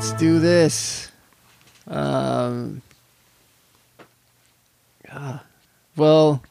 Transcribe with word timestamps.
Let's 0.00 0.12
do 0.14 0.38
this. 0.38 1.12
Um, 1.86 2.80
ah, 5.12 5.44
well, 5.94 6.42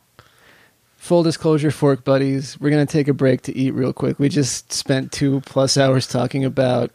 full 0.97 1.23
disclosure, 1.23 1.71
fork 1.71 2.03
buddies, 2.03 2.59
we're 2.59 2.69
gonna 2.69 2.85
take 2.85 3.07
a 3.07 3.13
break 3.13 3.41
to 3.41 3.57
eat 3.57 3.71
real 3.71 3.91
quick. 3.91 4.19
We 4.19 4.29
just 4.29 4.71
spent 4.71 5.11
two 5.11 5.41
plus 5.47 5.77
hours 5.77 6.05
talking 6.05 6.45
about 6.45 6.91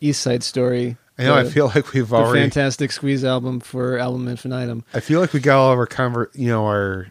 East 0.00 0.22
Side 0.22 0.42
Story. 0.42 0.96
I 1.18 1.24
know. 1.24 1.34
I 1.34 1.44
feel 1.44 1.66
like 1.66 1.92
we've 1.92 2.08
the 2.08 2.16
already. 2.16 2.40
Fantastic 2.40 2.90
Squeeze 2.90 3.22
album 3.22 3.60
for 3.60 3.98
Album 3.98 4.28
Infinitum. 4.28 4.84
I 4.94 5.00
feel 5.00 5.20
like 5.20 5.34
we 5.34 5.40
got 5.40 5.58
all 5.58 5.74
of 5.74 5.78
our 5.78 5.86
conver- 5.86 6.34
you 6.34 6.48
know, 6.48 6.64
our 6.64 7.08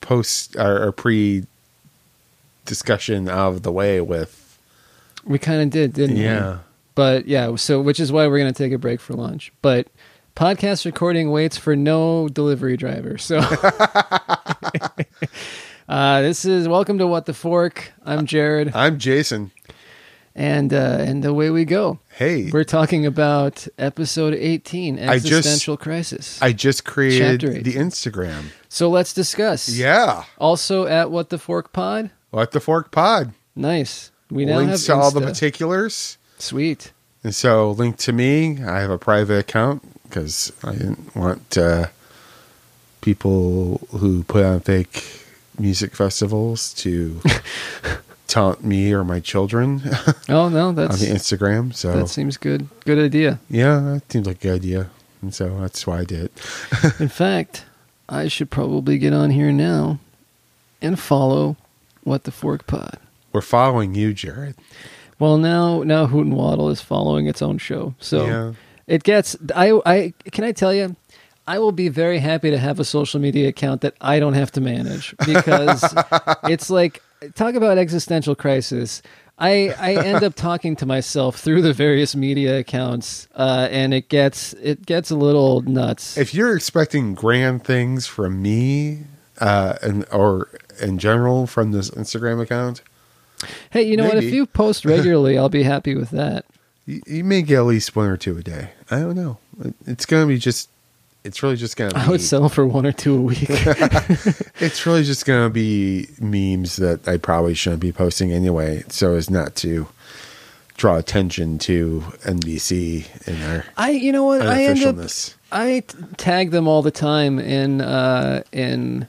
post, 0.00 0.56
our, 0.56 0.84
our 0.84 0.92
pre 0.92 1.44
discussion 2.64 3.28
out 3.28 3.48
of 3.52 3.62
the 3.64 3.72
way 3.72 4.00
with. 4.00 4.58
We 5.26 5.38
kind 5.38 5.60
of 5.60 5.68
did, 5.68 5.92
didn't 5.92 6.16
we? 6.16 6.24
Yeah. 6.24 6.60
But 6.94 7.26
yeah, 7.26 7.54
so 7.56 7.80
which 7.80 8.00
is 8.00 8.12
why 8.12 8.26
we're 8.26 8.38
going 8.38 8.52
to 8.52 8.56
take 8.58 8.72
a 8.72 8.78
break 8.78 9.00
for 9.00 9.14
lunch. 9.14 9.52
But 9.62 9.88
podcast 10.36 10.84
recording 10.84 11.30
waits 11.30 11.56
for 11.56 11.74
no 11.76 12.28
delivery 12.28 12.76
driver. 12.76 13.16
So 13.18 13.38
uh, 15.88 16.22
this 16.22 16.44
is 16.44 16.68
welcome 16.68 16.98
to 16.98 17.06
What 17.06 17.26
the 17.26 17.34
Fork. 17.34 17.92
I'm 18.04 18.26
Jared, 18.26 18.72
I'm 18.74 18.98
Jason. 18.98 19.52
and 20.34 20.72
uh, 20.72 20.98
and 21.00 21.24
away 21.24 21.50
we 21.50 21.64
go. 21.64 21.98
Hey, 22.10 22.50
We're 22.52 22.64
talking 22.64 23.06
about 23.06 23.66
episode 23.78 24.34
18, 24.34 24.98
I 24.98 25.18
just- 25.18 25.26
existential 25.32 25.76
crisis. 25.78 26.40
I 26.42 26.52
just 26.52 26.84
created 26.84 27.64
the 27.64 27.74
Instagram. 27.74 28.44
so 28.68 28.90
let's 28.90 29.12
discuss. 29.14 29.68
Yeah. 29.70 30.24
Also 30.38 30.86
at 30.86 31.10
What 31.10 31.30
the 31.30 31.38
Fork 31.38 31.72
Pod. 31.72 32.10
What 32.30 32.50
the 32.52 32.60
Fork 32.60 32.90
Pod. 32.90 33.32
Nice. 33.56 34.10
We 34.30 34.44
now 34.46 34.56
Links 34.58 34.86
have 34.86 34.96
to 34.96 35.02
all 35.02 35.10
the 35.10 35.20
particulars. 35.20 36.16
Sweet. 36.42 36.90
And 37.22 37.32
so, 37.32 37.70
link 37.70 37.98
to 37.98 38.12
me. 38.12 38.60
I 38.64 38.80
have 38.80 38.90
a 38.90 38.98
private 38.98 39.38
account 39.38 39.80
because 40.02 40.52
I 40.64 40.72
didn't 40.72 41.14
want 41.14 41.56
uh, 41.56 41.86
people 43.00 43.86
who 43.92 44.24
put 44.24 44.44
on 44.44 44.58
fake 44.58 45.24
music 45.56 45.94
festivals 45.94 46.74
to 46.74 47.20
taunt 48.26 48.64
me 48.64 48.92
or 48.92 49.04
my 49.04 49.20
children 49.20 49.82
Oh 50.28 50.48
no, 50.48 50.68
on 50.70 50.74
that's 50.74 50.98
the 51.00 51.06
Instagram. 51.06 51.72
So, 51.72 51.92
that 51.92 52.08
seems 52.08 52.36
good. 52.36 52.68
Good 52.84 52.98
idea. 52.98 53.38
yeah, 53.48 53.78
that 53.78 54.10
seems 54.10 54.26
like 54.26 54.38
a 54.38 54.48
good 54.48 54.54
idea. 54.56 54.90
And 55.20 55.32
so 55.32 55.60
that's 55.60 55.86
why 55.86 56.00
I 56.00 56.04
did 56.04 56.24
it. 56.24 57.00
In 57.00 57.08
fact, 57.08 57.64
I 58.08 58.26
should 58.26 58.50
probably 58.50 58.98
get 58.98 59.12
on 59.12 59.30
here 59.30 59.52
now 59.52 60.00
and 60.80 60.98
follow 60.98 61.56
what 62.02 62.24
the 62.24 62.32
fork 62.32 62.66
pod. 62.66 62.98
We're 63.32 63.42
following 63.42 63.94
you, 63.94 64.12
Jared. 64.12 64.56
Well, 65.22 65.38
now 65.38 65.84
now 65.84 66.06
Hoot 66.06 66.26
and 66.26 66.34
Waddle 66.34 66.68
is 66.68 66.80
following 66.80 67.28
its 67.28 67.42
own 67.42 67.58
show, 67.58 67.94
so 68.00 68.26
Yeah. 68.26 68.52
it 68.88 69.04
gets. 69.04 69.36
I 69.54 69.80
I 69.86 70.14
can 70.32 70.42
I 70.42 70.50
tell 70.50 70.74
you, 70.74 70.96
I 71.46 71.60
will 71.60 71.70
be 71.70 71.88
very 71.88 72.18
happy 72.18 72.50
to 72.50 72.58
have 72.58 72.80
a 72.80 72.84
social 72.84 73.20
media 73.20 73.46
account 73.46 73.82
that 73.82 73.94
I 74.00 74.18
don't 74.18 74.32
have 74.34 74.50
to 74.50 74.60
manage 74.60 75.14
because 75.24 75.94
it's 76.48 76.70
like 76.70 77.04
talk 77.36 77.54
about 77.54 77.78
existential 77.78 78.34
crisis. 78.34 79.00
I, 79.38 79.72
I 79.78 79.94
end 79.94 80.24
up 80.24 80.34
talking 80.34 80.74
to 80.76 80.86
myself 80.86 81.36
through 81.38 81.62
the 81.62 81.72
various 81.72 82.16
media 82.16 82.58
accounts, 82.58 83.28
uh, 83.36 83.68
and 83.70 83.94
it 83.94 84.08
gets 84.08 84.54
it 84.54 84.86
gets 84.86 85.12
a 85.12 85.16
little 85.16 85.60
nuts. 85.60 86.18
If 86.18 86.34
you're 86.34 86.56
expecting 86.56 87.14
grand 87.14 87.62
things 87.62 88.08
from 88.08 88.42
me, 88.42 89.04
uh, 89.40 89.74
and 89.82 90.04
or 90.10 90.48
in 90.80 90.98
general 90.98 91.46
from 91.46 91.70
this 91.70 91.90
Instagram 91.90 92.40
account, 92.42 92.82
hey, 93.70 93.82
you 93.82 93.96
know 93.96 94.04
what? 94.04 94.18
If 94.18 94.32
you 94.32 94.46
post 94.46 94.84
regularly, 94.84 95.38
I'll 95.38 95.48
be 95.48 95.62
happy 95.62 95.94
with 95.94 96.10
that. 96.10 96.44
You, 96.84 97.00
you 97.06 97.22
may 97.22 97.42
get 97.42 97.58
at 97.58 97.66
least 97.66 97.94
one 97.94 98.08
or 98.08 98.16
two 98.16 98.36
a 98.36 98.42
day. 98.42 98.70
I 98.90 98.98
don't 98.98 99.14
know. 99.14 99.38
It's 99.86 100.04
gonna 100.04 100.26
be 100.26 100.36
just. 100.36 100.68
It's 101.22 101.40
really 101.40 101.54
just 101.54 101.76
gonna. 101.76 101.94
Be, 101.94 102.00
I 102.00 102.08
would 102.08 102.20
settle 102.20 102.48
for 102.48 102.66
one 102.66 102.84
or 102.84 102.90
two 102.90 103.14
a 103.14 103.20
week. 103.20 103.48
It's 104.60 104.84
really 104.84 105.04
just 105.04 105.24
gonna 105.24 105.48
be 105.48 106.08
memes 106.20 106.74
that 106.76 107.06
I 107.06 107.18
probably 107.18 107.54
shouldn't 107.54 107.82
be 107.82 107.92
posting 107.92 108.32
anyway, 108.32 108.82
so 108.88 109.14
as 109.14 109.30
not 109.30 109.54
to 109.56 109.86
draw 110.76 110.96
attention 110.96 111.58
to 111.58 112.00
NBC 112.24 113.06
and 113.28 113.36
their 113.40 113.64
I, 113.76 113.90
you 113.90 114.10
know 114.10 114.24
what? 114.24 114.42
I 114.42 114.64
end 114.64 114.82
up. 114.82 114.96
I 115.52 115.84
t- 115.86 115.98
tag 116.16 116.50
them 116.50 116.66
all 116.66 116.82
the 116.82 116.90
time 116.90 117.38
in 117.38 117.80
uh, 117.80 118.42
in 118.50 119.06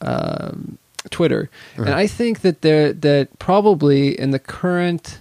um, 0.00 0.76
Twitter, 1.10 1.50
and 1.76 1.90
I 1.90 2.06
think 2.06 2.40
that 2.40 2.62
they're 2.62 2.92
that 2.92 3.38
probably 3.38 4.18
in 4.18 4.30
the 4.30 4.38
current 4.38 5.20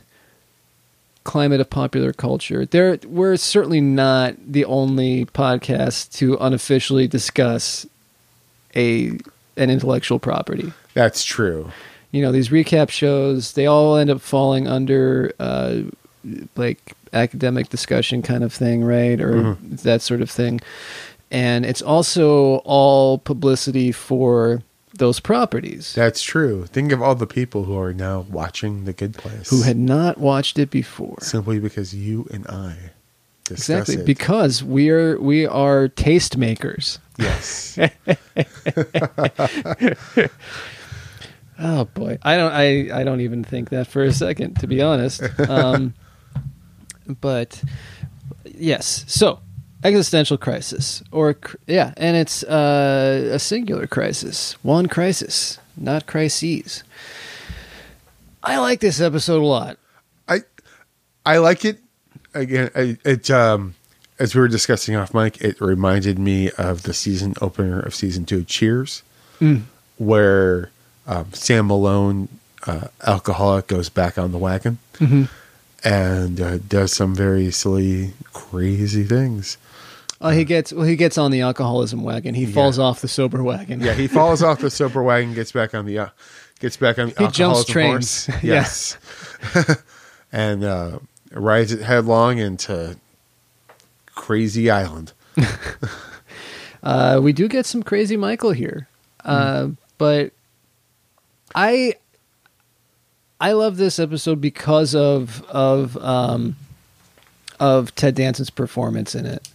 climate 1.24 1.62
of 1.62 1.70
popular 1.70 2.14
culture, 2.14 2.66
there 2.66 2.98
we're 3.06 3.38
certainly 3.38 3.82
not 3.82 4.36
the 4.46 4.66
only 4.66 5.26
podcast 5.26 6.14
to 6.14 6.38
unofficially 6.40 7.08
discuss 7.08 7.86
a 8.76 9.20
an 9.58 9.70
intellectual 9.70 10.20
property. 10.20 10.72
That's 10.94 11.24
true. 11.24 11.72
You 12.12 12.22
know, 12.22 12.32
these 12.32 12.50
recap 12.50 12.90
shows 12.90 13.54
they 13.54 13.66
all 13.66 13.96
end 13.96 14.10
up 14.10 14.22
falling 14.22 14.68
under 14.68 15.34
uh, 15.40 15.82
like 16.56 16.94
academic 17.14 17.70
discussion 17.70 18.22
kind 18.22 18.44
of 18.44 18.54
thing, 18.54 18.84
right, 18.84 19.20
or 19.20 19.58
that 19.62 20.02
sort 20.02 20.22
of 20.22 20.30
thing. 20.30 20.62
And 21.30 21.66
it's 21.66 21.82
also 21.82 22.58
all 22.66 23.18
publicity 23.18 23.92
for 23.92 24.62
those 25.02 25.20
properties 25.20 25.94
That's 25.96 26.22
true. 26.22 26.66
Think 26.68 26.92
of 26.94 27.02
all 27.02 27.16
the 27.16 27.26
people 27.28 27.64
who 27.66 27.76
are 27.78 27.92
now 27.94 28.22
watching 28.30 28.86
The 28.86 28.94
Good 28.94 29.16
Place, 29.16 29.50
who 29.50 29.64
had 29.64 29.76
not 29.78 30.18
watched 30.20 30.60
it 30.60 30.70
before. 30.70 31.18
simply 31.22 31.60
because 31.60 31.94
you 31.94 32.28
and 32.32 32.46
I 32.48 32.92
Exactly, 33.50 33.96
it. 33.96 34.06
because 34.06 34.64
we 34.64 34.90
are 34.92 35.20
we 35.20 35.46
are 35.48 35.88
taste 35.90 36.38
makers. 36.38 37.00
yes, 37.18 37.78
Oh 41.64 41.86
boy, 41.86 42.18
I 42.24 42.38
don't 42.38 42.52
I 42.54 43.02
I 43.02 43.04
don't 43.04 43.22
even 43.22 43.44
think 43.44 43.70
that 43.70 43.88
for 43.88 44.04
a 44.04 44.14
second, 44.14 44.60
to 44.62 44.68
be 44.68 44.82
honest. 44.82 45.22
Um, 45.48 45.94
but 47.22 47.62
yes, 48.46 49.04
so 49.08 49.40
existential 49.84 50.38
crisis, 50.38 51.04
or 51.12 51.36
yeah, 51.68 51.94
and 51.98 52.16
it's 52.16 52.44
uh, 52.44 53.30
a 53.34 53.40
singular 53.40 53.88
crisis, 53.88 54.54
one 54.64 54.88
crisis, 54.88 55.58
not 55.78 56.06
crises. 56.06 56.84
I 58.44 58.58
like 58.58 58.80
this 58.80 59.00
episode 59.02 59.42
a 59.42 59.46
lot. 59.46 59.78
I 60.28 60.42
I 61.26 61.38
like 61.38 61.66
it. 61.66 61.80
Again, 62.34 62.70
I, 62.76 62.98
it 63.04 63.30
um, 63.30 63.76
as 64.20 64.36
we 64.36 64.42
were 64.42 64.48
discussing 64.48 64.96
off 64.96 65.14
mic, 65.14 65.42
it 65.42 65.60
reminded 65.60 66.20
me 66.20 66.52
of 66.58 66.84
the 66.84 66.94
season 66.94 67.34
opener 67.42 67.80
of 67.80 67.96
season 67.96 68.26
two, 68.26 68.40
of 68.40 68.48
Cheers, 68.48 69.04
where 69.98 70.70
um, 71.08 71.34
Sam 71.34 71.68
Malone, 71.68 72.30
uh, 72.68 72.88
alcoholic, 73.06 73.68
goes 73.68 73.90
back 73.90 74.18
on 74.18 74.32
the 74.32 74.38
wagon 74.38 74.78
and 75.84 76.40
uh, 76.40 76.58
does 76.60 76.94
some 76.94 77.16
very 77.16 77.52
silly, 77.52 78.14
crazy 78.34 79.04
things. 79.04 79.58
Oh, 80.24 80.30
he 80.30 80.44
gets 80.46 80.72
well. 80.72 80.86
He 80.86 80.96
gets 80.96 81.18
on 81.18 81.32
the 81.32 81.42
alcoholism 81.42 82.04
wagon. 82.04 82.36
He 82.36 82.46
falls 82.46 82.78
Yeah. 82.78 82.84
off 82.86 83.02
the 83.02 83.08
sober 83.08 83.42
wagon. 83.42 83.80
Yeah, 83.82 83.94
he 83.94 84.08
falls 84.08 84.44
off 84.44 84.60
the 84.60 84.70
sober 84.70 85.02
wagon, 85.02 85.34
gets 85.34 85.52
back 85.52 85.74
on 85.74 85.86
the 85.86 85.98
uh, 85.98 86.10
gets 86.60 86.78
back 86.78 87.00
on 87.00 87.10
the 87.10 87.14
He 87.26 87.32
jumps 87.32 87.40
alcoholism 87.70 87.74
trains. 87.74 88.26
horse. 88.28 88.38
Yeah. 88.44 88.54
Yes, 88.54 88.98
and 90.32 90.64
uh, 90.64 91.00
rides 91.32 91.72
it 91.72 91.82
headlong 91.82 92.38
into 92.38 92.98
Crazy 94.14 94.70
Island. 94.70 95.14
Uh, 96.84 97.20
we 97.22 97.32
do 97.32 97.48
get 97.48 97.64
some 97.68 97.84
crazy 97.84 98.18
Michael 98.18 98.52
here, 98.54 98.88
uh, 99.24 99.68
but 100.00 100.32
I 101.54 101.94
I 103.40 103.52
love 103.52 103.78
this 103.78 104.00
episode 104.00 104.42
because 104.42 104.96
of 104.96 105.44
of 105.44 105.96
um, 105.98 106.56
of 107.60 107.94
Ted 107.94 108.16
Danson's 108.16 108.50
performance 108.50 109.14
in 109.14 109.28
it. 109.28 109.48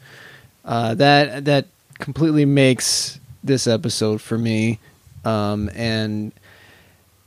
Uh, 0.66 0.94
that 0.94 1.44
that 1.44 1.66
completely 2.00 2.44
makes 2.44 3.20
this 3.42 3.66
episode 3.66 4.20
for 4.20 4.36
me, 4.36 4.80
um, 5.24 5.70
and 5.72 6.32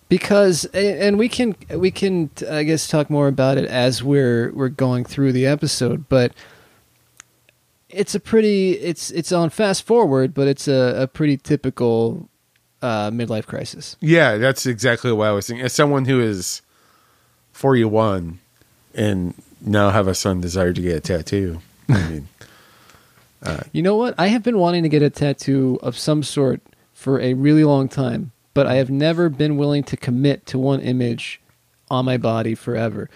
because 0.10 0.66
and 0.66 1.18
we 1.18 1.30
can 1.30 1.56
we 1.70 1.90
can 1.90 2.30
I 2.50 2.64
guess 2.64 2.88
talk 2.88 3.10
more 3.10 3.30
about 3.30 3.58
it 3.58 3.66
as 3.66 4.04
we're 4.04 4.52
we're 4.52 4.68
going 4.70 5.06
through 5.06 5.32
the 5.32 5.46
episode, 5.46 6.10
but 6.10 6.34
it's 7.90 8.14
a 8.14 8.20
pretty 8.20 8.74
it's 8.74 9.10
it's 9.12 9.32
on 9.32 9.50
fast 9.50 9.84
forward, 9.84 10.34
but 10.34 10.48
it's 10.48 10.68
a, 10.68 11.04
a 11.04 11.08
pretty 11.08 11.38
typical 11.38 12.28
uh, 12.82 13.10
midlife 13.10 13.46
crisis. 13.46 13.96
Yeah, 14.00 14.38
that's 14.38 14.66
exactly 14.66 15.12
what 15.12 15.28
I 15.28 15.32
was 15.32 15.48
thinking. 15.48 15.66
As 15.66 15.74
someone 15.74 16.06
who 16.06 16.20
is 16.20 16.62
forty-one 17.54 18.40
and 18.94 19.34
now 19.62 19.92
have 19.92 20.08
a 20.08 20.14
son 20.14 20.42
desire 20.42 20.74
to 20.74 20.82
get 20.82 20.98
a 20.98 21.00
tattoo, 21.00 21.62
I 21.88 22.10
mean, 22.10 22.28
Uh, 23.42 23.62
you 23.72 23.82
know 23.82 23.96
what? 23.96 24.16
I 24.18 24.28
have 24.28 24.44
been 24.44 24.58
wanting 24.58 24.84
to 24.84 24.90
get 24.90 25.02
a 25.02 25.10
tattoo 25.10 25.80
of 25.82 25.98
some 25.98 26.24
sort 26.24 26.62
for 26.94 27.20
a 27.22 27.34
really 27.34 27.64
long 27.64 27.88
time, 27.88 28.32
but 28.54 28.68
I 28.68 28.76
have 28.76 28.90
never 28.90 29.30
been 29.30 29.56
willing 29.58 29.84
to 29.84 29.98
commit 29.98 30.46
to 30.48 30.58
one 30.60 30.82
image 30.82 31.40
on 31.90 32.06
my 32.06 32.18
body 32.18 32.56
forever. 32.56 33.10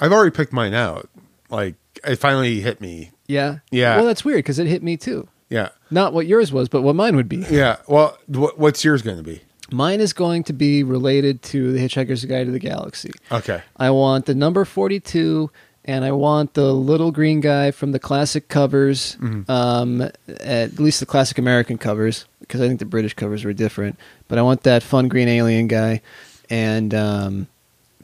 I've 0.00 0.12
already 0.12 0.30
picked 0.34 0.52
mine 0.52 0.74
out. 0.74 1.08
like 1.50 1.74
it 2.04 2.16
finally 2.16 2.60
hit 2.60 2.80
me. 2.80 3.10
Yeah. 3.26 3.58
Yeah. 3.70 3.96
Well, 3.96 4.06
that's 4.06 4.24
weird 4.24 4.38
because 4.38 4.58
it 4.58 4.66
hit 4.66 4.82
me 4.82 4.96
too. 4.96 5.28
Yeah, 5.50 5.70
Not 5.90 6.12
what 6.12 6.26
yours 6.28 6.52
was, 6.52 6.68
but 6.68 6.82
what 6.82 6.94
mine 6.94 7.16
would 7.16 7.28
be. 7.28 7.38
yeah. 7.50 7.78
Well, 7.88 8.16
wh- 8.28 8.56
what's 8.56 8.84
yours 8.84 9.02
going 9.02 9.16
to 9.16 9.22
be? 9.24 9.40
Mine 9.72 10.00
is 10.00 10.12
going 10.12 10.44
to 10.44 10.52
be 10.52 10.84
related 10.84 11.42
to 11.42 11.72
the 11.72 11.80
Hitchhiker's 11.80 12.24
Guide 12.24 12.46
to 12.46 12.52
the 12.52 12.60
Galaxy. 12.60 13.10
Okay. 13.32 13.60
I 13.76 13.90
want 13.90 14.26
the 14.26 14.34
number 14.36 14.64
42 14.64 15.50
and 15.84 16.04
I 16.04 16.12
want 16.12 16.54
the 16.54 16.72
little 16.74 17.10
green 17.10 17.40
guy 17.40 17.70
from 17.70 17.92
the 17.92 17.98
classic 17.98 18.48
covers, 18.48 19.16
um, 19.48 20.02
at 20.28 20.78
least 20.78 21.00
the 21.00 21.06
classic 21.06 21.38
American 21.38 21.78
covers, 21.78 22.26
because 22.40 22.60
I 22.60 22.68
think 22.68 22.78
the 22.78 22.84
British 22.84 23.14
covers 23.14 23.44
were 23.44 23.52
different. 23.52 23.98
But 24.28 24.38
I 24.38 24.42
want 24.42 24.62
that 24.64 24.82
fun 24.82 25.08
green 25.08 25.28
alien 25.28 25.68
guy 25.68 26.02
and 26.48 26.92
um, 26.94 27.46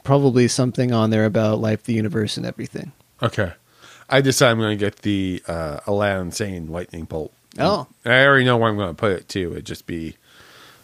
probably 0.03 0.47
something 0.47 0.91
on 0.91 1.09
there 1.09 1.25
about 1.25 1.59
life, 1.59 1.83
the 1.83 1.93
universe, 1.93 2.37
and 2.37 2.45
everything. 2.45 2.91
Okay. 3.21 3.53
I 4.09 4.21
decide 4.21 4.51
I'm 4.51 4.59
going 4.59 4.77
to 4.77 4.83
get 4.83 4.97
the 4.97 5.43
uh, 5.47 5.81
Aladdin 5.85 6.31
Sane 6.31 6.67
lightning 6.67 7.05
bolt. 7.05 7.33
Oh. 7.59 7.87
I 8.05 8.23
already 8.25 8.45
know 8.45 8.57
where 8.57 8.69
I'm 8.69 8.77
going 8.77 8.89
to 8.89 8.95
put 8.95 9.11
it 9.11 9.27
too. 9.27 9.51
It'd 9.51 9.65
just 9.65 9.85
be 9.85 10.15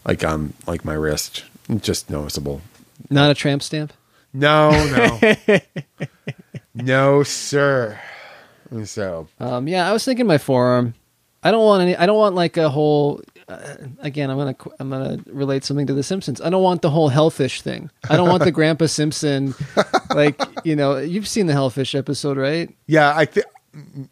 like 0.06 0.24
on 0.24 0.54
like 0.68 0.84
my 0.84 0.94
wrist, 0.94 1.46
just 1.80 2.10
noticeable. 2.10 2.62
Not 3.10 3.32
a 3.32 3.34
tramp 3.34 3.64
stamp? 3.64 3.94
No, 4.34 4.72
no, 4.72 5.20
no, 6.76 7.24
sir. 7.24 8.00
So 8.86 9.28
Um, 9.40 9.68
yeah, 9.68 9.88
I 9.88 9.94
was 9.94 10.04
thinking 10.04 10.26
my 10.26 10.38
forearm. 10.40 10.96
I 11.44 11.52
don't 11.52 11.64
want 11.64 11.82
any. 11.84 11.96
I 11.96 12.06
don't 12.06 12.18
want 12.18 12.36
like 12.36 12.58
a 12.58 12.70
whole. 12.70 13.22
Uh, 13.48 13.76
again, 14.00 14.30
I'm 14.30 14.38
gonna 14.38 14.56
I'm 14.80 14.90
gonna 14.90 15.20
relate 15.28 15.64
something 15.64 15.86
to 15.88 15.94
The 15.94 16.02
Simpsons. 16.02 16.42
I 16.42 16.50
don't 16.50 16.64
want 16.64 16.82
the 16.82 16.90
whole 16.90 17.10
hellfish 17.10 17.62
thing. 17.62 17.92
I 18.10 18.16
don't 18.16 18.30
want 18.30 18.44
the 18.44 18.52
Grandpa 18.52 18.86
Simpson. 18.88 19.54
Like 20.10 20.42
you 20.64 20.76
know, 20.76 20.98
you've 20.98 21.28
seen 21.28 21.46
the 21.48 21.54
hellfish 21.54 21.94
episode, 21.94 22.38
right? 22.38 22.74
yeah, 22.88 23.14
I 23.16 23.26
think 23.26 23.46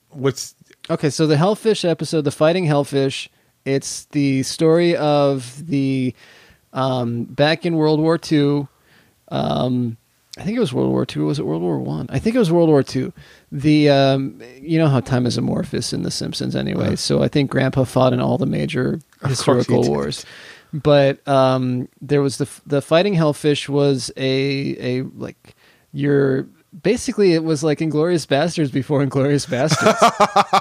what's 0.09 0.55
Okay, 0.89 1.09
so 1.09 1.25
the 1.25 1.37
hellfish 1.37 1.85
episode, 1.85 2.21
the 2.21 2.31
fighting 2.31 2.65
hellfish. 2.65 3.29
It's 3.63 4.05
the 4.05 4.43
story 4.43 4.95
of 4.97 5.65
the 5.67 6.13
um, 6.73 7.23
back 7.25 7.65
in 7.65 7.75
World 7.75 7.99
War 7.99 8.19
II. 8.29 8.67
Um, 9.29 9.97
I 10.41 10.43
think 10.43 10.57
it 10.57 10.59
was 10.59 10.73
World 10.73 10.89
War 10.89 11.05
II. 11.15 11.21
Was 11.21 11.37
it 11.37 11.45
World 11.45 11.61
War 11.61 11.77
One? 11.77 12.07
I? 12.09 12.17
think 12.17 12.35
it 12.35 12.39
was 12.39 12.51
World 12.51 12.67
War 12.67 12.83
II. 12.83 13.13
The 13.51 13.89
um, 13.91 14.41
you 14.59 14.79
know 14.79 14.87
how 14.87 14.99
time 14.99 15.27
is 15.27 15.37
amorphous 15.37 15.93
in 15.93 16.01
The 16.01 16.09
Simpsons 16.09 16.55
anyway. 16.55 16.95
So 16.95 17.21
I 17.21 17.27
think 17.27 17.51
Grandpa 17.51 17.83
fought 17.83 18.11
in 18.11 18.19
all 18.19 18.39
the 18.39 18.47
major 18.47 18.99
historical 19.23 19.83
wars. 19.87 20.25
But 20.73 21.25
um, 21.27 21.89
there 22.01 22.23
was 22.23 22.39
the 22.39 22.49
the 22.65 22.81
fighting 22.81 23.13
hellfish 23.13 23.69
was 23.69 24.09
a 24.17 24.75
a 24.79 25.01
like 25.15 25.55
your 25.93 26.47
basically 26.81 27.33
it 27.33 27.43
was 27.43 27.63
like 27.63 27.77
Inglourious 27.77 28.25
Basterds 28.25 28.71
before 28.71 29.05
Inglourious 29.05 29.45
Basterds. 29.47 29.95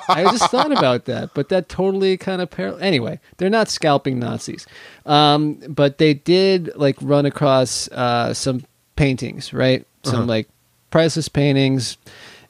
I 0.10 0.24
just 0.24 0.50
thought 0.50 0.72
about 0.72 1.06
that, 1.06 1.32
but 1.32 1.48
that 1.48 1.70
totally 1.70 2.18
kind 2.18 2.42
of 2.42 2.50
parallel. 2.50 2.82
Anyway, 2.82 3.18
they're 3.38 3.48
not 3.48 3.70
scalping 3.70 4.18
Nazis, 4.18 4.66
um, 5.06 5.54
but 5.68 5.96
they 5.96 6.12
did 6.12 6.70
like 6.76 6.96
run 7.00 7.24
across 7.24 7.88
uh, 7.92 8.34
some 8.34 8.62
paintings, 9.00 9.52
right? 9.52 9.86
Some 10.04 10.20
Uh-huh. 10.20 10.26
like 10.26 10.48
priceless 10.90 11.28
paintings, 11.28 11.96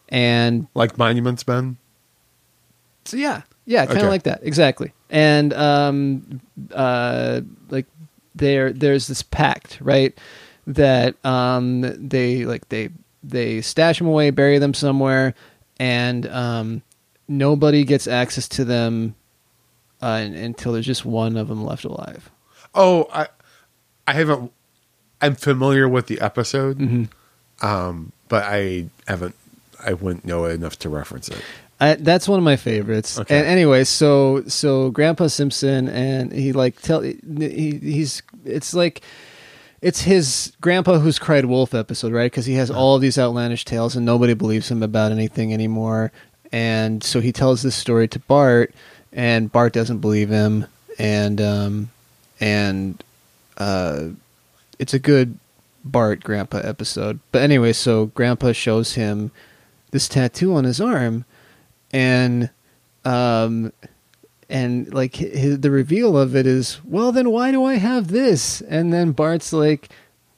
and 0.08 0.66
like 0.74 0.98
Monuments 0.98 1.46
Men. 1.46 1.76
so 3.04 3.16
yeah, 3.16 3.42
yeah, 3.66 3.86
kind 3.86 3.98
of 3.98 4.02
Okay. 4.04 4.08
like 4.08 4.22
that, 4.24 4.40
exactly. 4.42 4.92
And 5.10 5.52
um, 5.54 6.40
uh, 6.74 7.40
like 7.70 7.86
there, 8.34 8.72
there's 8.72 9.06
this 9.06 9.22
pact, 9.22 9.78
right? 9.80 10.16
That 10.66 11.14
um, 11.24 11.82
they 12.08 12.44
like 12.44 12.68
they 12.68 12.90
they 13.22 13.60
stash 13.60 13.98
them 13.98 14.06
away, 14.08 14.30
bury 14.30 14.58
them 14.58 14.74
somewhere, 14.74 15.34
and 15.78 16.26
um, 16.28 16.82
nobody 17.28 17.84
gets 17.84 18.06
access 18.06 18.48
to 18.48 18.64
them 18.64 19.14
uh, 20.02 20.22
until 20.26 20.72
there's 20.72 20.86
just 20.86 21.04
one 21.04 21.36
of 21.36 21.48
them 21.48 21.64
left 21.64 21.84
alive. 21.84 22.30
Oh, 22.74 23.08
I 23.12 23.26
I 24.06 24.12
haven't. 24.14 24.52
I'm 25.22 25.34
familiar 25.34 25.88
with 25.88 26.06
the 26.06 26.20
episode, 26.20 26.78
Mm-hmm. 26.78 27.66
um, 27.66 28.12
but 28.28 28.44
I 28.44 28.86
haven't. 29.08 29.34
I 29.84 29.94
wouldn't 29.94 30.24
know 30.26 30.44
it 30.44 30.52
enough 30.52 30.78
to 30.80 30.88
reference 30.88 31.28
it. 31.28 31.40
I, 31.80 31.94
that's 31.94 32.28
one 32.28 32.38
of 32.38 32.44
my 32.44 32.56
favorites. 32.56 33.18
Okay. 33.18 33.38
And 33.38 33.46
anyway, 33.46 33.84
so 33.84 34.42
so 34.46 34.90
Grandpa 34.90 35.28
Simpson 35.28 35.88
and 35.88 36.30
he 36.32 36.52
like 36.52 36.80
tell 36.82 37.00
he, 37.00 37.18
he's 37.82 38.22
it's 38.44 38.74
like 38.74 39.00
it's 39.80 40.02
his 40.02 40.52
grandpa 40.60 40.98
who's 40.98 41.18
cried 41.18 41.46
wolf 41.46 41.72
episode, 41.74 42.12
right? 42.12 42.30
Because 42.30 42.44
he 42.44 42.52
has 42.54 42.70
all 42.70 42.98
these 42.98 43.18
outlandish 43.18 43.64
tales 43.64 43.96
and 43.96 44.04
nobody 44.04 44.34
believes 44.34 44.70
him 44.70 44.82
about 44.82 45.10
anything 45.12 45.54
anymore. 45.54 46.12
And 46.52 47.02
so 47.02 47.20
he 47.20 47.32
tells 47.32 47.62
this 47.62 47.76
story 47.76 48.08
to 48.08 48.18
Bart, 48.18 48.74
and 49.12 49.50
Bart 49.50 49.72
doesn't 49.72 50.00
believe 50.00 50.28
him, 50.28 50.66
and 50.98 51.40
um, 51.40 51.90
and 52.40 53.02
uh, 53.56 54.08
it's 54.80 54.94
a 54.94 54.98
good 54.98 55.38
Bart 55.84 56.24
Grandpa 56.24 56.58
episode. 56.58 57.20
But 57.30 57.42
anyway, 57.42 57.72
so 57.74 58.06
Grandpa 58.06 58.52
shows 58.52 58.94
him 58.94 59.30
this 59.90 60.08
tattoo 60.08 60.54
on 60.54 60.64
his 60.64 60.80
arm, 60.80 61.26
and 61.92 62.50
um, 63.04 63.72
and 64.48 64.92
like 64.92 65.16
his, 65.16 65.60
the 65.60 65.70
reveal 65.70 66.16
of 66.16 66.34
it 66.34 66.46
is, 66.46 66.80
well, 66.84 67.12
then 67.12 67.30
why 67.30 67.52
do 67.52 67.62
I 67.64 67.74
have 67.74 68.08
this? 68.08 68.62
And 68.62 68.92
then 68.92 69.12
Bart's 69.12 69.52
like, 69.52 69.90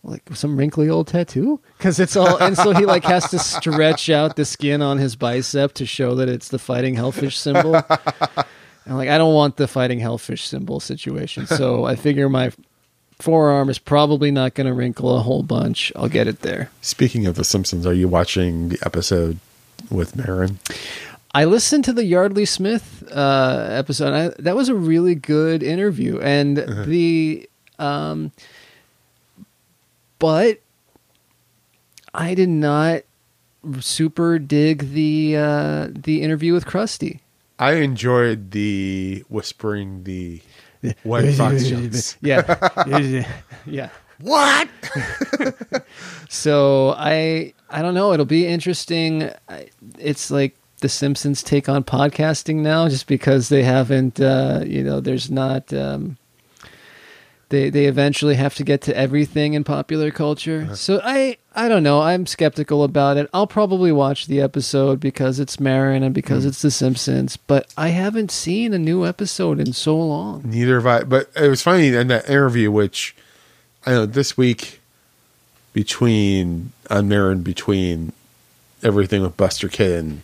like 0.02 0.22
some 0.34 0.56
wrinkly 0.56 0.88
old 0.88 1.06
tattoo 1.06 1.60
because 1.78 2.00
it's 2.00 2.16
all, 2.16 2.36
and 2.42 2.56
so 2.56 2.72
he 2.72 2.84
like 2.84 3.04
has 3.04 3.30
to 3.30 3.38
stretch 3.38 4.10
out 4.10 4.34
the 4.34 4.44
skin 4.44 4.82
on 4.82 4.98
his 4.98 5.14
bicep 5.14 5.72
to 5.74 5.86
show 5.86 6.16
that 6.16 6.28
it's 6.28 6.48
the 6.48 6.58
fighting 6.58 6.96
hellfish 6.96 7.38
symbol. 7.38 7.80
And 8.84 8.96
like, 8.96 9.08
I 9.08 9.16
don't 9.16 9.34
want 9.34 9.56
the 9.58 9.68
fighting 9.68 10.00
hellfish 10.00 10.48
symbol 10.48 10.80
situation, 10.80 11.46
so 11.46 11.84
I 11.84 11.94
figure 11.94 12.28
my 12.28 12.50
forearm 13.22 13.68
is 13.68 13.78
probably 13.78 14.30
not 14.30 14.54
going 14.54 14.66
to 14.66 14.72
wrinkle 14.72 15.16
a 15.16 15.20
whole 15.20 15.42
bunch. 15.42 15.92
I'll 15.96 16.08
get 16.08 16.26
it 16.26 16.40
there. 16.40 16.70
Speaking 16.80 17.26
of 17.26 17.36
The 17.36 17.44
Simpsons, 17.44 17.86
are 17.86 17.94
you 17.94 18.08
watching 18.08 18.70
the 18.70 18.78
episode 18.84 19.38
with 19.90 20.16
Maron? 20.16 20.58
I 21.34 21.44
listened 21.44 21.84
to 21.84 21.92
the 21.92 22.04
Yeardley 22.04 22.44
Smith 22.44 23.04
uh, 23.10 23.66
episode. 23.70 24.12
I, 24.12 24.42
that 24.42 24.54
was 24.54 24.68
a 24.68 24.74
really 24.74 25.14
good 25.14 25.62
interview, 25.62 26.18
and 26.20 26.58
the 26.58 27.48
um, 27.78 28.32
but 30.18 30.60
I 32.12 32.34
did 32.34 32.50
not 32.50 33.02
super 33.80 34.38
dig 34.38 34.92
the 34.92 35.36
uh, 35.36 35.88
the 35.90 36.20
interview 36.22 36.52
with 36.52 36.66
Krusty. 36.66 37.20
I 37.58 37.74
enjoyed 37.74 38.50
the 38.50 39.24
whispering 39.28 40.04
the 40.04 40.42
white 41.02 41.32
fox 41.34 41.66
jokes. 41.66 42.16
yeah, 42.20 43.24
yeah. 43.66 43.88
What? 44.20 44.68
So 46.28 46.94
I 46.96 47.52
I 47.70 47.82
don't 47.82 47.94
know. 47.94 48.12
It'll 48.12 48.24
be 48.24 48.46
interesting. 48.46 49.30
It's 49.98 50.30
like 50.30 50.56
the 50.80 50.88
Simpsons 50.88 51.42
take 51.42 51.68
on 51.68 51.84
podcasting 51.84 52.56
now, 52.56 52.88
just 52.88 53.06
because 53.06 53.48
they 53.48 53.62
haven't. 53.62 54.20
Uh, 54.20 54.62
you 54.66 54.82
know, 54.82 55.00
there's 55.00 55.30
not. 55.30 55.72
Um, 55.72 56.18
they 57.48 57.68
they 57.70 57.86
eventually 57.86 58.34
have 58.36 58.54
to 58.56 58.64
get 58.64 58.80
to 58.82 58.96
everything 58.96 59.54
in 59.54 59.64
popular 59.64 60.10
culture. 60.10 60.74
So 60.74 61.00
I 61.02 61.36
I 61.54 61.68
don't 61.68 61.82
know. 61.82 62.00
I'm 62.00 62.26
skeptical 62.26 62.82
about 62.84 63.16
it. 63.16 63.28
I'll 63.34 63.46
probably 63.46 63.92
watch 63.92 64.26
the 64.26 64.40
episode 64.40 65.00
because 65.00 65.38
it's 65.38 65.60
Maron 65.60 66.02
and 66.02 66.14
because 66.14 66.46
it's 66.46 66.62
the 66.62 66.70
Simpsons. 66.70 67.36
But 67.36 67.72
I 67.76 67.88
haven't 67.88 68.30
seen 68.30 68.72
a 68.72 68.78
new 68.78 69.06
episode 69.06 69.60
in 69.60 69.72
so 69.72 69.96
long. 69.98 70.42
Neither 70.44 70.76
have 70.76 70.86
I. 70.86 71.04
But 71.04 71.30
it 71.36 71.48
was 71.48 71.62
funny 71.62 71.88
in 71.88 72.08
that 72.08 72.28
interview, 72.28 72.70
which 72.70 73.14
I 73.86 73.90
know 73.90 74.06
this 74.06 74.36
week 74.36 74.80
between 75.72 76.72
on 76.90 77.08
Maron 77.08 77.42
between 77.42 78.12
everything 78.82 79.22
with 79.22 79.36
Buster 79.36 79.68
Kid 79.68 80.04
and 80.04 80.22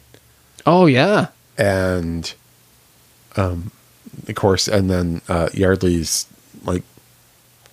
Oh 0.67 0.87
yeah, 0.87 1.29
and 1.57 2.33
um 3.37 3.71
of 4.29 4.35
course 4.35 4.69
and 4.69 4.91
then 4.91 5.23
uh 5.29 5.49
Yeardley's 5.55 6.27
like 6.65 6.83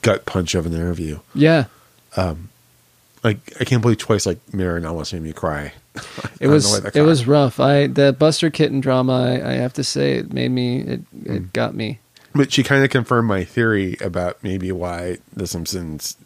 gut 0.02 0.26
punch 0.26 0.56
of 0.56 0.66
an 0.66 0.74
interview. 0.74 1.20
yeah. 1.34 1.66
Like 3.26 3.60
I 3.60 3.64
can't 3.64 3.82
believe 3.82 3.98
twice 3.98 4.28
like 4.28 4.38
Maron 4.54 4.86
almost 4.86 5.12
made 5.12 5.24
me 5.24 5.34
cry. 5.34 5.74
It 6.42 6.48
was 6.48 6.80
to 6.80 6.92
it 6.94 7.02
was 7.02 7.26
rough. 7.26 7.60
I 7.60 7.88
the 7.88 8.14
Buster 8.14 8.52
Kitten 8.52 8.82
drama. 8.82 9.14
I, 9.14 9.52
I 9.52 9.54
have 9.54 9.74
to 9.74 9.84
say 9.84 10.18
it 10.18 10.32
made 10.32 10.52
me 10.52 10.82
it 10.82 11.02
it 11.24 11.44
mm. 11.44 11.54
got 11.54 11.74
me. 11.74 12.00
But 12.36 12.52
she 12.52 12.62
kind 12.62 12.84
of 12.84 12.92
confirmed 12.92 13.28
my 13.28 13.44
theory 13.44 13.98
about 14.02 14.44
maybe 14.44 14.72
why 14.72 15.18
The 15.34 15.48
Simpsons. 15.48 16.18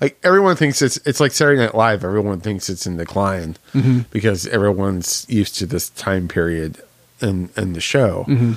Like 0.00 0.18
everyone 0.24 0.56
thinks 0.56 0.82
it's 0.82 0.96
it's 1.06 1.20
like 1.20 1.30
Saturday 1.30 1.60
Night 1.60 1.74
Live. 1.74 2.02
Everyone 2.02 2.40
thinks 2.40 2.68
it's 2.68 2.86
in 2.86 2.96
decline 2.96 3.56
mm-hmm. 3.72 4.00
because 4.10 4.46
everyone's 4.48 5.26
used 5.28 5.54
to 5.56 5.66
this 5.66 5.90
time 5.90 6.26
period 6.26 6.82
in 7.20 7.50
in 7.56 7.74
the 7.74 7.80
show. 7.80 8.24
Mm-hmm. 8.26 8.54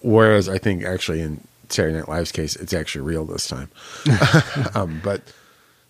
Whereas 0.00 0.48
I 0.48 0.58
think 0.58 0.82
actually 0.82 1.20
in 1.20 1.46
Saturday 1.68 1.98
Night 1.98 2.08
Live's 2.08 2.32
case, 2.32 2.56
it's 2.56 2.72
actually 2.72 3.02
real 3.02 3.24
this 3.24 3.46
time. 3.46 3.70
um, 4.74 5.00
but 5.04 5.22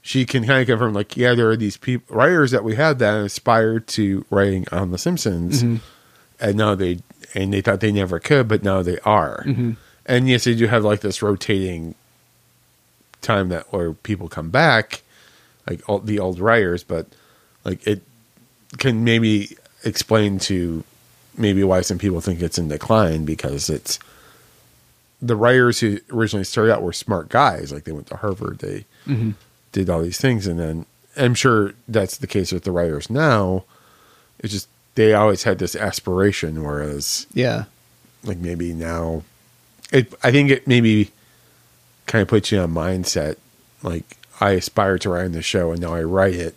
she 0.06 0.24
can 0.24 0.46
kind 0.46 0.60
of 0.60 0.68
confirm, 0.68 0.92
like, 0.94 1.16
yeah, 1.16 1.34
there 1.34 1.50
are 1.50 1.56
these 1.56 1.76
people 1.76 2.14
writers 2.14 2.52
that 2.52 2.62
we 2.62 2.76
had 2.76 3.00
that 3.00 3.16
aspired 3.16 3.88
to 3.88 4.24
writing 4.30 4.64
on 4.70 4.92
The 4.92 4.98
Simpsons, 4.98 5.64
mm-hmm. 5.64 5.76
and 6.38 6.56
now 6.56 6.76
they 6.76 7.00
and 7.34 7.52
they 7.52 7.60
thought 7.60 7.80
they 7.80 7.90
never 7.90 8.20
could, 8.20 8.46
but 8.46 8.62
now 8.62 8.82
they 8.82 9.00
are. 9.00 9.42
Mm-hmm. 9.44 9.72
And 10.06 10.28
yes, 10.28 10.44
they 10.44 10.54
do 10.54 10.68
have 10.68 10.84
like 10.84 11.00
this 11.00 11.22
rotating 11.22 11.96
time 13.20 13.48
that 13.48 13.72
where 13.72 13.94
people 13.94 14.28
come 14.28 14.50
back, 14.50 15.02
like 15.68 15.82
all, 15.88 15.98
the 15.98 16.20
old 16.20 16.38
writers, 16.38 16.84
but 16.84 17.08
like 17.64 17.84
it 17.84 18.00
can 18.78 19.02
maybe 19.02 19.56
explain 19.84 20.38
to 20.38 20.84
maybe 21.36 21.64
why 21.64 21.80
some 21.80 21.98
people 21.98 22.20
think 22.20 22.40
it's 22.40 22.58
in 22.58 22.68
decline 22.68 23.24
because 23.24 23.68
it's 23.68 23.98
the 25.20 25.34
writers 25.34 25.80
who 25.80 25.98
originally 26.12 26.44
started 26.44 26.72
out 26.72 26.82
were 26.82 26.92
smart 26.92 27.28
guys, 27.28 27.72
like 27.72 27.82
they 27.82 27.92
went 27.92 28.06
to 28.06 28.16
Harvard, 28.16 28.60
they 28.60 28.84
mm-hmm. 29.04 29.32
Did 29.76 29.90
all 29.90 30.02
these 30.02 30.18
things, 30.20 30.46
and 30.46 30.58
then 30.58 30.86
I'm 31.16 31.34
sure 31.34 31.74
that's 31.86 32.16
the 32.18 32.26
case 32.26 32.50
with 32.52 32.64
the 32.64 32.72
writers 32.72 33.08
now. 33.10 33.64
It's 34.40 34.52
just 34.52 34.68
they 34.96 35.12
always 35.14 35.42
had 35.44 35.58
this 35.58 35.76
aspiration, 35.76 36.62
whereas 36.64 37.26
Yeah. 37.34 37.64
like 38.24 38.38
maybe 38.38 38.72
now 38.72 39.22
it 39.92 40.12
i 40.24 40.32
think 40.32 40.50
it 40.50 40.66
maybe 40.66 41.10
kind 42.06 42.20
of 42.22 42.26
puts 42.28 42.50
you 42.50 42.60
a 42.60 42.66
mindset 42.66 43.36
like 43.84 44.16
i 44.40 44.50
aspire 44.52 44.98
to 44.98 45.10
write 45.10 45.26
in 45.26 45.32
the 45.32 45.42
show 45.42 45.70
and 45.70 45.80
now 45.80 45.94
i 45.94 46.02
write 46.02 46.34
it 46.34 46.56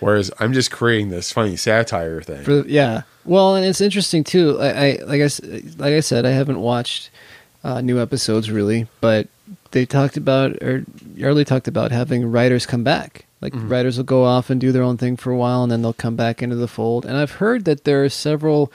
whereas 0.00 0.28
i'm 0.40 0.52
just 0.52 0.72
creating 0.72 1.10
this 1.10 1.30
funny 1.30 1.54
satire 1.56 2.20
thing 2.20 2.42
For, 2.42 2.66
yeah. 2.66 3.02
Well, 3.24 3.54
and 3.54 3.64
it's 3.64 3.80
interesting 3.80 4.24
too. 4.24 4.58
I, 4.60 4.68
I 4.68 4.98
like 5.06 5.20
I 5.22 5.28
like 5.76 5.94
I 5.94 6.00
said, 6.00 6.26
I 6.26 6.30
haven't 6.30 6.58
watched 6.60 7.10
uh, 7.64 7.80
new 7.80 8.00
episodes 8.00 8.50
really, 8.50 8.86
but 9.00 9.28
they 9.72 9.86
talked 9.86 10.16
about 10.16 10.62
or 10.62 10.84
Early 11.20 11.44
talked 11.44 11.68
about 11.68 11.92
having 11.92 12.30
writers 12.30 12.66
come 12.66 12.84
back. 12.84 13.26
Like 13.40 13.52
writers 13.56 13.96
will 13.96 14.04
go 14.04 14.24
off 14.24 14.50
and 14.50 14.60
do 14.60 14.70
their 14.72 14.82
own 14.84 14.96
thing 14.98 15.16
for 15.16 15.30
a 15.32 15.36
while, 15.36 15.62
and 15.62 15.70
then 15.72 15.82
they'll 15.82 15.92
come 15.92 16.14
back 16.16 16.42
into 16.42 16.54
the 16.56 16.68
fold. 16.68 17.04
And 17.04 17.16
I've 17.16 17.32
heard 17.32 17.64
that 17.64 17.84
there 17.84 18.04
are 18.04 18.08
several 18.08 18.70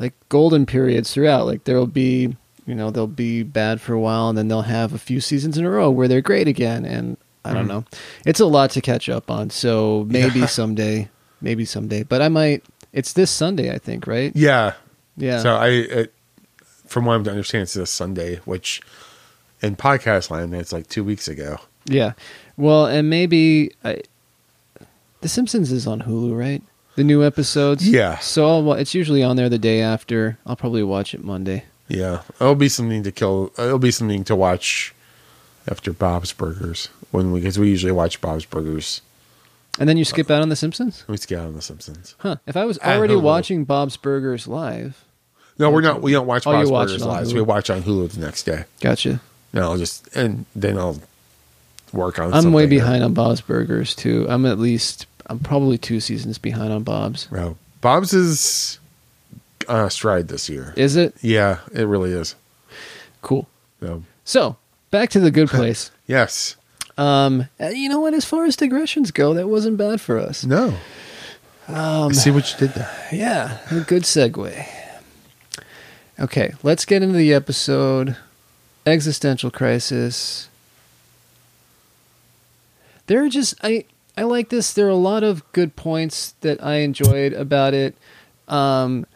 like 0.00 0.14
golden 0.30 0.64
periods 0.66 1.12
throughout. 1.12 1.44
Like 1.46 1.64
there 1.64 1.76
will 1.76 1.86
be, 1.86 2.34
you 2.66 2.74
know, 2.74 2.90
they'll 2.90 3.06
be 3.06 3.42
bad 3.42 3.80
for 3.80 3.92
a 3.92 4.00
while, 4.00 4.28
and 4.30 4.36
then 4.38 4.48
they'll 4.48 4.62
have 4.62 4.94
a 4.94 4.98
few 4.98 5.20
seasons 5.20 5.58
in 5.58 5.66
a 5.66 5.70
row 5.70 5.90
where 5.90 6.08
they're 6.08 6.22
great 6.22 6.48
again. 6.48 6.84
And 6.86 7.18
I 7.44 7.52
don't 7.52 7.68
know, 7.68 7.84
it's 8.24 8.40
a 8.40 8.46
lot 8.46 8.70
to 8.70 8.80
catch 8.80 9.08
up 9.10 9.30
on. 9.30 9.50
So 9.50 10.06
maybe 10.08 10.40
Yeah. 10.40 10.46
someday, 10.60 11.08
maybe 11.42 11.64
someday. 11.66 12.02
But 12.02 12.22
I 12.22 12.28
might. 12.28 12.64
It's 12.94 13.12
this 13.12 13.30
Sunday, 13.30 13.70
I 13.74 13.76
think, 13.78 14.06
right? 14.06 14.32
yeah 14.34 14.72
Yeah. 15.18 15.40
so 15.40 15.56
i 15.56 16.06
from 16.86 17.04
what 17.04 17.14
i'm 17.14 17.26
understanding 17.28 17.62
it's 17.64 17.74
this 17.74 17.90
sunday 17.90 18.36
which 18.44 18.80
in 19.62 19.74
podcast 19.76 20.30
land 20.30 20.54
it's 20.54 20.72
like 20.72 20.88
two 20.88 21.02
weeks 21.04 21.28
ago 21.28 21.58
Yeah. 21.88 22.12
Well, 22.56 22.86
and 22.86 23.08
maybe 23.10 23.70
I, 23.84 24.02
The 25.20 25.28
Simpsons 25.28 25.70
is 25.72 25.86
on 25.86 26.02
Hulu, 26.02 26.36
right? 26.36 26.62
The 26.96 27.04
new 27.04 27.22
episodes. 27.22 27.86
Yeah. 27.88 28.18
So 28.18 28.46
I'll, 28.46 28.72
it's 28.72 28.94
usually 28.94 29.22
on 29.22 29.36
there 29.36 29.48
the 29.50 29.58
day 29.58 29.80
after. 29.82 30.38
I'll 30.46 30.56
probably 30.56 30.82
watch 30.82 31.14
it 31.14 31.22
Monday. 31.22 31.64
yeah 31.88 32.22
it'll 32.40 32.54
be 32.54 32.68
something 32.68 33.02
to 33.04 33.12
kill 33.12 33.52
it'll 33.58 33.78
be 33.78 33.90
something 33.92 34.24
to 34.24 34.34
watch 34.34 34.94
after 35.68 35.92
bob's 35.92 36.32
burgers 36.32 36.88
when 37.12 37.30
we 37.32 37.40
because 37.40 37.58
we 37.58 37.68
usually 37.68 37.92
watch 37.92 38.20
bob's 38.20 38.44
burgers 38.44 39.00
And 39.78 39.88
then 39.88 39.96
you 39.96 40.04
skip 40.04 40.30
out 40.30 40.42
on 40.42 40.48
The 40.48 40.56
Simpsons? 40.56 41.04
we 41.08 41.16
skip 41.16 41.38
out 41.38 41.46
on 41.46 41.54
the 41.54 41.62
simpsons 41.62 42.14
Huh. 42.18 42.36
If 42.46 42.56
I 42.56 42.64
was 42.64 42.78
already 42.80 43.16
watching 43.16 43.64
Bob's 43.64 43.96
Burgers 43.96 44.48
live. 44.48 45.04
No 45.58 45.70
we're 45.70 45.80
not 45.80 46.02
we 46.02 46.12
don't 46.12 46.26
watch 46.26 46.46
Oh, 46.46 46.52
bob's 46.52 46.70
burgers 46.70 47.02
on 47.02 47.08
live 47.08 47.32
we 47.32 47.40
watch 47.42 47.70
on 47.70 47.82
hulu 47.82 48.10
the 48.10 48.20
next 48.20 48.42
day 48.44 48.64
Gotcha. 48.80 49.20
And 49.52 49.62
I'll 49.64 49.78
just 49.78 50.14
and 50.14 50.44
then 50.54 50.76
I'll 50.78 51.00
work 51.92 52.18
on. 52.18 52.34
I'm 52.34 52.52
way 52.52 52.66
behind 52.66 53.02
on 53.02 53.14
Bob's 53.14 53.40
Burgers, 53.40 53.94
too. 53.94 54.26
I'm 54.28 54.44
at 54.44 54.58
least, 54.58 55.06
I'm 55.26 55.38
probably 55.38 55.78
two 55.78 55.98
seasons 56.00 56.36
behind 56.36 56.72
on 56.74 56.82
Bob's. 56.82 57.30
Well, 57.30 57.56
Bob's 57.80 58.12
is 58.12 58.78
uh, 59.66 59.88
stride 59.88 60.28
this 60.28 60.50
year. 60.50 60.74
Is 60.76 60.96
it? 60.96 61.14
yeah, 61.22 61.60
it 61.72 61.84
really 61.84 62.10
is. 62.10 62.34
Cool. 63.22 63.48
So, 63.80 64.02
So, 64.24 64.56
back 64.90 65.08
to 65.10 65.20
the 65.20 65.30
good 65.30 65.48
place. 65.56 65.90
yes, 66.06 66.56
Um, 66.98 67.48
you 67.58 67.88
know 67.88 68.00
what? 68.00 68.12
As 68.12 68.26
far 68.26 68.44
as 68.44 68.56
digressions 68.56 69.10
go, 69.10 69.32
that 69.32 69.48
wasn't 69.48 69.78
bad 69.78 70.02
for 70.02 70.18
us. 70.18 70.44
no. 70.44 70.74
Um, 71.68 72.10
I 72.10 72.12
see 72.12 72.30
what 72.30 72.52
you 72.52 72.58
did 72.58 72.74
there. 72.74 73.08
Yeah, 73.10 73.58
a 73.70 73.80
good 73.80 74.02
segue. 74.02 74.66
Okay, 76.18 76.54
let's 76.62 76.84
get 76.84 77.02
into 77.02 77.18
the 77.18 77.34
episode. 77.34 78.16
Existential 78.86 79.50
crisis. 79.50 80.48
There 83.06 83.22
are 83.24 83.28
just 83.28 83.54
I 83.62 83.84
I 84.16 84.22
like 84.22 84.48
this. 84.48 84.72
There 84.72 84.86
are 84.86 84.90
a 84.90 84.94
lot 84.94 85.22
of 85.22 85.50
good 85.52 85.76
points 85.76 86.34
that 86.40 86.62
I 86.62 86.76
enjoyed 86.76 87.32
about 87.32 87.74
it. 87.74 87.94
Um, 88.48 89.06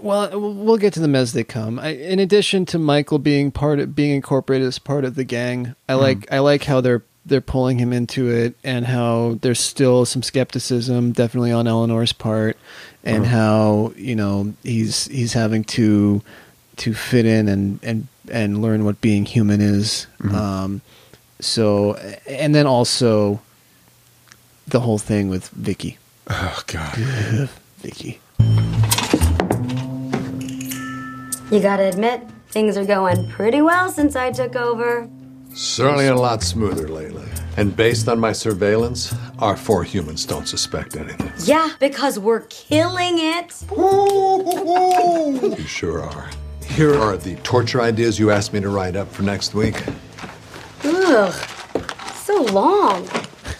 well, 0.00 0.28
we'll 0.40 0.78
get 0.78 0.92
to 0.94 1.00
them 1.00 1.14
as 1.14 1.32
they 1.32 1.44
come. 1.44 1.78
I, 1.78 1.90
in 1.90 2.18
addition 2.18 2.66
to 2.66 2.78
Michael 2.78 3.20
being 3.20 3.52
part 3.52 3.78
of 3.78 3.94
being 3.94 4.14
incorporated 4.16 4.66
as 4.66 4.80
part 4.80 5.04
of 5.04 5.14
the 5.14 5.24
gang, 5.24 5.76
I 5.88 5.94
like 5.94 6.30
I 6.32 6.40
like 6.40 6.64
how 6.64 6.80
they're 6.80 7.04
they're 7.24 7.40
pulling 7.40 7.78
him 7.78 7.92
into 7.92 8.28
it, 8.30 8.56
and 8.64 8.86
how 8.86 9.38
there's 9.42 9.60
still 9.60 10.04
some 10.04 10.22
skepticism, 10.22 11.12
definitely 11.12 11.52
on 11.52 11.66
Eleanor's 11.66 12.12
part, 12.12 12.56
and 13.06 13.24
how 13.24 13.92
you 13.96 14.14
know 14.14 14.52
he's 14.62 15.06
he's 15.06 15.32
having 15.32 15.64
to 15.64 16.20
to 16.76 16.92
fit 16.92 17.24
in 17.24 17.48
and 17.48 17.78
and 17.82 18.08
and 18.30 18.60
learn 18.60 18.84
what 18.84 19.00
being 19.00 19.24
human 19.24 19.60
is. 19.60 20.06
Um, 20.32 20.82
so, 21.40 21.94
and 22.26 22.54
then 22.54 22.66
also 22.66 23.40
the 24.66 24.80
whole 24.80 24.98
thing 24.98 25.28
with 25.28 25.48
Vicky. 25.50 25.98
Oh 26.28 26.60
God, 26.66 26.96
Vicky. 27.78 28.20
You 31.50 31.60
gotta 31.60 31.84
admit, 31.84 32.22
things 32.48 32.76
are 32.76 32.84
going 32.84 33.30
pretty 33.30 33.62
well 33.62 33.90
since 33.90 34.16
I 34.16 34.32
took 34.32 34.56
over. 34.56 35.08
Certainly 35.54 36.08
a 36.08 36.16
lot 36.16 36.42
smoother 36.42 36.88
lately. 36.88 37.28
And 37.56 37.74
based 37.74 38.08
on 38.08 38.20
my 38.20 38.32
surveillance, 38.32 39.14
our 39.38 39.56
four 39.56 39.82
humans 39.82 40.26
don't 40.26 40.46
suspect 40.46 40.96
anything. 40.96 41.32
Yeah, 41.44 41.70
because 41.80 42.18
we're 42.18 42.40
killing 42.40 43.18
it. 43.18 43.54
You 45.58 45.66
sure 45.66 46.02
are. 46.02 46.30
Here 46.66 46.94
are 46.94 47.16
the 47.16 47.36
torture 47.36 47.80
ideas 47.80 48.18
you 48.18 48.30
asked 48.30 48.52
me 48.52 48.60
to 48.60 48.68
write 48.68 48.96
up 48.96 49.10
for 49.10 49.22
next 49.22 49.54
week. 49.54 49.82
Ugh, 50.84 51.32
so 52.14 52.42
long. 52.42 53.08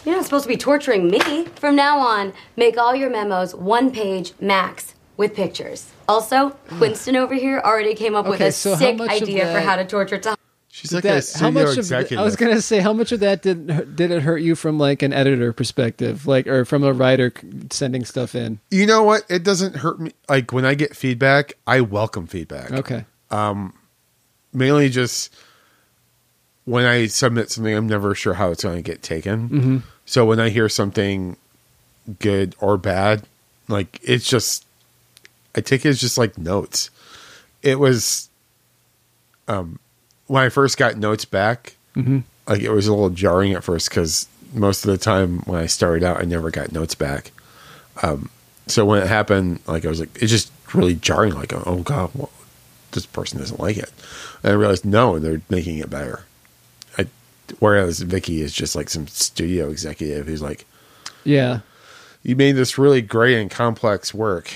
You're 0.04 0.16
not 0.16 0.24
supposed 0.24 0.44
to 0.44 0.48
be 0.48 0.56
torturing 0.56 1.10
me. 1.10 1.46
From 1.56 1.74
now 1.74 1.98
on, 1.98 2.34
make 2.56 2.76
all 2.76 2.94
your 2.94 3.10
memos 3.10 3.54
one 3.54 3.90
page 3.90 4.34
max 4.40 4.94
with 5.16 5.34
pictures. 5.34 5.90
Also, 6.08 6.50
hmm. 6.50 6.80
Winston 6.80 7.16
over 7.16 7.34
here 7.34 7.60
already 7.64 7.94
came 7.94 8.14
up 8.14 8.26
with 8.26 8.40
a 8.40 8.52
so 8.52 8.76
sick 8.76 8.98
much 8.98 9.16
of 9.16 9.22
idea 9.22 9.52
for 9.52 9.60
how 9.60 9.76
to 9.76 9.84
torture 9.84 10.18
Tom. 10.18 10.36
She's 10.76 10.92
like 10.92 11.04
a 11.04 11.08
That, 11.08 11.24
studio 11.24 11.44
how 11.46 11.50
much 11.50 11.72
of 11.72 11.78
executive. 11.78 12.18
I 12.18 12.22
was 12.22 12.36
gonna 12.36 12.60
say 12.60 12.80
how 12.80 12.92
much 12.92 13.12
of 13.12 13.20
that 13.20 13.42
did 13.42 13.96
did 13.96 14.10
it 14.10 14.22
hurt 14.22 14.38
you 14.38 14.54
from 14.54 14.78
like 14.78 15.02
an 15.02 15.12
editor 15.12 15.52
perspective, 15.52 16.26
like 16.26 16.46
or 16.46 16.64
from 16.64 16.84
a 16.84 16.92
writer 16.92 17.32
sending 17.70 18.04
stuff 18.04 18.34
in? 18.34 18.58
you 18.70 18.86
know 18.86 19.02
what? 19.02 19.22
It 19.28 19.42
doesn't 19.42 19.76
hurt 19.76 19.98
me. 20.00 20.12
Like 20.28 20.52
when 20.52 20.64
I 20.64 20.74
get 20.74 20.94
feedback, 20.94 21.54
I 21.66 21.80
welcome 21.80 22.26
feedback. 22.26 22.70
Okay, 22.72 23.04
Um, 23.30 23.72
mainly 24.52 24.88
just 24.88 25.34
when 26.64 26.84
I 26.84 27.06
submit 27.06 27.50
something, 27.50 27.72
I'm 27.74 27.86
never 27.86 28.14
sure 28.14 28.34
how 28.34 28.50
it's 28.50 28.64
going 28.64 28.76
to 28.76 28.82
get 28.82 29.00
taken. 29.02 29.48
Mm-hmm. 29.48 29.76
So 30.04 30.24
when 30.26 30.40
I 30.40 30.48
hear 30.48 30.68
something 30.68 31.36
good 32.18 32.56
or 32.58 32.76
bad, 32.76 33.22
like 33.68 34.00
it's 34.02 34.28
just, 34.28 34.64
I 35.54 35.60
take 35.60 35.84
it 35.86 35.90
as 35.90 36.00
just 36.00 36.18
like 36.18 36.36
notes. 36.36 36.90
It 37.62 37.78
was, 37.78 38.28
um, 39.46 39.78
when 40.26 40.42
I 40.42 40.48
first 40.48 40.76
got 40.78 40.96
notes 40.96 41.24
back, 41.24 41.76
like 42.46 42.60
it 42.62 42.70
was 42.70 42.86
a 42.86 42.92
little 42.92 43.10
jarring 43.10 43.52
at 43.54 43.64
first 43.64 43.88
because 43.88 44.28
most 44.52 44.84
of 44.84 44.90
the 44.90 44.98
time 44.98 45.38
when 45.40 45.60
I 45.60 45.66
started 45.66 46.04
out, 46.04 46.18
I 46.20 46.24
never 46.24 46.50
got 46.50 46.72
notes 46.72 46.94
back. 46.94 47.32
Um, 48.02 48.30
so 48.66 48.84
when 48.84 49.02
it 49.02 49.08
happened, 49.08 49.60
like 49.66 49.84
I 49.84 49.88
was 49.88 50.00
like, 50.00 50.10
it's 50.20 50.30
just 50.30 50.52
really 50.74 50.94
jarring. 50.94 51.34
Like, 51.34 51.52
oh 51.52 51.82
god, 51.82 52.10
well, 52.14 52.30
this 52.92 53.06
person 53.06 53.38
doesn't 53.38 53.60
like 53.60 53.76
it. 53.76 53.90
And 54.42 54.52
I 54.52 54.54
realized 54.56 54.84
no, 54.84 55.18
they're 55.18 55.42
making 55.48 55.78
it 55.78 55.90
better. 55.90 56.24
I, 56.98 57.06
whereas 57.58 58.00
Vicky 58.00 58.42
is 58.42 58.52
just 58.52 58.74
like 58.74 58.90
some 58.90 59.06
studio 59.06 59.70
executive 59.70 60.26
who's 60.26 60.42
like, 60.42 60.64
yeah, 61.24 61.60
you 62.22 62.36
made 62.36 62.52
this 62.52 62.78
really 62.78 63.02
great 63.02 63.38
and 63.40 63.50
complex 63.50 64.12
work, 64.12 64.52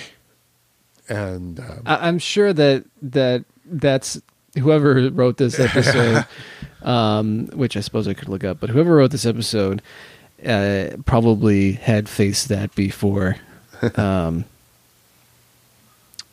and 1.08 1.60
um, 1.60 1.82
I, 1.86 2.08
I'm 2.08 2.18
sure 2.18 2.52
that 2.52 2.84
that 3.02 3.44
that's 3.64 4.20
whoever 4.58 5.10
wrote 5.10 5.36
this 5.36 5.58
episode, 5.60 6.26
um, 6.82 7.46
which 7.48 7.76
I 7.76 7.80
suppose 7.80 8.08
I 8.08 8.14
could 8.14 8.28
look 8.28 8.44
up, 8.44 8.58
but 8.60 8.70
whoever 8.70 8.96
wrote 8.96 9.10
this 9.10 9.26
episode 9.26 9.82
uh, 10.46 10.88
probably 11.04 11.72
had 11.72 12.08
faced 12.08 12.48
that 12.48 12.74
before. 12.74 13.36
Um, 13.96 14.44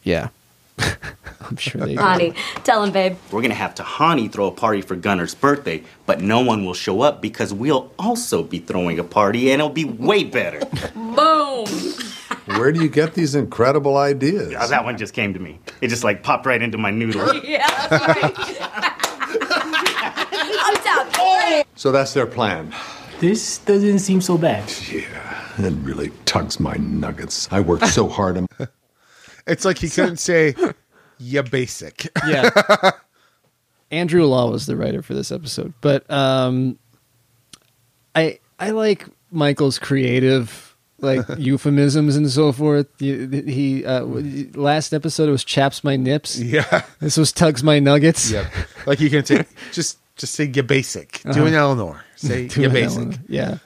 yeah, 0.03 0.29
I'm 0.79 1.57
sure 1.57 1.81
they 1.81 1.95
do. 1.95 2.01
Honey, 2.01 2.33
tell 2.63 2.83
him, 2.83 2.91
babe. 2.91 3.17
We're 3.31 3.41
gonna 3.41 3.53
have 3.53 3.75
Tahani 3.75 4.31
throw 4.31 4.47
a 4.47 4.51
party 4.51 4.81
for 4.81 4.95
Gunner's 4.95 5.36
birthday, 5.36 5.83
but 6.05 6.21
no 6.21 6.41
one 6.41 6.65
will 6.65 6.74
show 6.74 7.01
up 7.01 7.21
because 7.21 7.53
we'll 7.53 7.91
also 7.97 8.43
be 8.43 8.59
throwing 8.59 9.00
a 9.00 9.03
party 9.03 9.51
and 9.51 9.62
it'll 9.62 9.69
be 9.69 9.86
way 9.86 10.24
better. 10.24 10.59
Boom! 10.95 11.65
Where 12.47 12.71
do 12.71 12.81
you 12.81 12.89
get 12.89 13.13
these 13.13 13.35
incredible 13.35 13.97
ideas? 13.97 14.49
That 14.69 14.83
one 14.85 14.97
just 14.97 15.13
came 15.13 15.33
to 15.33 15.39
me. 15.39 15.59
It 15.81 15.89
just 15.89 16.03
like 16.03 16.23
popped 16.23 16.45
right 16.45 16.61
into 16.61 16.77
my 16.77 16.91
noodle. 16.91 17.33
Yeah, 17.43 17.87
right. 17.91 18.33
So 21.75 21.91
that's 21.91 22.13
their 22.13 22.25
plan. 22.25 22.73
This 23.19 23.59
doesn't 23.59 23.99
seem 23.99 24.19
so 24.21 24.37
bad. 24.37 24.71
Yeah, 24.91 25.47
it 25.59 25.73
really 25.81 26.11
tugs 26.25 26.59
my 26.59 26.73
nuggets. 26.75 27.47
I 27.51 27.59
worked 27.61 27.87
so 27.87 28.07
hard. 28.17 28.37
on- 28.37 28.47
It's 29.45 29.63
like 29.63 29.77
he 29.77 29.89
couldn't 29.89 30.17
say, 30.17 30.55
"Yeah, 31.19 31.43
basic." 31.43 32.07
yeah. 32.27 32.49
Andrew 33.91 34.25
Law 34.25 34.49
was 34.51 34.65
the 34.65 34.75
writer 34.75 35.01
for 35.01 35.13
this 35.13 35.31
episode, 35.31 35.73
but 35.81 36.09
um, 36.11 36.77
I 38.15 38.39
I 38.59 38.71
like 38.71 39.07
Michael's 39.31 39.79
creative 39.79 40.66
like 40.99 41.21
euphemisms 41.37 42.15
and 42.15 42.29
so 42.29 42.51
forth. 42.51 42.87
He, 42.99 43.27
he 43.51 43.85
uh, 43.85 44.03
last 44.55 44.93
episode 44.93 45.29
it 45.29 45.31
was 45.31 45.43
chaps 45.43 45.83
my 45.83 45.95
nips. 45.95 46.37
Yeah, 46.39 46.83
This 46.99 47.17
was 47.17 47.31
tugs 47.31 47.63
my 47.63 47.79
nuggets. 47.79 48.31
yeah. 48.31 48.49
Like 48.85 48.99
you 48.99 49.09
can 49.09 49.25
say, 49.25 49.45
just 49.71 49.97
just 50.15 50.33
say 50.33 50.45
"Yeah, 50.45 50.63
basic." 50.63 51.21
Do 51.31 51.45
an 51.45 51.53
Eleanor. 51.53 52.03
Say 52.15 52.47
To 52.49 52.61
"Yeah, 52.61 52.67
basic." 52.69 52.97
Ellen. 52.97 53.25
Yeah. 53.27 53.57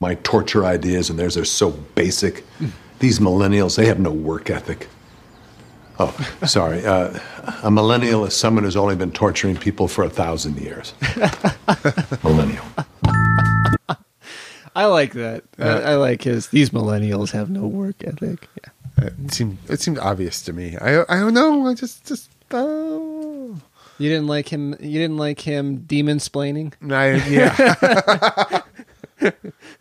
my 0.00 0.14
torture 0.16 0.64
ideas 0.64 1.10
and 1.10 1.18
theirs 1.18 1.36
are 1.36 1.44
so 1.44 1.70
basic. 1.94 2.44
These 3.00 3.18
millennials, 3.18 3.76
they 3.76 3.86
have 3.86 3.98
no 4.00 4.10
work 4.12 4.48
ethic. 4.50 4.88
Oh, 5.98 6.10
sorry. 6.46 6.84
Uh, 6.84 7.18
a 7.62 7.70
millennial 7.70 8.24
is 8.24 8.34
someone 8.34 8.64
who's 8.64 8.76
only 8.76 8.96
been 8.96 9.12
torturing 9.12 9.56
people 9.56 9.86
for 9.88 10.02
a 10.04 10.10
thousand 10.10 10.58
years. 10.58 10.92
millennial. 12.24 12.64
I 14.74 14.86
like 14.86 15.12
that. 15.12 15.44
I, 15.58 15.62
uh, 15.62 15.80
I 15.92 15.94
like 15.94 16.22
his. 16.22 16.48
These 16.48 16.70
millennials 16.70 17.30
have 17.30 17.50
no 17.50 17.66
work 17.66 18.02
ethic. 18.04 18.48
Yeah. 18.62 19.06
It 19.06 19.32
seemed 19.32 19.58
it 19.68 19.80
seemed 19.80 19.98
obvious 19.98 20.42
to 20.42 20.52
me. 20.52 20.76
I 20.76 21.02
I 21.02 21.20
don't 21.20 21.34
know. 21.34 21.66
I 21.66 21.74
just 21.74 22.06
just 22.06 22.30
oh. 22.50 23.56
You 23.98 24.10
didn't 24.10 24.26
like 24.26 24.48
him. 24.48 24.74
You 24.80 24.98
didn't 24.98 25.18
like 25.18 25.40
him 25.40 25.82
demon 25.82 26.18
splaining. 26.18 26.72
I, 26.90 27.14
yeah. 27.28 28.62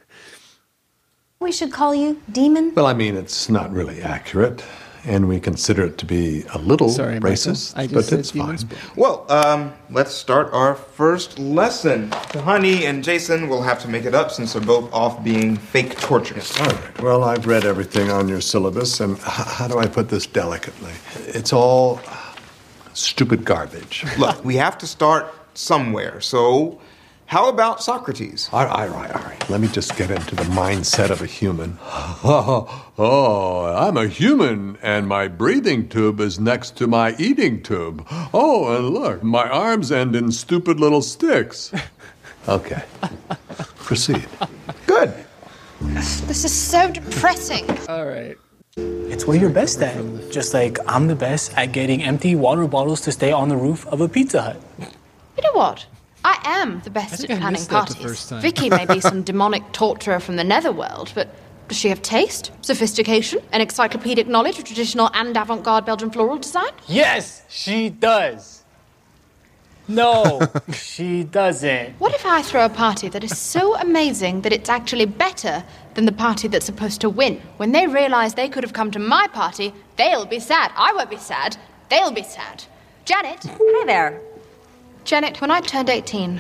We 1.44 1.52
should 1.52 1.74
call 1.74 1.94
you 1.94 2.22
Demon. 2.32 2.74
Well, 2.74 2.86
I 2.86 2.94
mean, 2.94 3.18
it's 3.18 3.50
not 3.50 3.70
really 3.70 4.02
accurate, 4.02 4.64
and 5.06 5.28
we 5.28 5.40
consider 5.40 5.86
it 5.86 5.98
to 5.98 6.06
be 6.06 6.46
a 6.54 6.58
little 6.60 6.90
Sorry, 6.90 7.20
racist, 7.20 7.74
I 7.78 7.84
just 7.84 7.94
but 7.94 8.06
said 8.06 8.20
it's 8.20 8.32
fine. 8.32 8.58
Well, 8.96 9.26
um, 9.30 9.74
let's 9.90 10.14
start 10.14 10.52
our 10.54 10.76
first 10.76 11.38
lesson. 11.40 12.10
Tahani 12.10 12.82
and 12.84 13.04
Jason 13.04 13.50
will 13.50 13.62
have 13.62 13.80
to 13.82 13.88
make 13.90 14.06
it 14.06 14.16
up 14.16 14.32
since 14.32 14.54
they're 14.54 14.62
both 14.62 14.92
off 14.94 15.24
being 15.24 15.58
fake 15.58 16.00
torturers. 16.00 16.58
All 16.60 16.68
right. 16.68 17.02
Well, 17.02 17.24
I've 17.24 17.46
read 17.46 17.66
everything 17.66 18.10
on 18.12 18.28
your 18.28 18.42
syllabus, 18.42 19.00
and 19.00 19.18
h- 19.18 19.24
how 19.24 19.68
do 19.68 19.78
I 19.80 19.88
put 19.88 20.10
this 20.10 20.26
delicately? 20.26 20.94
It's 21.28 21.52
all 21.52 22.00
stupid 22.94 23.44
garbage. 23.46 24.06
Look, 24.18 24.44
we 24.46 24.56
have 24.56 24.78
to 24.80 24.88
start 24.88 25.34
somewhere. 25.54 26.22
So, 26.22 26.80
how 27.26 27.50
about 27.50 27.82
Socrates? 27.82 28.50
All 28.52 28.66
right, 28.66 28.90
all 28.90 28.96
right, 28.96 29.12
all 29.12 29.22
right. 29.24 29.50
Let 29.50 29.62
me 29.62 29.68
just 29.68 29.96
get 29.98 30.12
into 30.12 30.36
the 30.36 30.44
mindset 30.44 31.10
of 31.10 31.22
a 31.22 31.26
human. 31.26 31.78
oh, 31.84 33.74
I'm 33.76 33.98
a 33.98 34.08
human, 34.08 34.78
and 34.82 35.08
my 35.08 35.28
breathing 35.28 35.90
tube 35.90 36.20
is 36.20 36.40
next 36.40 36.78
to 36.78 36.88
my 36.88 37.16
eating 37.18 37.64
tube. 37.64 38.06
Oh, 38.34 38.76
and 38.76 38.90
look, 38.90 39.24
my 39.24 39.50
arms 39.50 39.92
end 39.92 40.16
in 40.16 40.32
stupid 40.32 40.80
little 40.80 41.02
sticks. 41.02 41.72
Okay. 42.48 42.84
Proceed. 43.78 44.28
Good. 44.86 45.14
This 45.80 46.44
is 46.44 46.52
so 46.52 46.92
depressing. 46.92 47.66
All 47.88 48.06
right. 48.06 48.38
It's 48.76 49.26
what 49.26 49.40
you're 49.40 49.50
best 49.50 49.82
at. 49.82 49.96
Just 50.30 50.54
like 50.54 50.78
I'm 50.86 51.08
the 51.08 51.16
best 51.16 51.54
at 51.58 51.72
getting 51.72 52.04
empty 52.04 52.36
water 52.36 52.68
bottles 52.68 53.00
to 53.02 53.14
stay 53.14 53.32
on 53.32 53.48
the 53.48 53.56
roof 53.56 53.88
of 53.88 54.02
a 54.02 54.10
Pizza 54.10 54.42
Hut. 54.42 54.62
You 54.80 55.44
know 55.44 55.54
what? 55.54 55.86
I 56.24 56.40
am 56.46 56.82
the 56.82 56.90
best 56.90 57.24
at 57.24 57.28
planning 57.28 57.52
missed 57.54 57.70
that 57.70 57.90
the 57.90 57.96
parties. 57.96 58.30
Vicky 58.42 58.70
may 58.70 58.86
be 58.86 59.00
some 59.10 59.24
demonic 59.24 59.72
torturer 59.72 60.20
from 60.20 60.36
the 60.36 60.44
netherworld, 60.44 61.12
but 61.16 61.30
does 61.68 61.78
she 61.78 61.90
have 61.90 62.02
taste, 62.02 62.52
sophistication, 62.62 63.42
and 63.52 63.62
encyclopedic 63.62 64.28
knowledge 64.28 64.60
of 64.60 64.66
traditional 64.66 65.10
and 65.14 65.36
avant-garde 65.36 65.86
Belgian 65.86 66.12
floral 66.12 66.38
design? 66.38 66.72
Yes, 66.88 67.44
she 67.50 67.90
does. 67.90 68.64
No, 69.88 70.40
she 70.74 71.24
doesn't. 71.24 72.00
What 72.00 72.14
if 72.14 72.26
I 72.26 72.42
throw 72.42 72.66
a 72.66 72.70
party 72.70 73.10
that 73.10 73.24
is 73.24 73.38
so 73.38 73.76
amazing 73.76 74.42
that 74.42 74.54
it's 74.54 74.70
actually 74.70 75.06
better 75.06 75.64
than 75.96 76.06
the 76.06 76.14
party 76.14 76.48
that's 76.48 76.66
supposed 76.66 77.02
to 77.02 77.10
win? 77.10 77.42
When 77.58 77.74
they 77.74 77.88
realize 77.88 78.34
they 78.34 78.48
could 78.48 78.64
have 78.64 78.74
come 78.74 78.92
to 78.92 79.00
my 79.00 79.28
party, 79.28 79.74
they'll 79.98 80.26
be 80.26 80.40
sad. 80.40 80.72
I 80.78 80.94
won't 80.94 81.10
be 81.10 81.18
sad. 81.18 81.58
They'll 81.90 82.12
be 82.12 82.24
sad. 82.24 82.64
Janet, 83.04 83.44
Hi 83.46 83.86
there. 83.86 84.22
Janet, 85.04 85.42
when 85.42 85.52
I 85.52 85.60
turned 85.60 85.90
18, 85.90 86.40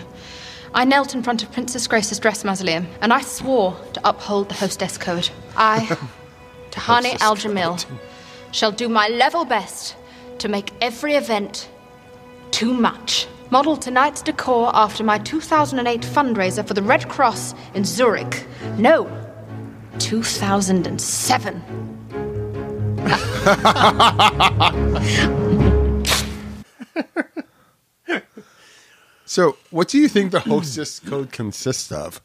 I 0.73 0.85
knelt 0.85 1.13
in 1.13 1.21
front 1.21 1.43
of 1.43 1.51
Princess 1.51 1.85
Grace's 1.85 2.17
dress 2.17 2.45
mausoleum 2.45 2.87
and 3.01 3.11
I 3.11 3.19
swore 3.21 3.77
to 3.93 4.01
uphold 4.07 4.47
the 4.49 4.55
hostess 4.55 4.97
code. 4.97 5.29
I, 5.57 5.79
Tahani 6.71 7.19
Al 7.19 7.35
Jamil, 7.35 7.83
shall 8.51 8.71
do 8.71 8.87
my 8.87 9.09
level 9.09 9.43
best 9.43 9.97
to 10.39 10.47
make 10.47 10.71
every 10.81 11.15
event 11.15 11.69
too 12.51 12.73
much. 12.73 13.27
Model 13.49 13.75
tonight's 13.75 14.21
decor 14.21 14.71
after 14.73 15.03
my 15.03 15.19
2008 15.19 16.01
fundraiser 16.01 16.65
for 16.65 16.73
the 16.73 16.81
Red 16.81 17.09
Cross 17.09 17.53
in 17.73 17.83
Zurich. 17.83 18.45
No, 18.77 19.09
2007. 19.99 21.61
So, 29.33 29.57
what 29.71 29.87
do 29.87 29.97
you 29.97 30.07
think 30.07 30.31
the 30.31 30.41
hostess 30.41 30.99
code 31.09 31.31
consists 31.31 31.91
of, 31.91 32.21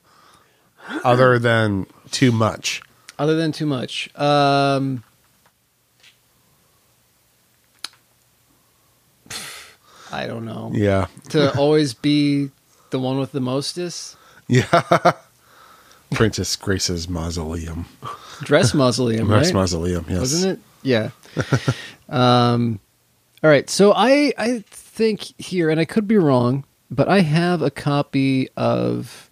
other 1.04 1.38
than 1.38 1.86
too 2.10 2.30
much? 2.30 2.82
Other 3.18 3.34
than 3.34 3.50
too 3.50 3.64
much. 3.64 4.10
Um, 4.14 5.02
I 10.12 10.26
don't 10.26 10.44
know. 10.44 10.70
Yeah, 10.74 11.06
To 11.30 11.56
always 11.58 11.94
be 11.94 12.50
the 12.90 12.98
one 12.98 13.18
with 13.18 13.32
the 13.32 13.40
mostest 13.40 14.18
yeah. 14.46 15.12
Princess 16.12 16.56
Grace's 16.56 17.08
mausoleum, 17.08 17.86
dress 18.42 18.74
mausoleum, 18.74 19.26
Dress 19.28 19.46
right? 19.46 19.54
mausoleum. 19.54 20.04
Yes, 20.10 20.20
Wasn't 20.20 20.58
it? 20.58 20.64
Yeah. 20.82 21.10
um, 22.10 22.80
all 23.42 23.48
right. 23.48 23.70
So 23.70 23.94
I 23.94 24.34
I 24.36 24.62
think 24.68 25.22
here, 25.40 25.70
and 25.70 25.80
I 25.80 25.86
could 25.86 26.06
be 26.06 26.18
wrong, 26.18 26.64
but 26.90 27.08
I 27.08 27.20
have 27.20 27.62
a 27.62 27.70
copy 27.70 28.48
of. 28.56 29.30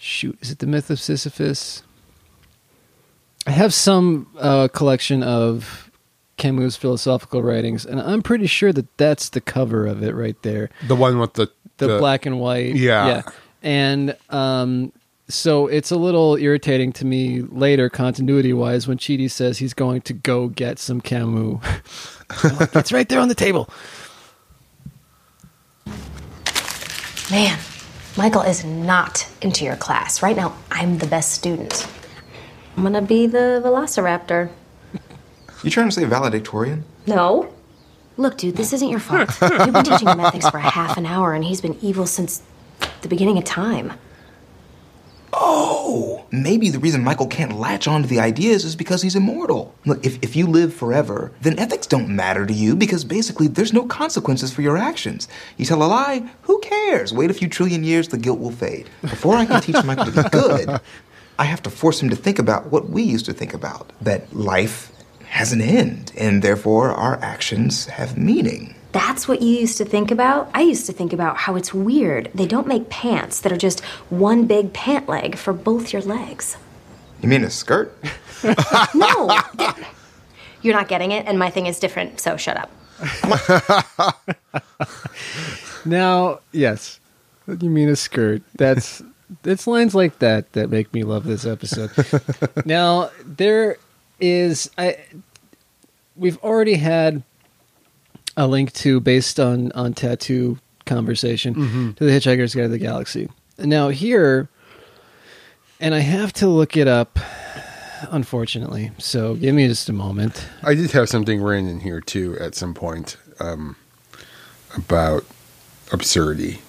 Shoot, 0.00 0.38
is 0.40 0.52
it 0.52 0.60
the 0.60 0.66
Myth 0.66 0.90
of 0.90 1.00
Sisyphus? 1.00 1.82
I 3.46 3.50
have 3.50 3.74
some 3.74 4.28
uh, 4.38 4.68
collection 4.68 5.24
of 5.24 5.90
Camus' 6.36 6.76
philosophical 6.76 7.42
writings, 7.42 7.84
and 7.84 8.00
I'm 8.00 8.22
pretty 8.22 8.46
sure 8.46 8.72
that 8.72 8.96
that's 8.96 9.30
the 9.30 9.40
cover 9.40 9.86
of 9.86 10.02
it 10.02 10.14
right 10.14 10.40
there 10.42 10.70
The 10.86 10.94
one 10.94 11.18
with 11.18 11.34
the 11.34 11.50
the, 11.78 11.98
black 11.98 12.26
and 12.26 12.40
white. 12.40 12.74
Yeah. 12.74 13.06
yeah. 13.06 13.22
And 13.62 14.16
um, 14.30 14.92
so 15.28 15.66
it's 15.66 15.90
a 15.90 15.96
little 15.96 16.36
irritating 16.36 16.92
to 16.94 17.04
me 17.04 17.42
later, 17.42 17.88
continuity 17.88 18.52
wise, 18.52 18.86
when 18.86 18.98
Chidi 18.98 19.30
says 19.30 19.58
he's 19.58 19.74
going 19.74 20.02
to 20.02 20.12
go 20.12 20.48
get 20.48 20.78
some 20.78 21.00
Camus. 21.00 21.62
Like, 22.44 22.74
it's 22.76 22.92
right 22.92 23.08
there 23.08 23.20
on 23.20 23.28
the 23.28 23.34
table. 23.34 23.68
Man, 27.30 27.58
Michael 28.16 28.40
is 28.40 28.64
not 28.64 29.28
into 29.42 29.64
your 29.64 29.76
class. 29.76 30.22
Right 30.22 30.34
now, 30.34 30.56
I'm 30.70 30.96
the 30.96 31.06
best 31.06 31.32
student. 31.32 31.86
I'm 32.74 32.82
gonna 32.82 33.02
be 33.02 33.26
the 33.26 33.60
velociraptor. 33.62 34.48
You 35.62 35.70
trying 35.70 35.88
to 35.88 35.92
say 35.92 36.04
valedictorian? 36.04 36.84
No. 37.06 37.52
Look, 38.16 38.38
dude, 38.38 38.56
this 38.56 38.72
isn't 38.72 38.88
your 38.88 39.00
fault. 39.00 39.30
You've 39.42 39.74
been 39.74 39.84
teaching 39.84 40.08
him 40.08 40.20
ethics 40.20 40.48
for 40.48 40.58
half 40.58 40.96
an 40.96 41.04
hour, 41.04 41.34
and 41.34 41.44
he's 41.44 41.60
been 41.60 41.76
evil 41.82 42.06
since 42.06 42.42
the 43.02 43.08
beginning 43.08 43.36
of 43.36 43.44
time. 43.44 43.92
Oh, 45.40 46.26
maybe 46.32 46.68
the 46.68 46.80
reason 46.80 47.04
Michael 47.04 47.28
can't 47.28 47.58
latch 47.58 47.86
on 47.86 48.02
to 48.02 48.08
the 48.08 48.18
ideas 48.18 48.64
is 48.64 48.74
because 48.74 49.02
he's 49.02 49.14
immortal. 49.14 49.72
Look, 49.86 50.04
if, 50.04 50.18
if 50.20 50.34
you 50.34 50.48
live 50.48 50.74
forever, 50.74 51.30
then 51.42 51.58
ethics 51.60 51.86
don't 51.86 52.08
matter 52.08 52.44
to 52.44 52.52
you 52.52 52.74
because 52.74 53.04
basically 53.04 53.46
there's 53.46 53.72
no 53.72 53.86
consequences 53.86 54.52
for 54.52 54.62
your 54.62 54.76
actions. 54.76 55.28
You 55.56 55.64
tell 55.64 55.82
a 55.82 55.86
lie, 55.86 56.28
who 56.42 56.58
cares? 56.58 57.14
Wait 57.14 57.30
a 57.30 57.34
few 57.34 57.48
trillion 57.48 57.84
years, 57.84 58.08
the 58.08 58.18
guilt 58.18 58.40
will 58.40 58.50
fade. 58.50 58.90
Before 59.00 59.36
I 59.36 59.46
can 59.46 59.60
teach 59.60 59.82
Michael 59.84 60.06
to 60.06 60.22
be 60.22 60.28
good, 60.30 60.80
I 61.38 61.44
have 61.44 61.62
to 61.62 61.70
force 61.70 62.02
him 62.02 62.10
to 62.10 62.16
think 62.16 62.40
about 62.40 62.72
what 62.72 62.90
we 62.90 63.02
used 63.02 63.26
to 63.26 63.32
think 63.32 63.54
about 63.54 63.92
that 64.00 64.34
life 64.34 64.90
has 65.28 65.52
an 65.52 65.60
end, 65.60 66.10
and 66.16 66.42
therefore 66.42 66.90
our 66.90 67.16
actions 67.22 67.86
have 67.86 68.18
meaning. 68.18 68.74
That's 68.92 69.28
what 69.28 69.42
you 69.42 69.48
used 69.48 69.76
to 69.78 69.84
think 69.84 70.10
about? 70.10 70.50
I 70.54 70.62
used 70.62 70.86
to 70.86 70.92
think 70.92 71.12
about 71.12 71.36
how 71.36 71.56
it's 71.56 71.74
weird. 71.74 72.30
They 72.34 72.46
don't 72.46 72.66
make 72.66 72.88
pants 72.88 73.40
that 73.40 73.52
are 73.52 73.56
just 73.56 73.80
one 74.10 74.46
big 74.46 74.72
pant 74.72 75.08
leg 75.08 75.36
for 75.36 75.52
both 75.52 75.92
your 75.92 76.02
legs. 76.02 76.56
You 77.22 77.28
mean 77.28 77.44
a 77.44 77.50
skirt? 77.50 77.96
No! 78.94 79.36
You're 80.62 80.74
not 80.74 80.86
getting 80.88 81.10
it, 81.10 81.26
and 81.26 81.38
my 81.38 81.50
thing 81.50 81.66
is 81.66 81.80
different, 81.80 82.20
so 82.20 82.36
shut 82.36 82.56
up. 82.56 82.70
Now, 85.88 86.40
yes, 86.52 87.00
you 87.46 87.70
mean 87.70 87.88
a 87.88 87.96
skirt. 87.96 88.42
That's 88.56 89.02
it's 89.44 89.66
lines 89.66 89.94
like 89.94 90.18
that 90.18 90.52
that 90.52 90.70
make 90.70 90.92
me 90.92 91.02
love 91.02 91.24
this 91.24 91.46
episode. 91.46 91.90
now, 92.66 93.10
there 93.24 93.78
is 94.20 94.70
I 94.76 94.98
we've 96.16 96.38
already 96.38 96.74
had 96.74 97.22
a 98.38 98.46
link 98.46 98.72
to 98.72 99.00
based 99.00 99.38
on 99.40 99.70
on 99.72 99.92
tattoo 99.92 100.58
conversation 100.86 101.54
Mhm. 101.54 101.96
to 101.96 102.04
the 102.04 102.10
Hitchhiker's 102.10 102.54
Guide 102.54 102.62
to 102.62 102.68
the 102.68 102.78
Galaxy. 102.78 103.28
Now 103.58 103.88
here, 103.90 104.48
and 105.80 105.94
I 105.94 105.98
have 105.98 106.32
to 106.34 106.46
look 106.48 106.76
it 106.76 106.86
up, 106.88 107.18
unfortunately. 108.10 108.92
So 108.98 109.34
give 109.34 109.54
me 109.54 109.66
just 109.68 109.88
a 109.88 109.92
moment. 109.92 110.46
I 110.62 110.74
did 110.74 110.92
have 110.92 111.08
something 111.08 111.42
written 111.42 111.68
in 111.68 111.80
here 111.80 112.00
too 112.00 112.36
at 112.40 112.54
some 112.54 112.72
point 112.74 113.16
um, 113.40 113.76
about 114.76 115.24
absurdity 115.92 116.60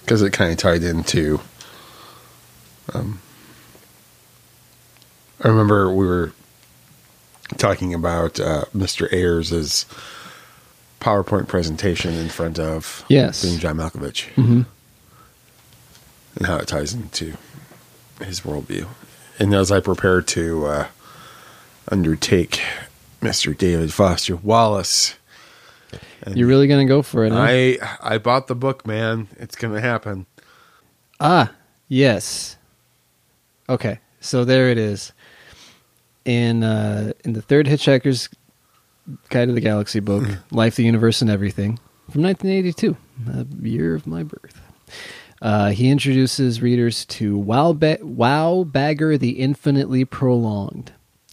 because 0.00 0.20
it 0.22 0.32
kind 0.32 0.52
of 0.52 0.58
tied 0.58 0.82
into. 0.82 1.40
Um, 2.92 3.20
I 5.42 5.48
remember 5.48 5.92
we 5.92 6.06
were 6.06 6.32
talking 7.58 7.94
about 7.94 8.38
uh, 8.40 8.64
Mr. 8.76 9.12
Ayers' 9.12 9.86
PowerPoint 11.00 11.48
presentation 11.48 12.14
in 12.14 12.28
front 12.28 12.58
of 12.58 13.04
Yes. 13.08 13.42
being 13.44 13.58
John 13.58 13.76
Malkovich 13.76 14.32
Mhm. 14.34 14.66
and 16.36 16.46
how 16.46 16.56
it 16.56 16.68
ties 16.68 16.92
into 16.94 17.34
his 18.24 18.40
worldview. 18.42 18.86
And 19.38 19.54
as 19.54 19.72
I 19.72 19.80
prepare 19.80 20.20
to 20.22 20.66
uh, 20.66 20.86
undertake 21.90 22.60
Mr. 23.20 23.56
David 23.56 23.92
Foster 23.92 24.36
Wallace, 24.36 25.14
You're 26.34 26.46
really 26.48 26.68
gonna 26.68 26.84
go 26.86 27.02
for 27.02 27.24
it? 27.24 27.32
huh? 27.32 27.38
I 27.40 27.78
I 28.00 28.18
bought 28.18 28.46
the 28.46 28.54
book, 28.54 28.86
man. 28.86 29.26
It's 29.38 29.56
gonna 29.56 29.80
happen. 29.80 30.26
Ah, 31.18 31.50
yes. 31.88 32.56
Okay, 33.68 33.98
so 34.20 34.44
there 34.44 34.70
it 34.70 34.78
is. 34.78 35.12
In 36.24 36.62
uh, 36.62 37.12
in 37.24 37.32
the 37.32 37.42
third 37.42 37.66
Hitchhiker's 37.66 38.28
Guide 39.30 39.46
to 39.46 39.52
the 39.52 39.60
Galaxy 39.60 39.98
book, 39.98 40.24
Life, 40.52 40.76
the 40.76 40.84
Universe, 40.84 41.20
and 41.20 41.30
Everything, 41.30 41.78
from 42.10 42.22
1982, 42.22 42.96
the 43.26 43.68
year 43.68 43.94
of 43.96 44.06
my 44.06 44.22
birth. 44.22 44.60
Uh, 45.40 45.70
he 45.70 45.88
introduces 45.90 46.62
readers 46.62 47.04
to 47.06 47.36
Wow, 47.36 47.72
ba- 47.72 47.98
Wowbagger 47.98 49.18
the 49.18 49.40
Infinitely 49.40 50.04
Prolonged. 50.04 50.92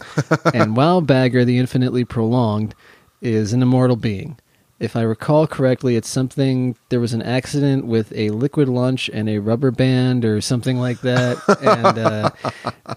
and 0.52 0.76
Wowbagger 0.76 1.46
the 1.46 1.58
Infinitely 1.58 2.04
Prolonged 2.04 2.74
is 3.20 3.52
an 3.52 3.62
immortal 3.62 3.96
being. 3.96 4.36
If 4.80 4.96
I 4.96 5.02
recall 5.02 5.46
correctly, 5.46 5.94
it's 5.94 6.08
something. 6.08 6.74
There 6.88 7.00
was 7.00 7.12
an 7.12 7.22
accident 7.22 7.86
with 7.86 8.12
a 8.16 8.30
liquid 8.30 8.68
lunch 8.68 9.10
and 9.12 9.28
a 9.28 9.38
rubber 9.38 9.70
band, 9.70 10.24
or 10.24 10.40
something 10.40 10.78
like 10.78 11.02
that, 11.02 11.36
and 11.62 11.98
uh, 11.98 12.30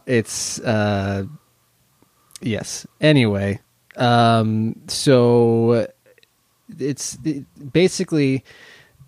it's 0.07 0.59
uh, 0.61 1.25
yes. 2.43 2.85
Anyway, 3.01 3.59
um, 3.97 4.75
so 4.87 5.87
it's 6.79 7.17
it, 7.23 7.45
basically 7.71 8.43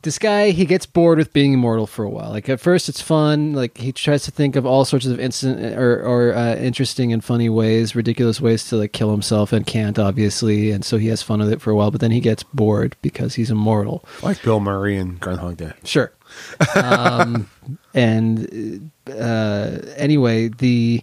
this 0.03 0.19
guy 0.19 0.51
he 0.51 0.65
gets 0.65 0.85
bored 0.85 1.17
with 1.17 1.33
being 1.33 1.53
immortal 1.53 1.87
for 1.87 2.05
a 2.05 2.09
while 2.09 2.29
like 2.29 2.47
at 2.47 2.59
first 2.59 2.87
it's 2.87 3.01
fun 3.01 3.53
like 3.53 3.75
he 3.79 3.91
tries 3.91 4.23
to 4.23 4.29
think 4.29 4.55
of 4.55 4.63
all 4.63 4.85
sorts 4.85 5.07
of 5.07 5.19
instant 5.19 5.59
or, 5.75 5.99
or 6.05 6.35
uh, 6.35 6.55
interesting 6.57 7.11
and 7.11 7.23
funny 7.23 7.49
ways 7.49 7.95
ridiculous 7.95 8.39
ways 8.39 8.69
to 8.69 8.75
like 8.75 8.93
kill 8.93 9.09
himself 9.09 9.51
and 9.51 9.65
can't 9.65 9.97
obviously 9.97 10.69
and 10.69 10.85
so 10.85 10.97
he 10.97 11.07
has 11.07 11.23
fun 11.23 11.39
with 11.39 11.51
it 11.51 11.59
for 11.59 11.71
a 11.71 11.75
while 11.75 11.89
but 11.89 12.01
then 12.01 12.11
he 12.11 12.19
gets 12.19 12.43
bored 12.43 12.95
because 13.01 13.33
he's 13.33 13.49
immortal 13.49 14.05
Like 14.21 14.43
Bill 14.43 14.59
Murray 14.59 14.95
and 14.95 15.19
Groundhog 15.19 15.57
Day. 15.57 15.73
Sure. 15.83 16.11
Um, 16.75 17.49
and 17.93 18.91
uh, 19.09 19.79
anyway, 19.95 20.49
the 20.49 21.01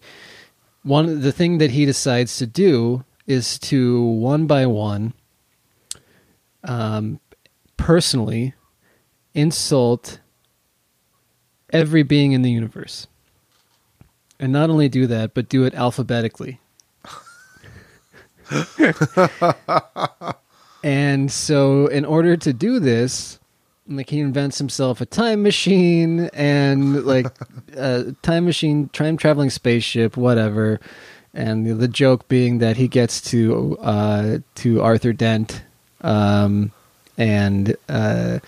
one 0.83 1.21
the 1.21 1.33
thing 1.33 1.59
that 1.59 1.71
he 1.71 1.85
decides 1.85 2.37
to 2.39 2.47
do 2.47 3.05
is 3.27 3.59
to 3.59 4.03
one 4.03 4.47
by 4.47 4.67
one, 4.67 5.15
um, 6.65 7.21
personally 7.77 8.55
insult 9.35 10.21
every 11.73 12.03
being 12.03 12.33
in 12.33 12.43
the 12.43 12.51
universe, 12.51 13.07
and 14.39 14.53
not 14.53 14.71
only 14.71 14.89
do 14.89 15.07
that, 15.07 15.35
but 15.35 15.49
do 15.49 15.65
it 15.65 15.75
alphabetically. 15.75 16.61
And 20.83 21.31
so, 21.31 21.87
in 21.87 22.05
order 22.05 22.37
to 22.37 22.53
do 22.53 22.81
this, 22.81 23.39
like 23.89 24.11
he 24.11 24.21
invents 24.21 24.59
himself 24.59 25.01
a 25.01 25.07
time 25.07 25.43
machine 25.43 26.31
and 26.33 27.05
like 27.05 27.27
a 27.77 28.15
time 28.23 28.45
machine, 28.45 28.89
time 28.91 29.17
traveling 29.17 29.51
spaceship, 29.51 30.17
whatever. 30.17 30.81
And 31.35 31.81
the 31.81 31.89
joke 31.89 32.29
being 32.29 32.59
that 32.59 32.77
he 32.77 32.89
gets 32.89 33.21
to 33.31 33.79
uh, 33.81 34.39
to 34.57 34.83
Arthur 34.83 35.15
Dent, 35.15 35.63
um, 36.03 36.73
and 37.17 37.75
uh, 37.89 38.41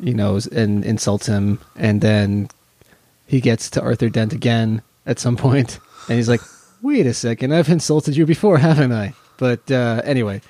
you 0.00 0.14
know, 0.14 0.40
and 0.50 0.84
insults 0.86 1.26
him, 1.26 1.60
and 1.76 2.00
then 2.00 2.48
he 3.26 3.42
gets 3.42 3.68
to 3.70 3.82
Arthur 3.82 4.08
Dent 4.08 4.32
again 4.32 4.80
at 5.04 5.18
some 5.18 5.36
point, 5.36 5.78
and 6.08 6.16
he's 6.16 6.30
like, 6.30 6.40
"Wait 6.80 7.04
a 7.04 7.12
second, 7.12 7.52
I've 7.52 7.68
insulted 7.68 8.16
you 8.16 8.24
before, 8.24 8.56
haven't 8.56 8.92
I?" 8.92 9.12
But 9.36 9.70
uh, 9.70 10.00
anyway, 10.02 10.40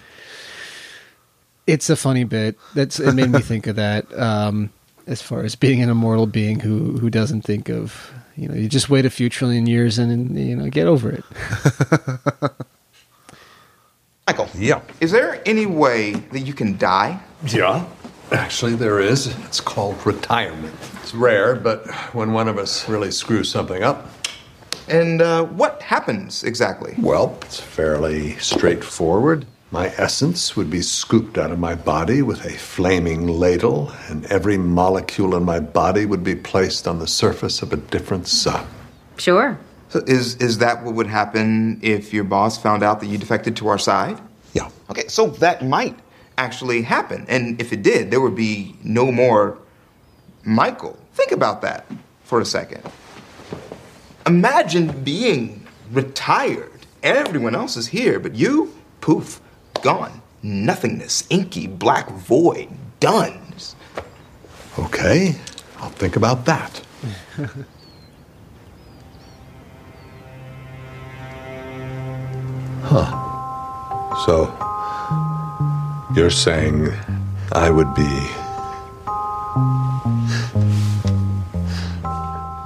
it's 1.66 1.88
a 1.90 1.96
funny 1.96 2.24
bit. 2.24 2.56
That's 2.74 3.00
it 3.00 3.14
made 3.14 3.30
me 3.30 3.40
think 3.50 3.66
of 3.66 3.76
that. 3.76 4.12
Um, 4.18 4.70
as 5.06 5.20
far 5.20 5.42
as 5.42 5.54
being 5.54 5.82
an 5.82 5.88
immortal 5.90 6.26
being 6.26 6.60
who 6.60 6.98
who 6.98 7.10
doesn't 7.10 7.42
think 7.42 7.68
of 7.68 8.10
you 8.36 8.48
know 8.48 8.54
you 8.54 8.68
just 8.68 8.88
wait 8.88 9.04
a 9.04 9.10
few 9.10 9.28
trillion 9.28 9.66
years 9.66 9.98
and, 9.98 10.10
and 10.10 10.38
you 10.38 10.56
know 10.56 10.68
get 10.70 10.86
over 10.86 11.10
it. 11.10 11.24
Michael. 14.26 14.48
Yeah. 14.56 14.80
Is 15.00 15.10
there 15.12 15.42
any 15.46 15.66
way 15.66 16.12
that 16.12 16.40
you 16.40 16.54
can 16.54 16.78
die? 16.78 17.20
Yeah. 17.46 17.84
Actually, 18.32 18.74
there 18.74 18.98
is. 19.00 19.26
It's 19.44 19.60
called 19.60 20.04
retirement. 20.06 20.74
It's 21.02 21.14
rare, 21.14 21.54
but 21.54 21.86
when 22.14 22.32
one 22.32 22.48
of 22.48 22.56
us 22.56 22.88
really 22.88 23.10
screws 23.10 23.50
something 23.50 23.82
up, 23.82 24.08
And 24.88 25.20
uh, 25.20 25.44
what 25.44 25.82
happens 25.82 26.42
exactly? 26.42 26.94
well, 26.98 27.38
it's 27.42 27.60
fairly 27.60 28.36
straightforward. 28.38 29.44
My 29.74 29.92
essence 29.96 30.54
would 30.54 30.70
be 30.70 30.82
scooped 30.82 31.36
out 31.36 31.50
of 31.50 31.58
my 31.58 31.74
body 31.74 32.22
with 32.22 32.44
a 32.44 32.56
flaming 32.56 33.26
ladle, 33.26 33.90
and 34.08 34.24
every 34.26 34.56
molecule 34.56 35.34
in 35.34 35.42
my 35.42 35.58
body 35.58 36.06
would 36.06 36.22
be 36.22 36.36
placed 36.36 36.86
on 36.86 37.00
the 37.00 37.08
surface 37.08 37.60
of 37.60 37.72
a 37.72 37.76
different 37.76 38.28
sun. 38.28 38.64
Sure. 39.16 39.58
So 39.88 39.98
is 40.06 40.36
is 40.36 40.58
that 40.58 40.84
what 40.84 40.94
would 40.94 41.08
happen 41.08 41.80
if 41.82 42.14
your 42.14 42.22
boss 42.22 42.56
found 42.56 42.84
out 42.84 43.00
that 43.00 43.06
you 43.06 43.18
defected 43.18 43.56
to 43.56 43.66
our 43.66 43.76
side? 43.76 44.20
Yeah. 44.52 44.70
Okay, 44.90 45.08
so 45.08 45.26
that 45.42 45.64
might 45.64 45.98
actually 46.38 46.82
happen. 46.82 47.26
And 47.28 47.60
if 47.60 47.72
it 47.72 47.82
did, 47.82 48.12
there 48.12 48.20
would 48.20 48.36
be 48.36 48.76
no 48.84 49.10
more 49.10 49.58
Michael. 50.44 50.96
Think 51.14 51.32
about 51.32 51.62
that 51.62 51.84
for 52.22 52.40
a 52.40 52.44
second. 52.44 52.84
Imagine 54.24 55.02
being 55.02 55.66
retired. 55.90 56.86
Everyone 57.02 57.56
else 57.56 57.76
is 57.76 57.88
here, 57.88 58.20
but 58.20 58.36
you, 58.36 58.72
poof, 59.00 59.40
gone. 59.84 60.20
Nothingness, 60.42 61.24
inky, 61.30 61.66
black 61.66 62.10
void, 62.10 62.68
done. 63.00 63.40
Okay, 64.78 65.36
I'll 65.78 65.90
think 65.90 66.16
about 66.16 66.46
that. 66.46 66.80
huh. 72.82 73.20
So, 74.26 74.50
you're 76.16 76.30
saying 76.30 76.88
I 77.52 77.70
would 77.70 77.94
be. 77.94 78.28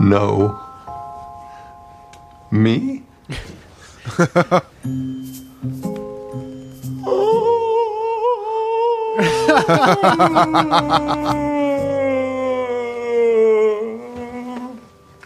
No. 0.01 0.59
Me? 2.51 3.03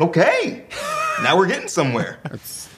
Okay, 0.01 0.64
now 1.23 1.37
we're 1.37 1.47
getting 1.47 1.68
somewhere. 1.68 2.18
That's 2.25 2.68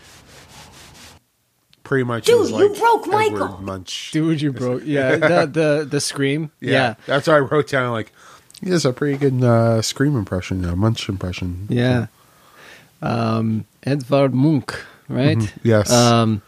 pretty 1.85 2.05
much. 2.05 2.27
Dude, 2.27 2.41
was 2.41 2.51
you 2.51 2.69
like 2.69 2.79
broke 2.79 3.07
Edward 3.07 3.31
Michael. 3.31 3.59
Munch. 3.63 4.11
Dude, 4.13 4.43
you 4.43 4.53
broke. 4.53 4.83
Yeah, 4.85 5.17
the 5.17 5.47
the 5.47 5.87
the 5.89 6.01
scream. 6.01 6.51
Yeah, 6.61 6.73
Yeah, 6.73 6.95
that's 7.07 7.29
what 7.29 7.37
I 7.37 7.39
wrote 7.39 7.69
down. 7.69 7.93
Like, 7.93 8.13
he 8.61 8.71
has 8.71 8.85
a 8.85 8.93
pretty 8.93 9.17
good 9.17 9.43
uh, 9.43 9.81
scream 9.81 10.17
impression, 10.17 10.65
a 10.65 10.75
Munch 10.77 11.09
impression. 11.09 11.67
yeah. 11.71 12.07
Um, 13.01 13.65
Edvard 13.85 14.35
Munch, 14.35 14.71
right? 15.09 15.39
Mhm, 15.39 15.53
yes. 15.63 15.91
Um, 15.93 16.43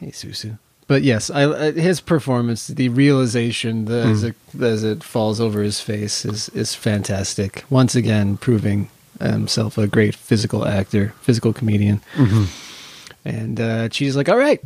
hey, 0.00 0.08
Susu. 0.10 0.58
But 0.88 1.02
yes, 1.02 1.30
I, 1.30 1.42
I 1.52 1.72
his 1.72 2.00
performance, 2.00 2.68
the 2.68 2.88
realization 2.90 3.86
the, 3.86 4.02
as, 4.04 4.22
Mm. 4.22 4.28
it, 4.54 4.62
as 4.62 4.84
it 4.84 5.02
falls 5.02 5.40
over 5.40 5.60
his 5.62 5.80
face 5.80 6.24
is 6.24 6.48
is 6.50 6.74
fantastic. 6.76 7.64
Once 7.70 7.96
again, 7.96 8.36
proving 8.36 8.88
himself 9.20 9.78
a 9.78 9.86
great 9.88 10.14
physical 10.14 10.64
actor, 10.66 11.12
physical 11.22 11.52
comedian. 11.52 12.00
Mhm. 12.14 12.46
And 13.24 13.60
uh, 13.60 13.88
she's 13.90 14.14
like, 14.16 14.28
"All 14.28 14.38
right, 14.38 14.60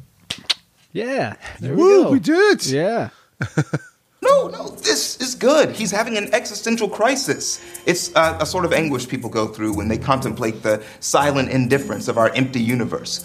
yeah, 0.93 1.37
there 1.61 1.75
we 1.75 1.83
Woo, 1.83 2.05
go. 2.05 2.11
we 2.11 2.21
did. 2.21 2.59
It. 2.59 2.67
Yeah, 2.67 3.09
No, 4.23 4.49
no, 4.49 4.69
this 4.69 5.17
is 5.17 5.35
good. 5.35 5.71
He's 5.71 5.91
having 5.91 6.19
an 6.19 6.29
existential 6.35 6.89
crisis. 6.91 7.59
It's 7.87 8.15
uh, 8.15 8.37
a 8.39 8.45
sort 8.45 8.67
of 8.67 8.73
anguish 8.75 9.09
people 9.09 9.31
go 9.31 9.47
through 9.49 9.73
when 9.75 9.89
they 9.89 9.97
contemplate 9.97 10.63
the 10.63 10.83
silent 11.01 11.49
indifference 11.49 12.07
of 12.09 12.19
our 12.19 12.29
empty 12.35 12.61
universe. 12.61 13.25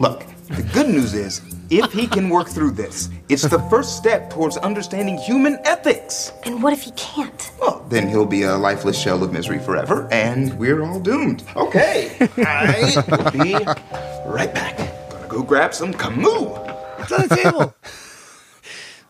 Look, 0.00 0.26
the 0.50 0.62
good 0.74 0.90
news 0.90 1.14
is, 1.14 1.40
if 1.70 1.92
he 1.92 2.06
can 2.06 2.28
work 2.28 2.48
through 2.48 2.72
this, 2.72 3.08
it's 3.28 3.42
the 3.42 3.58
first 3.70 3.96
step 3.96 4.30
towards 4.30 4.56
understanding 4.58 5.16
human 5.18 5.58
ethics. 5.64 6.32
And 6.44 6.62
what 6.62 6.72
if 6.72 6.82
he 6.82 6.90
can't? 6.92 7.50
Well, 7.60 7.84
then 7.88 8.08
he'll 8.08 8.26
be 8.26 8.42
a 8.42 8.56
lifeless 8.56 8.98
shell 8.98 9.22
of 9.22 9.32
misery 9.32 9.58
forever, 9.58 10.08
and 10.12 10.58
we're 10.58 10.82
all 10.82 11.00
doomed. 11.00 11.42
Okay, 11.56 12.16
I 12.38 13.02
will 13.08 13.30
be 13.30 13.54
right 14.26 14.52
back. 14.54 14.76
Gonna 15.10 15.26
go 15.28 15.42
grab 15.42 15.74
some 15.74 15.92
Camus. 15.92 16.26
it's 16.98 17.12
on 17.12 17.28
the 17.28 17.36
table." 17.36 17.74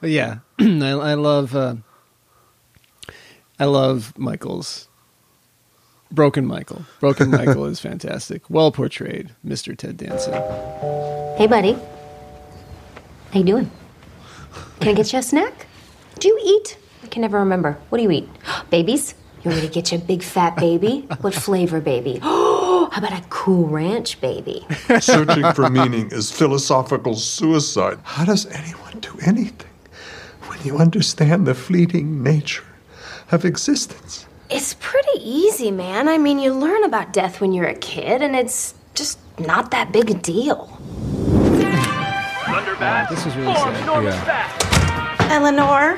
But 0.00 0.10
yeah, 0.10 0.40
I, 0.60 0.90
I 0.90 1.14
love 1.14 1.56
uh, 1.56 1.76
I 3.58 3.64
love 3.64 4.12
Michael's 4.18 4.88
Broken 6.10 6.44
Michael. 6.44 6.84
Broken 7.00 7.30
Michael 7.38 7.64
is 7.64 7.80
fantastic. 7.80 8.42
Well 8.50 8.70
portrayed, 8.70 9.30
Mr. 9.46 9.74
Ted 9.74 9.96
Danson. 9.96 10.34
Hey, 11.38 11.46
buddy. 11.48 11.78
How 13.34 13.40
you 13.40 13.46
doing? 13.46 13.70
Can 14.78 14.90
I 14.90 14.92
get 14.92 15.12
you 15.12 15.18
a 15.18 15.22
snack? 15.22 15.66
Do 16.20 16.28
you 16.28 16.40
eat? 16.40 16.78
I 17.02 17.08
can 17.08 17.22
never 17.22 17.40
remember. 17.40 17.76
What 17.88 17.98
do 17.98 18.04
you 18.04 18.10
eat? 18.12 18.28
Babies? 18.70 19.16
You 19.42 19.50
want 19.50 19.60
me 19.60 19.66
to 19.66 19.74
get 19.74 19.90
you 19.90 19.98
a 19.98 20.00
big 20.00 20.22
fat 20.22 20.54
baby? 20.54 21.08
What 21.20 21.34
flavor 21.34 21.80
baby? 21.80 22.20
Oh, 22.22 22.88
how 22.92 23.04
about 23.04 23.18
a 23.18 23.26
cool 23.30 23.66
ranch 23.66 24.20
baby? 24.20 24.64
Searching 25.00 25.52
for 25.52 25.68
meaning 25.68 26.12
is 26.12 26.30
philosophical 26.30 27.16
suicide. 27.16 27.98
How 28.04 28.24
does 28.24 28.46
anyone 28.46 29.00
do 29.00 29.18
anything 29.26 29.72
when 30.46 30.62
you 30.62 30.78
understand 30.78 31.44
the 31.44 31.56
fleeting 31.56 32.22
nature 32.22 32.62
of 33.32 33.44
existence? 33.44 34.28
It's 34.48 34.76
pretty 34.78 35.18
easy, 35.18 35.72
man. 35.72 36.06
I 36.06 36.18
mean, 36.18 36.38
you 36.38 36.54
learn 36.54 36.84
about 36.84 37.12
death 37.12 37.40
when 37.40 37.52
you're 37.52 37.66
a 37.66 37.74
kid, 37.74 38.22
and 38.22 38.36
it's 38.36 38.74
just 38.94 39.18
not 39.40 39.72
that 39.72 39.90
big 39.90 40.08
a 40.08 40.14
deal. 40.14 40.80
This 43.08 43.26
is 43.26 43.36
really 43.36 43.54
sad. 43.54 44.04
Yeah. 44.04 45.28
Eleanor, 45.30 45.96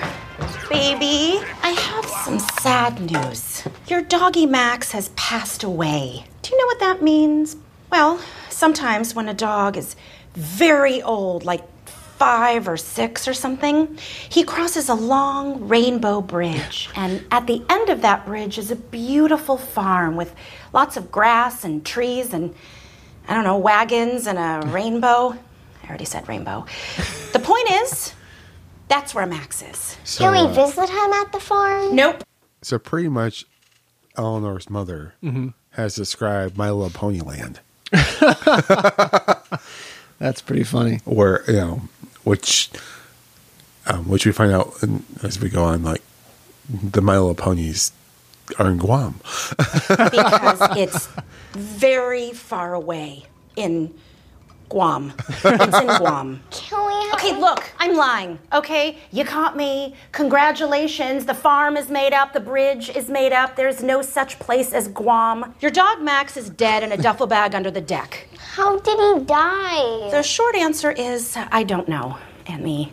baby, 0.69 1.41
I 1.63 1.71
have 1.71 2.05
some 2.07 2.39
sad 2.39 3.01
news. 3.01 3.67
Your 3.89 4.03
doggy 4.03 4.45
Max 4.45 4.93
has 4.93 5.09
passed 5.17 5.65
away. 5.65 6.27
Do 6.43 6.51
you 6.51 6.59
know 6.59 6.67
what 6.67 6.81
that 6.81 7.03
means? 7.03 7.57
Well, 7.91 8.21
sometimes 8.51 9.15
when 9.15 9.27
a 9.29 9.35
dog 9.35 9.79
is 9.79 9.97
very 10.35 11.01
old, 11.03 11.45
like 11.45 11.65
five 11.87 12.69
or 12.69 12.77
six 12.77 13.27
or 13.27 13.33
something, 13.33 13.99
he 14.29 14.45
crosses 14.45 14.91
a 14.91 14.95
long 14.95 15.69
rainbow 15.69 16.21
bridge. 16.21 16.91
And 16.97 17.25
at 17.31 17.47
the 17.47 17.65
end 17.71 17.89
of 17.89 18.03
that 18.03 18.27
bridge 18.27 18.59
is 18.59 18.71
a 18.71 18.77
beautiful 18.77 19.57
farm 19.57 20.17
with 20.17 20.35
lots 20.75 20.99
of 20.99 21.11
grass 21.11 21.65
and 21.65 21.85
trees 21.87 22.35
and, 22.35 22.55
I 23.29 23.35
don't 23.35 23.45
know, 23.45 23.57
wagons 23.57 24.27
and 24.27 24.39
a 24.39 24.67
rainbow. 24.69 25.39
I 25.87 25.89
already 25.89 26.05
said 26.05 26.29
rainbow. 26.29 26.67
The 27.33 27.39
point 27.39 27.71
is, 27.71 28.13
that's 28.89 29.15
where 29.15 29.27
Max 29.27 29.63
is. 29.63 29.97
So, 30.05 30.27
uh, 30.27 30.49
visit 30.53 30.89
him 30.89 31.13
at 31.13 31.33
the 31.33 31.41
farm? 31.41 31.95
Nope. 31.95 32.25
so 32.63 32.79
pretty 32.79 33.09
much, 33.09 33.45
Eleanor's 34.19 34.69
mother 34.69 35.15
Mm-hmm. 35.23 35.49
has 35.73 35.95
described 35.95 36.57
My 36.57 36.71
Little 36.71 36.91
Pony 36.91 37.21
Land, 37.21 37.61
That's 40.19 40.41
pretty 40.41 40.65
funny. 40.65 41.01
where 41.05 41.45
you 41.47 41.53
know, 41.57 41.83
which, 42.25 42.71
um, 43.87 44.09
which 44.09 44.25
we 44.27 44.33
find 44.33 44.51
out 44.53 44.73
as 45.23 45.39
we 45.41 45.49
go 45.51 45.63
on, 45.65 45.83
like 45.83 46.03
the 46.71 47.03
My 47.03 47.19
Little 47.19 47.35
Ponies 47.35 47.93
are 48.59 48.71
in 48.71 48.79
Guam. 48.79 49.21
because 49.89 50.77
it's 50.77 51.09
very 51.53 52.33
far 52.33 52.73
away 52.75 53.27
in 53.57 53.93
Guam. 54.69 55.13
It's 55.45 55.79
in 55.79 55.87
Guam. 55.99 56.43
Okay, 57.15 57.39
look, 57.39 57.65
I'm 57.79 57.97
lying. 57.97 58.39
Okay, 58.53 58.99
you 59.11 59.25
caught 59.25 59.57
me. 59.57 59.95
Congratulations. 60.13 61.25
The 61.25 61.35
farm 61.35 61.77
is 61.77 61.89
made 61.89 62.13
up. 62.13 62.33
The 62.33 62.41
bridge 62.41 62.91
is 62.91 63.09
made 63.09 63.33
up. 63.33 63.57
There's 63.57 63.83
no 63.83 64.03
such 64.03 64.39
place 64.39 64.73
as 64.73 64.89
Guam. 64.89 65.55
Your 65.61 65.71
dog 65.71 66.03
Max 66.03 66.37
is 66.37 66.51
dead 66.51 66.83
in 66.83 66.93
a 66.93 66.97
duffel 66.97 67.27
bag 67.27 67.55
under 67.55 67.71
the 67.71 67.81
deck. 67.81 68.29
How 68.39 68.79
did 68.79 68.99
he 68.99 69.25
die? 69.25 70.11
The 70.11 70.23
short 70.23 70.55
answer 70.57 70.91
is 70.91 71.37
I 71.51 71.63
don't 71.63 71.89
know. 71.89 72.19
And 72.47 72.65
the 72.67 72.89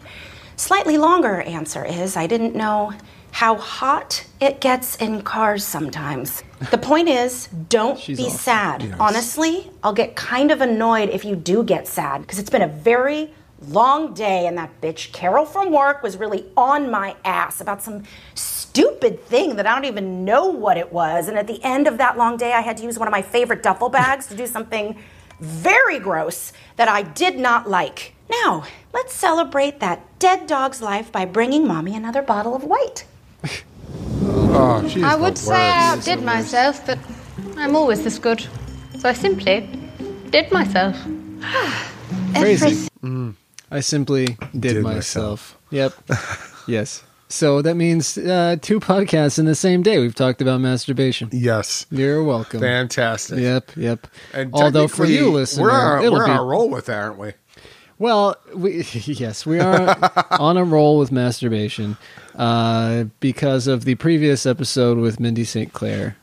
slightly 0.55 0.97
longer 0.97 1.41
answer 1.41 1.83
is 1.85 2.15
I 2.15 2.27
didn't 2.27 2.55
know 2.55 2.93
how 3.33 3.55
hot 3.55 4.23
it 4.39 4.61
gets 4.61 4.95
in 4.97 5.19
cars 5.23 5.65
sometimes. 5.65 6.43
The 6.69 6.77
point 6.77 7.09
is, 7.09 7.47
don't 7.47 7.99
She's 7.99 8.17
be 8.17 8.25
awful. 8.25 8.37
sad. 8.37 8.83
Yes. 8.83 8.95
Honestly, 8.99 9.71
I'll 9.81 9.91
get 9.91 10.15
kind 10.15 10.51
of 10.51 10.61
annoyed 10.61 11.09
if 11.09 11.25
you 11.25 11.35
do 11.35 11.63
get 11.63 11.87
sad 11.87 12.21
because 12.21 12.37
it's 12.37 12.51
been 12.51 12.61
a 12.61 12.67
very 12.67 13.33
long 13.67 14.13
day 14.13 14.45
and 14.45 14.55
that 14.59 14.79
bitch 14.81 15.11
Carol 15.13 15.45
from 15.45 15.71
work 15.71 16.03
was 16.03 16.15
really 16.15 16.45
on 16.55 16.91
my 16.91 17.15
ass 17.25 17.59
about 17.59 17.81
some 17.81 18.03
stupid 18.35 19.25
thing 19.25 19.55
that 19.55 19.65
I 19.65 19.73
don't 19.73 19.85
even 19.85 20.23
know 20.23 20.45
what 20.45 20.77
it 20.77 20.93
was. 20.93 21.27
And 21.27 21.35
at 21.35 21.47
the 21.47 21.59
end 21.63 21.87
of 21.87 21.97
that 21.97 22.15
long 22.19 22.37
day, 22.37 22.53
I 22.53 22.61
had 22.61 22.77
to 22.77 22.83
use 22.83 22.99
one 22.99 23.07
of 23.07 23.11
my 23.11 23.23
favorite 23.23 23.63
duffel 23.63 23.89
bags 23.89 24.27
to 24.27 24.35
do 24.35 24.45
something 24.45 24.95
very 25.39 25.97
gross 25.97 26.53
that 26.75 26.87
I 26.87 27.01
did 27.01 27.39
not 27.39 27.67
like. 27.67 28.13
Now, 28.29 28.63
let's 28.93 29.15
celebrate 29.15 29.79
that 29.79 30.19
dead 30.19 30.45
dog's 30.45 30.83
life 30.83 31.11
by 31.11 31.25
bringing 31.25 31.67
mommy 31.67 31.95
another 31.95 32.21
bottle 32.21 32.55
of 32.55 32.63
white. 32.63 33.05
Oh, 34.55 34.87
she's 34.87 35.03
I 35.03 35.15
the 35.15 35.21
would 35.23 35.37
say 35.37 35.55
I 35.55 35.91
outdid 35.91 36.21
myself, 36.23 36.85
but 36.85 36.99
I'm 37.57 37.75
always 37.75 38.03
this 38.03 38.19
good. 38.19 38.45
So 38.99 39.09
I 39.09 39.13
simply 39.13 39.67
did 40.29 40.51
myself. 40.51 40.95
Crazy. 42.35 42.87
I 43.71 43.79
simply 43.79 44.25
did, 44.51 44.75
Did 44.75 44.83
myself. 44.83 45.57
Yep. 45.71 45.93
yes. 46.67 47.03
So 47.27 47.63
that 47.63 47.73
means 47.73 48.15
uh, 48.19 48.57
two 48.61 48.79
podcasts 48.79 49.39
in 49.39 49.45
the 49.45 49.55
same 49.55 49.81
day. 49.81 49.97
We've 49.97 50.13
talked 50.13 50.39
about 50.39 50.61
masturbation. 50.61 51.29
Yes, 51.31 51.87
You're 51.89 52.23
welcome. 52.23 52.59
fantastic. 52.59 53.39
Yep, 53.39 53.71
yep. 53.75 54.05
And 54.31 54.53
Although 54.53 54.87
for 54.87 55.05
you, 55.05 55.31
listener, 55.31 55.63
we're 55.63 55.71
on, 55.71 56.03
it'll 56.03 56.19
we're 56.19 56.25
be 56.27 56.31
on 56.31 56.37
a 56.37 56.43
roll 56.43 56.69
with 56.69 56.85
that, 56.85 57.01
aren't 57.01 57.17
we? 57.17 57.33
Well. 57.99 58.35
We, 58.53 58.83
yes, 58.93 59.45
we 59.45 59.59
are 59.59 59.97
on 60.39 60.57
a 60.57 60.63
roll 60.63 60.97
with 60.97 61.11
masturbation 61.11 61.97
uh, 62.35 63.05
because 63.19 63.67
of 63.67 63.85
the 63.85 63.95
previous 63.95 64.45
episode 64.45 64.97
with 64.97 65.19
Mindy 65.19 65.43
St. 65.43 65.73
Clair. 65.73 66.17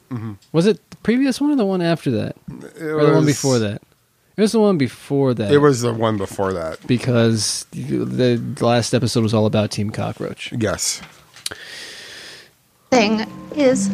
Was 0.52 0.66
it 0.66 0.80
the 0.90 0.96
previous 0.98 1.40
one 1.40 1.50
or 1.52 1.56
the 1.56 1.64
one 1.64 1.80
after 1.82 2.10
that, 2.10 2.36
It 2.76 2.82
or 2.82 3.06
the 3.06 3.12
one 3.14 3.26
before 3.26 3.58
that? 3.60 3.80
It 4.36 4.40
was 4.42 4.52
the 4.52 4.60
one 4.60 4.78
before 4.78 5.34
that. 5.34 5.52
It 5.52 5.58
was 5.58 5.82
the 5.82 5.92
one 5.92 6.16
before 6.16 6.52
that. 6.54 6.84
because 6.86 7.66
the 7.72 8.40
last 8.60 8.94
episode 8.94 9.22
was 9.22 9.34
all 9.34 9.46
about 9.46 9.70
Team 9.70 9.90
Cockroach. 9.90 10.52
Yes. 10.52 11.00
Thing 12.90 13.20
is 13.54 13.88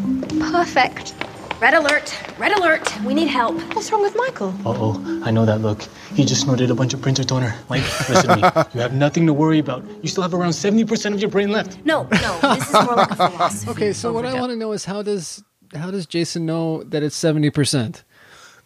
perfect. 0.52 1.14
Red 1.58 1.72
alert! 1.72 2.14
Red 2.38 2.52
alert! 2.52 3.02
We 3.02 3.14
need 3.14 3.28
help. 3.28 3.54
What's 3.74 3.90
wrong 3.90 4.02
with 4.02 4.14
Michael? 4.14 4.50
Uh 4.64 4.74
oh, 4.76 5.22
I 5.24 5.30
know 5.30 5.46
that 5.46 5.62
look. 5.62 5.82
He 6.14 6.24
just 6.24 6.42
snorted 6.42 6.70
a 6.70 6.74
bunch 6.74 6.92
of 6.92 7.00
printer 7.00 7.24
toner. 7.24 7.54
Mike, 7.70 7.82
listen 8.10 8.28
to 8.28 8.36
me. 8.36 8.64
You 8.74 8.80
have 8.80 8.92
nothing 8.92 9.26
to 9.26 9.32
worry 9.32 9.58
about. 9.58 9.82
You 10.02 10.08
still 10.08 10.22
have 10.22 10.34
around 10.34 10.50
70% 10.50 11.14
of 11.14 11.20
your 11.20 11.30
brain 11.30 11.50
left. 11.50 11.78
No, 11.84 12.02
no, 12.12 12.54
this 12.54 12.68
is 12.68 12.74
more 12.74 12.96
like 12.96 13.10
a 13.10 13.16
philosophy. 13.30 13.70
Okay, 13.70 13.92
so 13.94 14.12
what 14.12 14.26
I 14.26 14.34
want 14.38 14.50
to 14.50 14.56
know 14.56 14.72
is 14.72 14.84
how 14.84 15.00
does 15.02 15.42
how 15.74 15.90
does 15.90 16.04
Jason 16.06 16.44
know 16.44 16.82
that 16.84 17.02
it's 17.02 17.16
seventy 17.16 17.50
percent? 17.50 18.04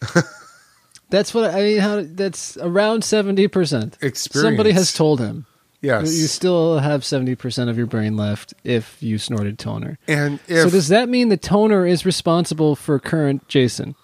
That's 1.11 1.33
what 1.35 1.55
I 1.55 1.61
mean. 1.63 1.79
How 1.79 2.03
that's 2.05 2.57
around 2.59 3.05
seventy 3.05 3.47
percent. 3.49 3.99
Experience. 4.03 4.49
Somebody 4.49 4.73
has 4.73 4.93
told 4.93 5.21
him. 5.21 5.47
Yes. 5.83 6.15
you 6.19 6.27
still 6.27 6.79
have 6.81 7.05
seventy 7.05 7.35
percent 7.35 7.71
of 7.71 7.77
your 7.79 7.87
brain 7.87 8.17
left 8.17 8.53
if 8.65 9.03
you 9.03 9.17
snorted 9.19 9.59
toner. 9.59 9.99
And 10.07 10.39
so 10.47 10.69
does 10.69 10.89
that 10.89 11.09
mean 11.09 11.29
the 11.31 11.37
toner 11.39 11.87
is 11.87 12.05
responsible 12.05 12.77
for 12.77 12.99
current 12.99 13.49
Jason? 13.49 13.95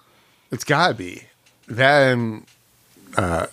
it's 0.52 0.64
got 0.64 0.88
to 0.88 0.94
be 0.94 1.24
Then 1.66 2.46
uh, 3.16 3.46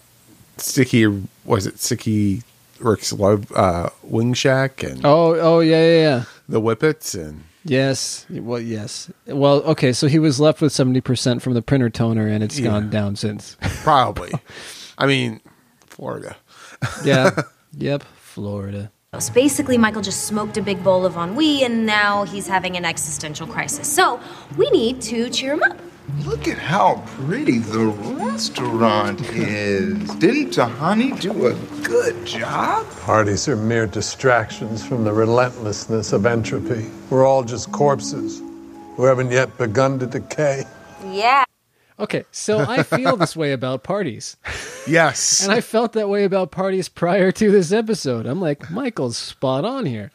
Sticky 0.57 1.07
was 1.43 1.65
it 1.67 1.79
Sticky 1.79 2.43
Rick's 2.79 3.12
love 3.12 3.51
uh, 3.53 3.89
wing 4.03 4.33
shack 4.33 4.83
and 4.83 5.05
Oh, 5.05 5.36
oh 5.39 5.59
yeah, 5.59 5.81
yeah, 5.83 5.99
yeah. 6.01 6.23
the 6.47 6.62
whippets 6.62 7.15
and 7.15 7.43
Yes. 7.65 8.25
Well, 8.29 8.59
yes. 8.59 9.09
Well, 9.25 9.63
okay. 9.63 9.93
So 9.93 10.07
he 10.07 10.19
was 10.19 10.38
left 10.39 10.59
with 10.62 10.71
seventy 10.73 10.99
percent 11.01 11.41
from 11.41 11.53
the 11.53 11.62
printer 11.62 11.89
toner, 11.89 12.27
and 12.27 12.43
it's 12.43 12.59
Yeah. 12.59 12.71
gone 12.71 12.89
down 12.89 13.15
since. 13.15 13.55
probably. 13.83 14.31
I 14.97 15.05
mean, 15.07 15.39
Florida. 15.88 16.36
Yeah. 17.05 17.31
yep. 17.77 18.03
Florida. 18.15 18.91
So 19.19 19.31
basically, 19.31 19.77
Michael 19.77 20.01
just 20.01 20.25
smoked 20.25 20.57
a 20.57 20.62
big 20.62 20.83
bowl 20.83 21.05
of 21.05 21.15
ennui, 21.15 21.63
and 21.63 21.86
now 21.86 22.23
he's 22.23 22.47
having 22.47 22.75
an 22.77 22.86
existential 22.86 23.45
crisis. 23.45 23.91
So 23.91 24.19
we 24.57 24.69
need 24.71 25.01
to 25.03 25.29
cheer 25.29 25.53
him 25.53 25.63
up. 25.63 25.77
Look 26.25 26.47
at 26.47 26.57
how 26.57 27.03
pretty 27.05 27.59
the 27.59 27.86
restaurant 27.86 29.21
is. 29.29 30.15
Didn't 30.15 30.51
Tahani 30.51 31.19
do 31.19 31.47
a 31.47 31.53
good 31.83 32.25
job? 32.25 32.89
Parties 33.01 33.47
are 33.47 33.55
mere 33.55 33.88
distractions 33.88 34.86
from 34.86 35.03
the 35.03 35.13
relentlessness 35.13 36.12
of 36.12 36.25
entropy. 36.25 36.89
We're 37.09 37.25
all 37.25 37.43
just 37.43 37.71
corpses 37.71 38.41
who 38.95 39.05
haven't 39.05 39.31
yet 39.31 39.57
begun 39.57 39.99
to 39.99 40.07
decay. 40.07 40.65
Yeah. 41.05 41.42
Okay, 41.99 42.25
so 42.32 42.60
I 42.60 42.84
feel 42.84 43.15
this 43.17 43.36
way 43.36 43.51
about 43.51 43.84
parties. 43.84 44.38
Yes. 44.86 45.41
And 45.41 45.53
I 45.53 45.62
felt 45.62 45.93
that 45.93 46.10
way 46.10 46.25
about 46.25 46.51
parties 46.51 46.89
prior 46.89 47.32
to 47.32 47.49
this 47.49 47.71
episode. 47.71 48.25
I'm 48.25 48.41
like, 48.41 48.69
Michael's 48.69 49.15
spot 49.17 49.63
on 49.63 49.86
here. 49.86 50.12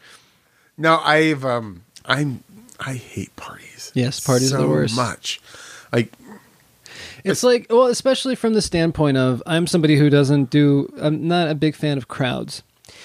No, 0.77 0.99
I've 0.99 1.43
um 1.43 1.81
I'm 2.05 2.43
I 2.79 2.93
hate 2.93 3.35
parties. 3.35 3.91
Yes, 3.95 4.19
parties 4.19 4.53
are 4.53 4.57
the 4.57 4.63
so 4.65 4.69
worst. 4.69 4.95
much. 4.95 5.41
Like 5.91 6.13
It's 7.23 7.41
like, 7.41 7.65
well, 7.71 7.87
especially 7.87 8.35
from 8.35 8.53
the 8.53 8.61
standpoint 8.61 9.17
of 9.17 9.41
I'm 9.47 9.65
somebody 9.65 9.97
who 9.97 10.11
doesn't 10.11 10.51
do, 10.51 10.93
I'm 11.01 11.27
not 11.27 11.49
a 11.49 11.55
big 11.55 11.75
fan 11.75 11.97
of 11.97 12.07
crowds. 12.07 12.61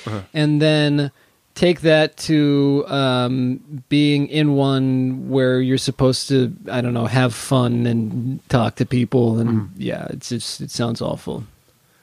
Uh-huh. 0.06 0.20
And 0.34 0.60
then 0.60 1.10
take 1.54 1.80
that 1.82 2.16
to 2.16 2.84
um, 2.88 3.82
being 3.88 4.26
in 4.28 4.54
one 4.54 5.28
where 5.30 5.60
you're 5.60 5.78
supposed 5.78 6.28
to, 6.28 6.54
I 6.70 6.80
don't 6.80 6.94
know, 6.94 7.06
have 7.06 7.32
fun 7.34 7.86
and 7.86 8.40
talk 8.48 8.74
to 8.76 8.86
people. 8.86 9.38
And 9.38 9.50
Mm-hmm. 9.50 9.80
yeah, 9.80 10.06
it's 10.10 10.28
just, 10.30 10.60
it 10.60 10.70
sounds 10.70 11.00
awful. 11.00 11.44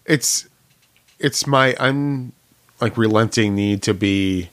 it's 0.06 0.48
it's 1.20 1.46
my 1.46 1.76
I'm 1.80 2.32
like 2.80 2.98
relenting 2.98 3.54
need 3.56 3.84
to 3.84 3.94
be 3.94 4.50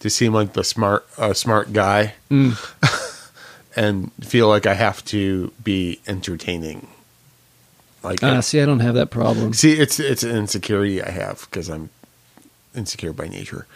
to 0.00 0.10
seem 0.10 0.32
like 0.32 0.52
the 0.54 0.64
smart 0.64 1.06
uh, 1.18 1.32
smart 1.34 1.72
guy 1.72 2.14
Mm. 2.30 2.56
and 3.76 4.10
feel 4.20 4.48
like 4.48 4.66
I 4.66 4.74
have 4.74 5.04
to 5.06 5.52
be 5.62 6.00
entertaining. 6.06 6.88
Like 8.02 8.22
Ah, 8.22 8.40
see, 8.40 8.60
I 8.60 8.66
don't 8.66 8.80
have 8.80 8.94
that 8.94 9.10
problem. 9.10 9.52
see, 9.52 9.72
it's 9.72 10.00
it's 10.00 10.22
an 10.22 10.34
insecurity 10.36 11.02
I 11.02 11.10
have 11.10 11.46
because 11.50 11.68
I'm 11.68 11.90
insecure 12.74 13.12
by 13.12 13.28
nature. 13.28 13.66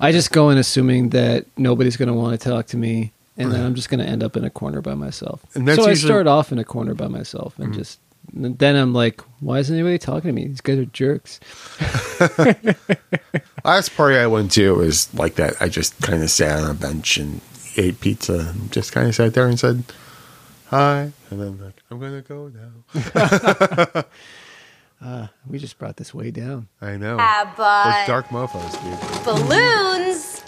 I 0.00 0.12
just 0.12 0.32
go 0.32 0.50
in 0.50 0.58
assuming 0.58 1.10
that 1.10 1.46
nobody's 1.56 1.96
going 1.96 2.08
to 2.08 2.14
want 2.14 2.40
to 2.40 2.48
talk 2.48 2.66
to 2.68 2.76
me. 2.76 3.12
And 3.36 3.50
then 3.52 3.64
I'm 3.64 3.74
just 3.74 3.88
going 3.88 4.00
to 4.00 4.06
end 4.06 4.22
up 4.22 4.36
in 4.36 4.44
a 4.44 4.50
corner 4.50 4.82
by 4.82 4.94
myself. 4.94 5.40
And 5.54 5.66
that's 5.66 5.78
so 5.80 5.86
I 5.86 5.90
usually- 5.90 6.08
start 6.10 6.26
off 6.26 6.52
in 6.52 6.58
a 6.58 6.64
corner 6.64 6.94
by 6.94 7.08
myself 7.08 7.58
and 7.58 7.72
Mhm. 7.72 7.76
just, 7.78 7.98
then 8.34 8.76
I'm 8.76 8.92
like, 8.92 9.22
why 9.40 9.60
isn't 9.60 9.74
anybody 9.74 9.96
talking 9.98 10.28
to 10.28 10.32
me? 10.32 10.46
These 10.48 10.60
guys 10.60 10.78
are 10.78 10.84
jerks. 10.84 11.40
Last 13.64 13.96
party 13.96 14.16
I 14.18 14.26
went 14.26 14.52
to 14.52 14.74
was 14.74 15.12
like 15.14 15.36
that. 15.36 15.54
I 15.60 15.68
just 15.68 15.98
kind 16.02 16.22
of 16.22 16.30
sat 16.30 16.62
on 16.62 16.70
a 16.70 16.74
bench 16.74 17.16
and 17.16 17.40
ate 17.76 18.00
pizza 18.00 18.52
and 18.54 18.70
just 18.72 18.92
kind 18.92 19.08
of 19.08 19.14
sat 19.14 19.32
there 19.32 19.46
and 19.46 19.58
said 19.58 19.84
hi, 20.66 21.12
and 21.30 21.40
then 21.40 21.58
like 21.64 21.74
I'm 21.90 21.98
gonna 22.00 22.20
go 22.22 22.50
now. 22.52 24.04
Uh, 25.02 25.28
we 25.48 25.58
just 25.58 25.78
brought 25.78 25.96
this 25.96 26.12
way 26.12 26.30
down. 26.30 26.68
I 26.80 26.96
know. 26.96 27.16
Yeah, 27.16 27.52
but- 27.56 27.84
Those 28.00 28.06
dark 28.06 28.26
mofos, 28.28 28.72
dude. 28.82 29.24
Balloons! 29.24 30.40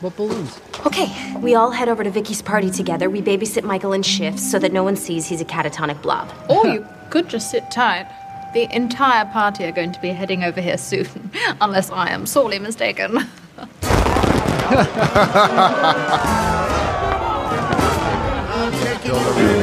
What 0.00 0.16
balloons? 0.16 0.58
Okay, 0.86 1.34
we 1.38 1.54
all 1.54 1.70
head 1.70 1.88
over 1.88 2.02
to 2.02 2.10
Vicky's 2.10 2.42
party 2.42 2.70
together. 2.70 3.08
We 3.10 3.20
babysit 3.22 3.62
Michael 3.62 3.92
in 3.92 4.02
shifts 4.02 4.50
so 4.50 4.58
that 4.58 4.72
no 4.72 4.82
one 4.82 4.96
sees 4.96 5.26
he's 5.26 5.40
a 5.40 5.44
catatonic 5.44 6.00
blob. 6.02 6.28
Or 6.48 6.66
you 6.66 6.86
could 7.10 7.28
just 7.28 7.50
sit 7.50 7.70
tight. 7.70 8.06
The 8.54 8.74
entire 8.74 9.24
party 9.26 9.64
are 9.64 9.72
going 9.72 9.92
to 9.92 10.00
be 10.00 10.08
heading 10.08 10.44
over 10.44 10.60
here 10.60 10.78
soon, 10.78 11.30
unless 11.60 11.90
I 11.90 12.10
am 12.10 12.26
sorely 12.26 12.58
mistaken. 12.58 13.18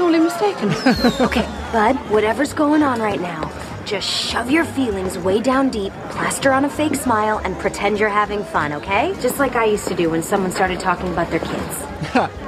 sorely 0.00 0.18
mistaken. 0.18 0.70
okay, 1.20 1.42
bud, 1.72 1.94
whatever's 2.10 2.54
going 2.54 2.82
on 2.82 3.02
right 3.02 3.20
now, 3.20 3.52
just 3.84 4.08
shove 4.08 4.50
your 4.50 4.64
feelings 4.64 5.18
way 5.18 5.42
down 5.42 5.68
deep, 5.68 5.92
plaster 6.08 6.52
on 6.52 6.64
a 6.64 6.70
fake 6.70 6.94
smile, 6.94 7.36
and 7.44 7.54
pretend 7.58 8.00
you're 8.00 8.08
having 8.08 8.42
fun, 8.42 8.72
okay? 8.72 9.14
Just 9.20 9.38
like 9.38 9.56
I 9.56 9.66
used 9.66 9.86
to 9.88 9.94
do 9.94 10.08
when 10.08 10.22
someone 10.22 10.52
started 10.52 10.80
talking 10.80 11.12
about 11.12 11.28
their 11.30 11.40
kids. 11.40 11.76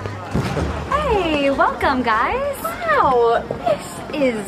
Hey, 0.89 1.51
welcome, 1.51 2.03
guys. 2.03 2.63
Wow, 2.63 3.45
this 3.67 4.15
is 4.15 4.47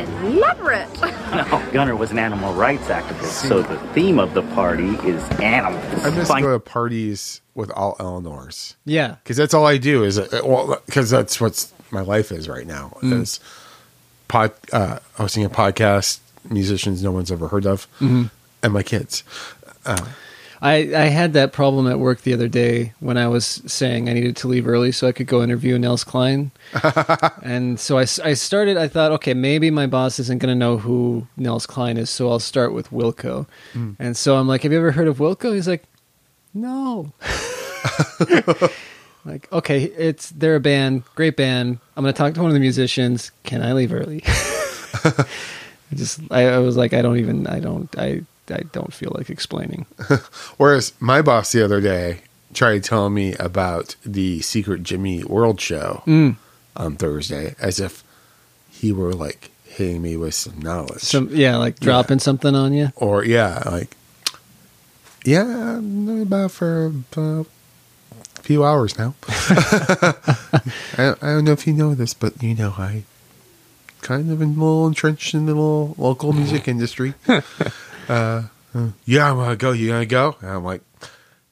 elaborate. 0.00 0.88
No, 1.32 1.70
Gunner 1.72 1.96
was 1.96 2.10
an 2.10 2.18
animal 2.18 2.52
rights 2.52 2.88
activist, 2.88 3.48
so 3.48 3.62
the 3.62 3.78
theme 3.94 4.18
of 4.18 4.34
the 4.34 4.42
party 4.54 4.90
is 5.08 5.22
animals. 5.40 6.04
I 6.04 6.10
miss 6.10 6.28
Fine. 6.28 6.42
go 6.42 6.52
to 6.52 6.60
parties 6.60 7.40
with 7.54 7.70
all 7.70 7.96
Eleanors. 7.98 8.76
Yeah. 8.84 9.16
because 9.22 9.38
that's 9.38 9.54
all 9.54 9.64
I 9.64 9.78
do 9.78 10.04
is 10.04 10.18
uh, 10.18 10.42
well, 10.44 10.82
because 10.84 11.08
that's 11.08 11.40
what's 11.40 11.72
my 11.92 12.00
life 12.00 12.32
is 12.32 12.48
right 12.48 12.66
now 12.66 12.96
Mm. 13.02 13.22
is 13.22 13.38
pod 14.28 14.52
uh, 14.72 14.98
hosting 15.14 15.44
a 15.44 15.50
podcast, 15.50 16.18
musicians 16.50 17.02
no 17.02 17.12
one's 17.12 17.30
ever 17.30 17.48
heard 17.48 17.66
of, 17.66 17.86
Mhm. 18.00 18.30
and 18.62 18.72
my 18.72 18.82
kids. 18.82 19.22
Uh, 19.86 20.04
I, 20.64 20.74
I 20.94 21.06
had 21.06 21.32
that 21.32 21.52
problem 21.52 21.88
at 21.88 21.98
work 21.98 22.20
the 22.22 22.32
other 22.32 22.46
day 22.46 22.92
when 23.00 23.16
I 23.18 23.26
was 23.26 23.60
saying 23.66 24.08
I 24.08 24.12
needed 24.12 24.36
to 24.36 24.46
leave 24.48 24.68
early 24.68 24.92
so 24.92 25.08
I 25.08 25.12
could 25.12 25.26
go 25.26 25.42
interview 25.42 25.76
Nels 25.76 26.04
Cline. 26.04 26.52
and 27.42 27.80
so 27.80 27.98
I, 27.98 28.02
I 28.02 28.34
started, 28.34 28.76
I 28.76 28.86
thought, 28.86 29.10
okay, 29.12 29.34
maybe 29.34 29.72
my 29.72 29.88
boss 29.88 30.20
isn't 30.20 30.38
going 30.38 30.54
to 30.54 30.58
know 30.58 30.78
who 30.78 31.26
Nels 31.36 31.66
Cline 31.66 31.96
is, 31.96 32.10
so 32.10 32.30
I'll 32.30 32.38
start 32.38 32.72
with 32.72 32.90
Wilco. 32.90 33.46
Mm. 33.74 33.96
And 33.98 34.16
so 34.16 34.36
I'm 34.36 34.46
like, 34.46 34.62
have 34.62 34.70
you 34.70 34.78
ever 34.78 34.92
heard 34.92 35.08
of 35.08 35.18
Wilco? 35.18 35.52
He's 35.52 35.66
like, 35.66 35.82
no. 36.54 37.12
like, 39.24 39.50
okay, 39.52 39.82
it's 39.84 40.30
they're 40.30 40.56
a 40.56 40.60
band, 40.60 41.04
great 41.14 41.36
band. 41.36 41.78
I'm 41.96 42.02
going 42.04 42.12
to 42.12 42.18
talk 42.18 42.34
to 42.34 42.40
one 42.40 42.50
of 42.50 42.54
the 42.54 42.60
musicians. 42.60 43.30
Can 43.44 43.62
I 43.62 43.72
leave 43.72 43.92
early? 43.92 44.22
I 45.04 45.24
just, 45.94 46.20
I, 46.30 46.46
I 46.48 46.58
was 46.58 46.76
like, 46.76 46.92
I 46.92 47.02
don't 47.02 47.18
even, 47.18 47.46
I 47.46 47.60
don't, 47.60 47.88
I, 47.98 48.22
I 48.50 48.60
don't 48.72 48.92
feel 48.92 49.12
like 49.14 49.30
explaining. 49.30 49.86
Whereas 50.56 50.92
my 51.00 51.22
boss 51.22 51.52
the 51.52 51.64
other 51.64 51.80
day 51.80 52.20
tried 52.54 52.84
telling 52.84 53.14
me 53.14 53.34
about 53.34 53.96
the 54.04 54.40
Secret 54.40 54.82
Jimmy 54.82 55.22
World 55.24 55.60
Show 55.60 56.02
Mm. 56.06 56.36
on 56.76 56.96
Thursday, 56.96 57.54
as 57.60 57.78
if 57.80 58.02
he 58.70 58.92
were 58.92 59.12
like 59.12 59.50
hitting 59.64 60.02
me 60.02 60.16
with 60.16 60.34
some 60.34 60.58
knowledge. 60.60 61.00
Some 61.02 61.28
yeah, 61.32 61.56
like 61.56 61.78
dropping 61.80 62.18
something 62.18 62.54
on 62.54 62.72
you. 62.74 62.88
or 62.96 63.24
yeah, 63.24 63.62
like 63.66 63.96
yeah, 65.24 65.78
about 65.78 66.50
for 66.50 66.86
about 66.86 67.46
few 68.42 68.64
hours 68.64 68.98
now. 68.98 69.14
I, 69.28 71.14
I 71.22 71.26
don't 71.32 71.44
know 71.44 71.52
if 71.52 71.66
you 71.66 71.72
know 71.72 71.94
this, 71.94 72.14
but 72.14 72.42
you 72.42 72.54
know 72.54 72.74
I 72.76 73.04
kind 74.02 74.30
of 74.30 74.42
in 74.42 74.50
a 74.50 74.52
little 74.52 74.86
entrenched 74.86 75.32
in 75.32 75.46
the 75.46 75.54
little 75.54 75.94
local 75.96 76.32
music 76.32 76.68
industry. 76.68 77.14
uh, 78.08 78.42
yeah, 79.04 79.30
I'm 79.30 79.36
gonna 79.36 79.56
go. 79.56 79.72
You 79.72 79.88
gonna 79.88 80.06
go? 80.06 80.36
And 80.40 80.50
I'm 80.50 80.64
like, 80.64 80.82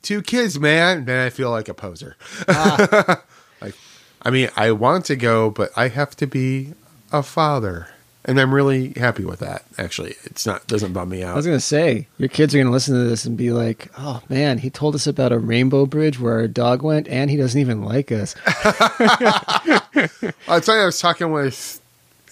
two 0.02 0.22
kids, 0.22 0.58
man. 0.58 1.04
Then 1.04 1.24
I 1.24 1.30
feel 1.30 1.50
like 1.50 1.68
a 1.68 1.74
poser. 1.74 2.16
like, 2.48 3.74
I 4.22 4.30
mean, 4.30 4.50
I 4.56 4.72
want 4.72 5.06
to 5.06 5.16
go, 5.16 5.50
but 5.50 5.70
I 5.76 5.88
have 5.88 6.16
to 6.16 6.26
be 6.26 6.74
a 7.12 7.22
father, 7.22 7.88
and 8.24 8.38
I'm 8.38 8.54
really 8.54 8.92
happy 8.92 9.24
with 9.24 9.40
that. 9.40 9.64
Actually, 9.78 10.14
it's 10.24 10.44
not 10.44 10.66
doesn't 10.66 10.92
bum 10.92 11.08
me 11.08 11.22
out. 11.22 11.32
I 11.32 11.36
was 11.36 11.46
gonna 11.46 11.60
say 11.60 12.06
your 12.18 12.28
kids 12.28 12.54
are 12.54 12.58
gonna 12.58 12.70
listen 12.70 12.94
to 12.94 13.04
this 13.04 13.24
and 13.24 13.36
be 13.36 13.50
like, 13.50 13.90
"Oh 13.96 14.22
man, 14.28 14.58
he 14.58 14.68
told 14.68 14.94
us 14.94 15.06
about 15.06 15.32
a 15.32 15.38
rainbow 15.38 15.86
bridge 15.86 16.20
where 16.20 16.34
our 16.34 16.48
dog 16.48 16.82
went, 16.82 17.08
and 17.08 17.30
he 17.30 17.36
doesn't 17.36 17.60
even 17.60 17.82
like 17.82 18.12
us." 18.12 18.34
I'll 20.46 20.60
tell 20.60 20.76
you, 20.76 20.82
I 20.82 20.86
was 20.86 21.00
talking 21.00 21.32
with, 21.32 21.80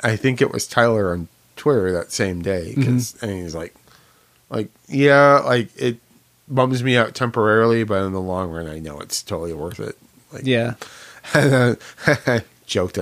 I 0.03 0.16
think 0.16 0.43
it 0.43 0.53
was 0.53 0.66
Tyler 0.66 1.12
on 1.12 1.28
Twitter 1.57 1.91
that 1.93 2.12
same 2.12 2.43
day, 2.43 2.72
mm-hmm. 2.72 2.80
because 2.80 3.22
and 3.22 3.32
he's 3.32 3.55
like, 3.55 3.74
like 4.51 4.68
yeah, 4.89 5.39
like 5.39 5.70
it 5.76 5.99
bums 6.49 6.82
me 6.82 6.99
out 6.99 7.14
temporarily, 7.14 7.84
but 7.84 8.03
in 8.03 8.12
the 8.12 8.20
long 8.20 8.51
run, 8.51 8.66
I 8.66 8.78
know 8.78 9.01
it's 9.01 9.22
totally 9.22 9.55
worth 9.55 9.80
it. 9.80 9.97
Like, 10.32 10.45
yeah, 10.45 10.74
and 11.32 11.78
I 12.07 12.45
joked 12.66 12.99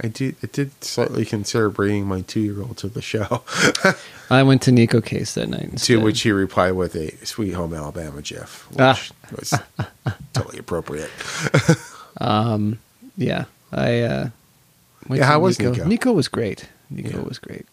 I 0.00 0.06
did, 0.08 0.36
I 0.42 0.46
did 0.52 0.84
slightly 0.84 1.24
consider 1.24 1.70
bringing 1.70 2.06
my 2.06 2.20
two 2.20 2.40
year 2.40 2.60
old 2.62 2.76
to 2.78 2.88
the 2.88 3.02
show. 3.02 3.42
I 4.30 4.42
went 4.44 4.62
to 4.62 4.70
Neko 4.70 5.04
Case 5.04 5.34
that 5.34 5.48
night. 5.48 5.78
to 5.78 6.00
which 6.00 6.20
he 6.22 6.30
replied 6.30 6.72
with 6.72 6.94
a 6.94 7.10
"Sweet 7.26 7.52
Home 7.52 7.74
Alabama" 7.74 8.22
gif, 8.22 8.68
which 8.70 8.78
Ah. 8.80 9.02
was 9.36 9.54
totally 10.34 10.58
appropriate. 10.58 11.10
um, 12.20 12.78
yeah, 13.16 13.44
I 13.72 14.00
uh, 14.02 14.28
Yeah, 15.10 15.16
to 15.16 15.24
how 15.24 15.40
was 15.40 15.58
Neko? 15.58 15.74
Neko 15.84 16.14
was 16.14 16.28
great. 16.28 16.68
Neko 16.94 17.26
was 17.26 17.38
great. 17.38 17.66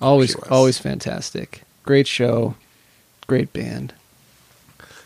Always, 0.00 0.36
was. 0.36 0.48
always 0.48 0.78
fantastic. 0.78 1.62
Great 1.84 2.06
show. 2.06 2.54
Great 3.26 3.52
band. 3.52 3.92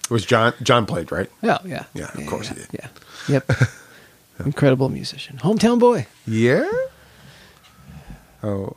It 0.04 0.10
was 0.10 0.24
John. 0.26 0.52
John 0.62 0.86
played 0.86 1.10
right. 1.10 1.30
Oh 1.42 1.58
yeah, 1.64 1.84
Yeah, 1.94 2.10
of 2.14 2.26
course 2.26 2.48
yeah, 2.48 2.54
he 2.54 2.60
did. 2.60 2.68
Yeah. 2.72 2.88
Yep. 3.28 3.50
Incredible 4.44 4.88
musician. 4.88 5.38
Hometown 5.38 5.78
boy. 5.78 6.06
Yeah. 6.26 6.70
Oh, 8.42 8.76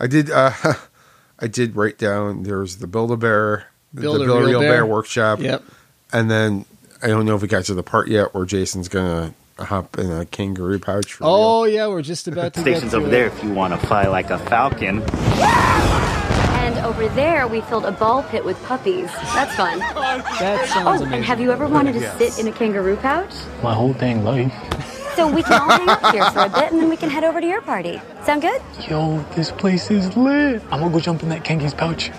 I 0.00 0.06
did. 0.06 0.30
uh 0.30 0.52
I 1.38 1.46
did 1.48 1.74
write 1.74 1.98
down. 1.98 2.44
There's 2.44 2.76
the 2.76 2.86
Build 2.86 3.10
a 3.10 3.16
Bear, 3.16 3.66
Build 3.94 4.20
the 4.20 4.22
a 4.22 4.26
Build 4.26 4.38
a 4.38 4.40
Real 4.46 4.48
Real 4.50 4.60
Bear. 4.60 4.70
Bear. 4.72 4.86
workshop. 4.86 5.40
Yep. 5.40 5.62
And 6.12 6.30
then 6.30 6.64
I 7.02 7.08
don't 7.08 7.26
know 7.26 7.34
if 7.34 7.42
we 7.42 7.48
got 7.48 7.64
to 7.64 7.74
the 7.74 7.82
part 7.82 8.08
yet 8.08 8.32
where 8.34 8.44
Jason's 8.44 8.88
gonna 8.88 9.34
hop 9.58 9.98
in 9.98 10.10
a 10.12 10.24
kangaroo 10.26 10.78
pouch. 10.78 11.14
For 11.14 11.24
Oh 11.26 11.64
yeah, 11.64 11.88
we're 11.88 12.02
just 12.02 12.28
about 12.28 12.54
to 12.54 12.60
Station's 12.60 12.84
get 12.84 12.90
to 12.92 12.96
over 12.98 13.06
it. 13.08 13.10
there 13.10 13.26
if 13.26 13.42
you 13.42 13.50
want 13.52 13.78
to 13.78 13.86
fly 13.86 14.06
like 14.06 14.30
a 14.30 14.38
falcon. 14.38 15.02
And 16.62 16.78
over 16.86 17.08
there, 17.08 17.48
we 17.48 17.60
filled 17.62 17.84
a 17.84 17.92
ball 17.92 18.22
pit 18.24 18.44
with 18.44 18.60
puppies. 18.64 19.06
That's 19.34 19.54
fun. 19.56 19.78
That 19.80 20.68
sounds 20.68 20.86
Oh, 20.86 20.90
amazing. 21.04 21.12
and 21.14 21.24
have 21.24 21.40
you 21.40 21.50
ever 21.50 21.66
wanted 21.66 21.94
to 21.94 22.00
Yes. 22.00 22.18
sit 22.18 22.38
in 22.38 22.46
a 22.46 22.52
kangaroo 22.56 22.96
pouch? 22.96 23.32
My 23.64 23.74
whole 23.74 23.92
dang 23.94 24.22
life. 24.24 24.52
So 25.16 25.28
we 25.32 25.42
can 25.42 25.60
all 25.60 25.68
hang 25.70 25.88
out 25.88 26.14
here 26.14 26.30
for 26.30 26.40
a 26.40 26.48
bit, 26.48 26.72
and 26.72 26.80
then 26.80 26.88
we 26.88 26.96
can 26.96 27.10
head 27.10 27.22
over 27.24 27.40
to 27.40 27.46
your 27.46 27.60
party. 27.60 28.00
Sound 28.24 28.42
good? 28.42 28.60
Yo, 28.88 29.18
this 29.36 29.50
place 29.52 29.90
is 29.90 30.16
lit. 30.16 30.62
I'm 30.70 30.80
gonna 30.80 30.90
go 30.92 31.00
jump 31.00 31.22
in 31.22 31.28
that 31.28 31.44
Kangi's 31.44 31.74
pouch. 31.74 32.10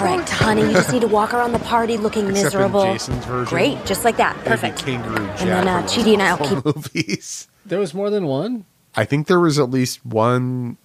Right, 0.00 0.28
honey, 0.28 0.62
you 0.62 0.72
just 0.72 0.92
need 0.92 1.00
to 1.02 1.08
walk 1.08 1.32
around 1.34 1.52
the 1.52 1.58
party 1.58 1.96
looking 1.96 2.28
Except 2.28 2.38
in 2.38 2.44
miserable. 2.60 2.84
Jason's 2.84 3.24
version, 3.24 3.48
Great, 3.48 3.84
just 3.86 4.04
like 4.04 4.16
that. 4.18 4.36
Perfect. 4.44 4.84
Kangaroo 4.84 5.16
And 5.26 5.48
then 5.50 5.68
uh, 5.68 5.82
Jack 5.82 5.90
Chidi 5.90 6.12
and 6.14 6.22
I'll 6.22 6.36
from 6.36 6.62
keep. 6.62 6.64
movies. 6.76 7.48
There 7.66 7.78
was 7.78 7.92
more 7.94 8.08
than 8.10 8.26
one. 8.26 8.64
I 8.94 9.04
think 9.04 9.26
there 9.26 9.40
was 9.40 9.58
at 9.58 9.70
least 9.70 10.04
one. 10.04 10.76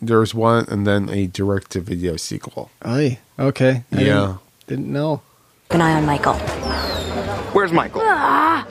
There 0.00 0.20
was 0.20 0.34
one, 0.34 0.64
and 0.68 0.86
then 0.86 1.08
a 1.08 1.26
direct-to-video 1.26 2.16
sequel. 2.16 2.70
Aye. 2.82 3.18
Okay. 3.38 3.84
I 3.92 4.00
Yeah. 4.00 4.36
Didn't, 4.66 4.84
didn't 4.84 4.92
know. 4.92 5.22
Keep 5.68 5.74
an 5.74 5.80
eye 5.82 5.92
on 5.94 6.06
Michael. 6.06 6.34
Where's 7.52 7.72
Michael? 7.72 8.02
Ah! 8.04 8.66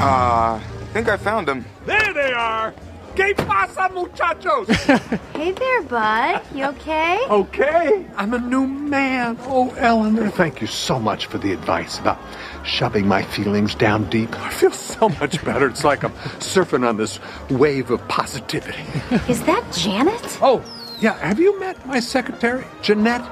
Uh, 0.00 0.60
I 0.60 0.86
think 0.92 1.08
I 1.08 1.16
found 1.16 1.48
them. 1.48 1.64
There 1.84 2.12
they 2.14 2.32
are. 2.32 2.72
¿Qué 3.16 3.34
pasa, 3.34 3.88
muchachos? 3.92 4.68
Hey 5.34 5.52
there, 5.52 5.82
bud. 5.82 6.40
You 6.54 6.66
okay? 6.66 7.18
okay, 7.30 8.06
I'm 8.16 8.32
a 8.34 8.38
new 8.38 8.66
man. 8.66 9.36
Oh, 9.42 9.72
Eleanor, 9.76 10.30
thank 10.30 10.60
you 10.60 10.66
so 10.68 10.98
much 11.00 11.26
for 11.26 11.38
the 11.38 11.52
advice 11.52 11.98
about 11.98 12.18
shoving 12.64 13.06
my 13.08 13.22
feelings 13.22 13.74
down 13.74 14.08
deep. 14.10 14.34
I 14.40 14.50
feel 14.50 14.70
so 14.72 15.08
much 15.08 15.44
better. 15.44 15.68
It's 15.68 15.84
like 15.84 16.04
I'm 16.04 16.12
surfing 16.40 16.86
on 16.86 16.96
this 16.96 17.18
wave 17.50 17.90
of 17.90 18.06
positivity. 18.08 18.82
Is 19.28 19.42
that 19.44 19.64
Janet? 19.72 20.38
Oh, 20.42 20.62
yeah. 21.00 21.16
Have 21.18 21.38
you 21.40 21.58
met 21.60 21.84
my 21.86 22.00
secretary, 22.00 22.64
Jeanette? 22.82 23.24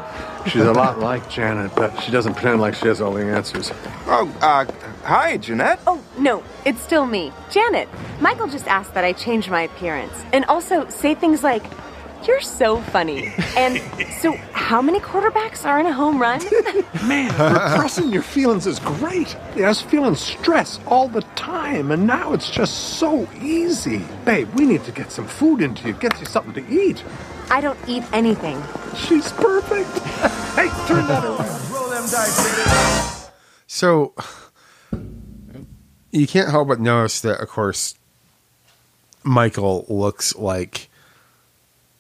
She's 0.47 0.63
a 0.63 0.73
lot 0.73 1.01
like 1.01 1.29
Janet, 1.29 1.75
but 1.75 1.97
she 2.03 2.13
doesn't 2.13 2.35
pretend 2.35 2.61
like 2.61 2.75
she 2.75 2.87
has 2.87 3.01
all 3.01 3.13
the 3.15 3.25
answers. 3.25 3.73
Oh, 4.07 4.33
uh, 4.41 4.65
hi, 5.07 5.37
Jeanette. 5.37 5.79
Oh, 5.87 6.03
no, 6.19 6.43
it's 6.65 6.81
still 6.81 7.07
me, 7.07 7.33
Janet. 7.51 7.89
Michael 8.21 8.49
just 8.49 8.67
asked 8.67 8.95
that 8.95 9.05
I 9.05 9.13
change 9.13 9.49
my 9.49 9.63
appearance 9.63 10.13
and 10.33 10.45
also 10.47 10.89
say 10.89 11.15
things 11.15 11.43
like, 11.45 11.63
You're 12.27 12.41
so 12.41 12.81
funny. 12.81 13.33
And 13.57 13.81
so, 14.21 14.33
how 14.53 14.83
many 14.83 15.01
quarterbacks 15.01 15.65
are 15.65 15.81
in 15.81 15.87
a 15.87 15.93
home 15.93 16.21
run? 16.21 16.41
Man, 17.07 17.31
repressing 17.31 18.11
your 18.11 18.23
feelings 18.23 18.67
is 18.67 18.79
great. 18.81 19.35
I 19.57 19.69
was 19.69 19.81
feeling 19.81 20.15
stress 20.15 20.79
all 20.87 21.09
the 21.09 21.23
time, 21.37 21.91
and 21.91 22.07
now 22.07 22.35
it's 22.35 22.51
just 22.51 22.99
so 22.99 23.27
easy. 23.41 24.05
Babe, 24.27 24.49
we 24.55 24.67
need 24.67 24.85
to 24.85 24.93
get 24.93 25.11
some 25.11 25.27
food 25.27 25.63
into 25.63 25.89
you, 25.89 25.95
get 25.95 26.19
you 26.21 26.27
something 26.27 26.53
to 26.53 26.71
eat. 26.71 27.03
I 27.51 27.61
don't 27.63 27.79
eat 27.89 28.03
anything. 28.13 28.63
She's 28.95 29.33
perfect. 29.33 29.89
hey, 30.57 30.69
turn 30.87 31.07
that 31.07 31.25
around. 31.25 31.73
Roll 31.73 31.89
them 31.89 32.03
dice, 32.11 33.31
So 33.67 34.13
you 36.13 36.27
can't 36.27 36.51
help 36.51 36.69
but 36.69 36.81
notice 36.81 37.21
that, 37.21 37.41
of 37.41 37.49
course, 37.49 37.95
Michael 39.23 39.85
looks 39.89 40.35
like 40.37 40.89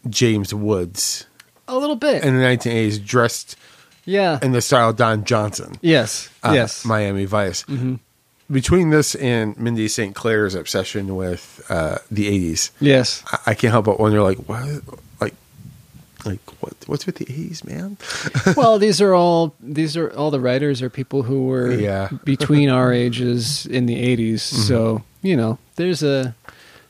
James 0.09 0.55
Woods 0.55 1.27
A 1.69 1.77
little 1.77 1.97
bit. 1.97 2.23
in 2.25 2.37
the 2.37 2.43
1980s, 2.45 3.05
dressed 3.05 3.57
yeah. 4.05 4.39
in 4.43 4.53
the 4.53 4.61
style 4.61 4.91
of 4.91 4.97
Don 4.97 5.25
Johnson. 5.25 5.77
yes. 5.81 6.29
uh, 6.45 6.53
yes. 6.55 6.85
Miami 6.85 7.25
Vice. 7.25 7.65
Mhm. 7.65 7.99
Between 8.49 8.91
this 8.91 9.17
and 9.17 9.59
Mindy 9.59 9.89
St. 9.89 10.15
Clair's 10.15 10.55
obsession 10.55 11.17
with 11.17 11.61
uh, 11.69 11.99
the 12.13 12.29
80s, 12.55 12.71
Yes. 12.79 13.25
I, 13.33 13.51
I 13.51 13.55
can't 13.55 13.73
help 13.73 13.87
but 13.87 13.99
wonder, 13.99 14.23
like, 14.23 14.39
what, 14.49 14.83
like, 16.27 16.62
what, 16.62 16.74
what's 16.87 17.07
with 17.07 17.16
the 17.16 17.24
80s, 17.27 17.64
man? 17.64 17.97
well, 18.57 18.79
these 18.79 19.01
are 19.01 19.14
all 19.14 19.55
these 19.61 19.97
are 19.97 20.11
all 20.12 20.31
the 20.31 20.41
writers 20.41 20.83
are 20.83 20.91
people 20.91 21.22
who 21.22 21.45
were 21.47 21.72
Yeah. 21.72 22.09
between 22.24 22.68
our 22.68 22.93
ages 22.93 23.66
in 23.66 23.87
the 23.87 23.97
80s. 24.16 24.41
So 24.41 25.03
you 25.22 25.37
know, 25.37 25.59
there's 25.77 26.03
a 26.03 26.35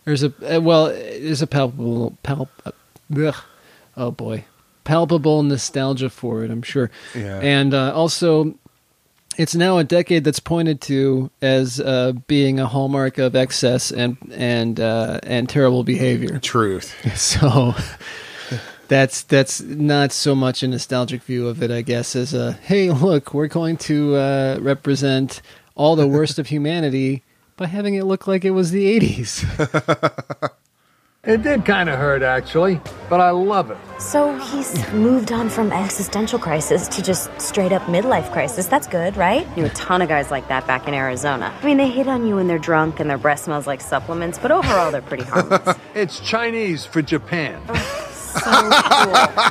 there's 0.05 0.23
a 0.23 0.33
uh, 0.57 0.61
well, 0.61 0.87
there's 0.87 1.43
a 1.43 1.47
palpable 1.47 2.17
palp. 2.25 2.49
Ugh, 3.17 3.35
oh 3.97 4.11
boy, 4.11 4.45
palpable 4.85 5.43
nostalgia 5.43 6.11
for 6.11 6.43
it. 6.45 6.51
I'm 6.51 6.63
sure. 6.63 6.91
Yeah. 7.15 7.39
And 7.41 7.73
uh, 7.75 7.93
also, 7.95 8.55
it's 9.39 9.55
now 9.55 9.79
a 9.79 9.85
decade 9.85 10.25
that's 10.25 10.41
pointed 10.41 10.81
to 10.83 11.31
as 11.43 11.79
uh, 11.81 12.13
being 12.27 12.59
a 12.59 12.67
hallmark 12.67 13.19
of 13.19 13.37
excess 13.37 13.91
and 13.93 14.17
and 14.35 14.81
uh, 14.81 15.21
and 15.23 15.49
terrible 15.49 15.85
behavior. 15.85 16.39
Truth. 16.41 16.95
So 17.17 17.75
that's 18.89 19.23
that's 19.23 19.61
not 19.61 20.13
so 20.13 20.35
much 20.35 20.63
a 20.63 20.69
nostalgic 20.69 21.23
view 21.23 21.49
of 21.49 21.63
it, 21.63 21.71
I 21.71 21.83
guess, 21.83 22.17
as 22.17 22.35
a 22.35 22.53
hey, 22.53 22.91
look, 22.91 23.35
we're 23.35 23.47
going 23.49 23.77
to 23.79 24.17
uh, 24.17 24.59
represent 24.61 25.43
all 25.75 25.97
the 25.97 26.07
worst 26.07 26.39
of 26.39 26.49
humanity 26.49 27.23
by 27.57 27.67
having 27.67 27.95
it 27.95 28.05
look 28.05 28.27
like 28.27 28.45
it 28.45 28.51
was 28.51 28.71
the 28.71 28.99
'80s. 28.99 30.51
It 31.27 31.43
did 31.43 31.65
kind 31.65 31.89
of 31.89 31.99
hurt, 31.99 32.23
actually, 32.23 32.81
but 33.11 33.21
I 33.21 33.31
love 33.31 33.73
it. 33.73 33.79
So 33.99 34.39
he's 34.39 34.89
moved 34.93 35.33
on 35.33 35.49
from 35.49 35.73
existential 35.73 36.39
crisis 36.39 36.87
to 36.87 37.03
just 37.03 37.29
straight 37.41 37.73
up 37.73 37.83
midlife 37.83 38.31
crisis. 38.31 38.67
That's 38.67 38.87
good, 38.87 39.17
right? 39.17 39.45
Knew 39.57 39.65
a 39.65 39.71
ton 39.71 40.03
of 40.03 40.09
guys 40.09 40.31
like 40.31 40.47
that 40.47 40.69
back 40.69 40.87
in 40.87 40.95
Arizona. 40.95 41.53
I 41.61 41.67
mean, 41.67 41.79
they 41.79 41.89
hit 41.89 42.07
on 42.07 42.29
you 42.29 42.37
when 42.37 42.47
they're 42.47 42.61
drunk 42.61 43.01
and 43.01 43.11
their 43.11 43.19
breath 43.19 43.41
smells 43.41 43.67
like 43.67 43.81
supplements, 43.81 44.39
but 44.39 44.53
overall, 44.53 44.93
they're 44.93 45.03
pretty 45.03 45.25
harmless. 45.25 45.77
It's 45.97 46.21
Chinese 46.21 46.85
for 46.87 47.03
Japan. 47.03 47.61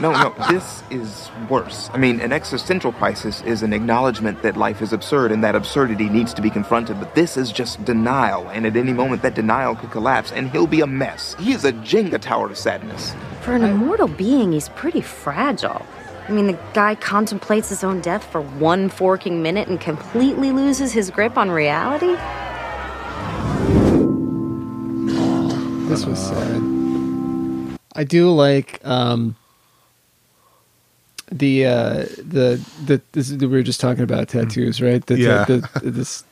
no, 0.01 0.11
no, 0.11 0.35
this 0.49 0.83
is 0.89 1.29
worse. 1.49 1.89
I 1.93 1.97
mean, 1.97 2.19
an 2.19 2.31
existential 2.31 2.91
crisis 2.91 3.41
is 3.43 3.63
an 3.63 3.73
acknowledgement 3.73 4.41
that 4.43 4.57
life 4.57 4.81
is 4.81 4.93
absurd 4.93 5.31
and 5.31 5.43
that 5.43 5.55
absurdity 5.55 6.09
needs 6.09 6.33
to 6.33 6.41
be 6.41 6.49
confronted, 6.49 6.99
but 6.99 7.15
this 7.15 7.37
is 7.37 7.51
just 7.51 7.83
denial, 7.85 8.47
and 8.49 8.65
at 8.65 8.75
any 8.75 8.93
moment 8.93 9.21
that 9.21 9.35
denial 9.35 9.75
could 9.75 9.91
collapse, 9.91 10.31
and 10.31 10.49
he'll 10.51 10.67
be 10.67 10.81
a 10.81 10.87
mess. 10.87 11.35
He 11.39 11.51
is 11.51 11.65
a 11.65 11.73
Jenga 11.73 12.19
tower 12.19 12.49
of 12.49 12.57
sadness. 12.57 13.13
For 13.41 13.53
an 13.53 13.63
immortal 13.63 14.07
being, 14.07 14.51
he's 14.51 14.69
pretty 14.69 15.01
fragile. 15.01 15.85
I 16.27 16.31
mean, 16.31 16.47
the 16.47 16.59
guy 16.73 16.95
contemplates 16.95 17.69
his 17.69 17.83
own 17.83 18.01
death 18.01 18.23
for 18.31 18.41
one 18.41 18.89
forking 18.89 19.43
minute 19.43 19.67
and 19.67 19.79
completely 19.79 20.51
loses 20.51 20.91
his 20.91 21.11
grip 21.11 21.37
on 21.37 21.51
reality? 21.51 22.15
this 25.87 26.05
was 26.05 26.19
sad. 26.19 26.74
I 27.95 28.03
do 28.03 28.29
like 28.31 28.79
um, 28.85 29.35
the 31.31 31.65
uh, 31.65 31.93
the 32.17 32.63
the 32.85 33.01
this 33.13 33.29
is, 33.31 33.37
we 33.37 33.47
were 33.47 33.63
just 33.63 33.79
talking 33.81 34.03
about 34.03 34.27
tattoos, 34.29 34.81
right? 34.81 35.05
The, 35.05 35.17
Yeah. 35.17 35.45
the, 35.45 35.69
the, 35.81 35.91
this 35.91 36.23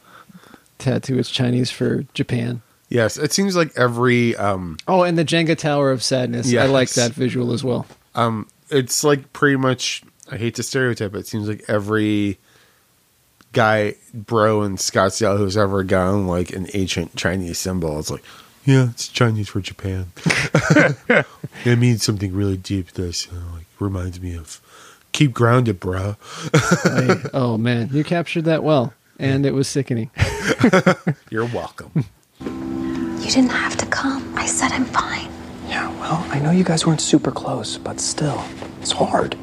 tattoo 0.77 1.17
is 1.17 1.29
Chinese 1.29 1.71
for 1.71 2.03
Japan. 2.13 2.61
Yes, 2.89 3.17
it 3.17 3.31
seems 3.33 3.55
like 3.55 3.71
every 3.75 4.35
um, 4.35 4.77
Oh, 4.87 5.01
and 5.03 5.17
the 5.17 5.25
Jenga 5.25 5.57
Tower 5.57 5.91
of 5.91 6.03
Sadness. 6.03 6.53
I 6.53 6.65
like 6.67 6.91
that 6.91 7.11
visual 7.13 7.51
as 7.53 7.63
well. 7.63 7.87
um, 8.15 8.47
it's 8.69 9.03
like 9.03 9.33
pretty 9.33 9.55
much. 9.57 10.03
I 10.31 10.37
hate 10.37 10.55
to 10.55 10.63
stereotype, 10.63 11.11
but 11.11 11.19
it 11.19 11.27
seems 11.27 11.47
like 11.47 11.63
every 11.67 12.37
guy, 13.51 13.95
bro 14.13 14.63
in 14.63 14.77
Scottsdale 14.77 15.37
who's 15.37 15.57
ever 15.57 15.83
gotten 15.83 16.27
like 16.27 16.51
an 16.51 16.67
ancient 16.73 17.15
Chinese 17.15 17.59
symbol, 17.59 17.99
it's 17.99 18.09
like, 18.09 18.23
yeah, 18.65 18.89
it's 18.89 19.07
Chinese 19.07 19.49
for 19.49 19.61
Japan. 19.61 20.11
it 21.65 21.77
means 21.79 22.03
something 22.03 22.33
really 22.33 22.57
deep. 22.57 22.91
This 22.91 23.27
uh, 23.31 23.35
like 23.53 23.65
reminds 23.79 24.21
me 24.21 24.35
of 24.35 24.61
keep 25.11 25.33
grounded, 25.33 25.79
bro. 25.79 26.15
I- 26.53 27.29
oh 27.33 27.57
man, 27.57 27.89
you 27.91 28.03
captured 28.03 28.45
that 28.45 28.63
well, 28.63 28.93
and 29.19 29.45
it 29.45 29.53
was 29.53 29.67
sickening. 29.67 30.09
You're 31.29 31.45
welcome. 31.45 32.05
You 32.39 33.29
didn't 33.29 33.51
have 33.51 33.77
to 33.77 33.85
come. 33.85 34.33
I 34.37 34.45
said 34.45 34.71
I'm 34.71 34.85
fine. 34.85 35.29
Yeah, 35.67 35.89
well, 35.99 36.25
I 36.29 36.39
know 36.39 36.51
you 36.51 36.63
guys 36.63 36.85
weren't 36.85 37.01
super 37.01 37.31
close, 37.31 37.77
but 37.77 37.99
still, 37.99 38.43
it's 38.81 38.91
hard. 38.91 39.37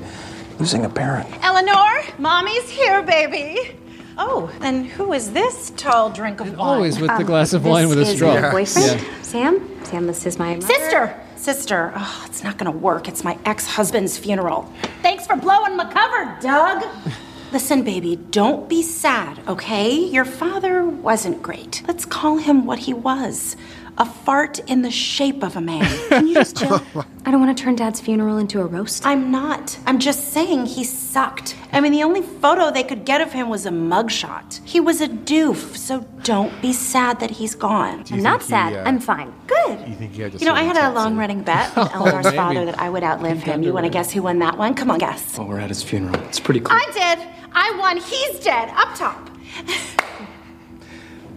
Losing 0.59 0.85
a 0.85 0.91
parent. 0.91 1.29
Eleanor, 1.43 2.03
mommy's 2.19 2.69
here, 2.69 3.03
baby. 3.03 3.77
Oh, 4.23 4.53
then 4.61 4.85
who 4.85 5.15
is 5.15 5.33
this 5.33 5.73
tall 5.79 6.11
drink 6.11 6.41
of 6.41 6.49
wine? 6.51 6.59
Always 6.59 7.01
with 7.01 7.17
the 7.17 7.25
glass 7.25 7.55
of 7.55 7.65
wine 7.65 7.89
with 7.89 7.99
a 7.99 8.03
Um, 8.03 8.07
This 8.07 8.15
is 8.15 8.23
my 8.23 8.51
boyfriend, 8.51 9.01
Yeah. 9.01 9.23
Sam. 9.23 9.85
Sam, 9.85 10.07
this 10.07 10.27
is 10.27 10.39
my 10.39 10.55
mother. 10.57 10.67
Sister! 10.67 11.15
Sister. 11.37 11.93
Oh, 11.97 12.23
it's 12.27 12.45
not 12.45 12.59
gonna 12.59 12.71
work. 12.71 13.09
It's 13.09 13.25
my 13.25 13.39
ex 13.47 13.65
husband's 13.67 14.19
funeral. 14.19 14.71
Thanks 15.01 15.27
for 15.27 15.37
blowing 15.37 15.75
my 15.75 15.91
cover, 15.91 16.37
Doug. 16.43 16.85
Listen, 17.53 17.83
baby, 17.83 18.17
don't 18.31 18.69
be 18.69 18.83
sad, 18.83 19.41
okay? 19.49 19.93
Your 19.95 20.27
father 20.27 20.85
wasn't 20.85 21.43
great. 21.43 21.83
Let's 21.89 22.05
call 22.05 22.37
him 22.37 22.67
what 22.67 22.81
he 22.81 22.93
was 22.93 23.57
a 24.01 24.05
fart 24.07 24.59
in 24.61 24.81
the 24.81 24.91
shape 24.91 25.45
of 25.45 25.57
a 25.57 25.61
man. 25.61 25.85
Can 26.09 26.27
you 26.27 26.33
just 26.35 26.57
chill? 26.57 26.83
I 27.27 27.31
don't 27.31 27.39
want 27.39 27.57
to 27.57 27.63
turn 27.63 27.77
Dad's 27.77 28.01
funeral 28.01 28.39
into 28.39 28.61
a 28.63 28.65
roast. 28.65 29.05
I'm 29.05 29.31
not. 29.31 29.79
I'm 29.87 29.99
just 29.99 30.33
saying 30.33 30.65
he 30.67 30.85
sucked. 30.85 31.55
I 31.71 31.83
mean, 31.83 31.93
the 31.93 32.03
only 32.03 32.23
photo 32.23 32.71
they 32.71 32.83
could 32.83 33.05
get 33.05 33.21
of 33.21 33.31
him 33.33 33.51
was 33.51 33.67
a 33.67 33.71
mugshot. 33.71 34.61
He 34.65 34.81
was 34.81 35.03
a 35.03 35.07
doof, 35.09 35.77
so 35.77 36.01
don't 36.23 36.63
be 36.63 36.73
sad 36.73 37.21
that 37.21 37.31
he's 37.31 37.55
gone. 37.55 38.05
I'm 38.11 38.23
not 38.23 38.43
sad. 38.43 38.73
uh, 38.73 38.89
I'm 38.89 39.01
fine. 39.01 39.35
Good. 39.47 39.87
You 39.87 39.95
think 39.97 40.15
he 40.15 40.23
had 40.23 40.33
to 40.33 40.39
You 40.39 40.47
know, 40.47 40.55
I 40.55 40.63
had 40.63 40.79
a 40.79 40.93
long 40.95 41.19
running 41.19 41.43
bet 41.43 41.77
with 41.77 41.93
Eleanor's 41.95 42.25
maybe. 42.25 42.37
father 42.39 42.65
that 42.65 42.79
I 42.79 42.89
would 42.89 43.03
outlive 43.05 43.43
him. 43.43 43.63
You 43.63 43.75
want 43.75 43.85
to 43.85 43.91
guess 43.91 44.11
who 44.11 44.23
won 44.23 44.39
that 44.39 44.57
one? 44.57 44.75
Come 44.75 44.91
on, 44.91 44.99
guess. 44.99 45.37
Well, 45.37 45.47
we're 45.47 45.61
at 45.61 45.69
his 45.69 45.83
funeral. 45.83 46.19
It's 46.25 46.41
pretty 46.41 46.61
cool. 46.61 46.73
I 46.73 46.87
did. 46.95 47.29
I 47.53 47.77
won. 47.79 47.99
He's 47.99 48.41
dead. 48.41 48.71
Up 48.75 48.95
top. 48.97 49.29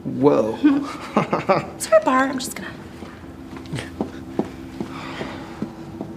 Whoa. 0.03 0.57
It's 1.75 1.87
for 1.87 1.95
a 1.95 2.01
bar. 2.03 2.23
I'm 2.25 2.39
just 2.39 2.55
gonna. 2.55 2.69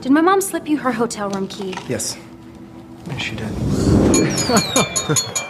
Did 0.00 0.12
my 0.12 0.20
mom 0.20 0.40
slip 0.40 0.68
you 0.68 0.78
her 0.78 0.92
hotel 0.92 1.30
room 1.30 1.48
key? 1.48 1.74
Yes. 1.88 2.16
Yes, 3.08 3.22
she 3.22 3.36
did. 3.36 3.52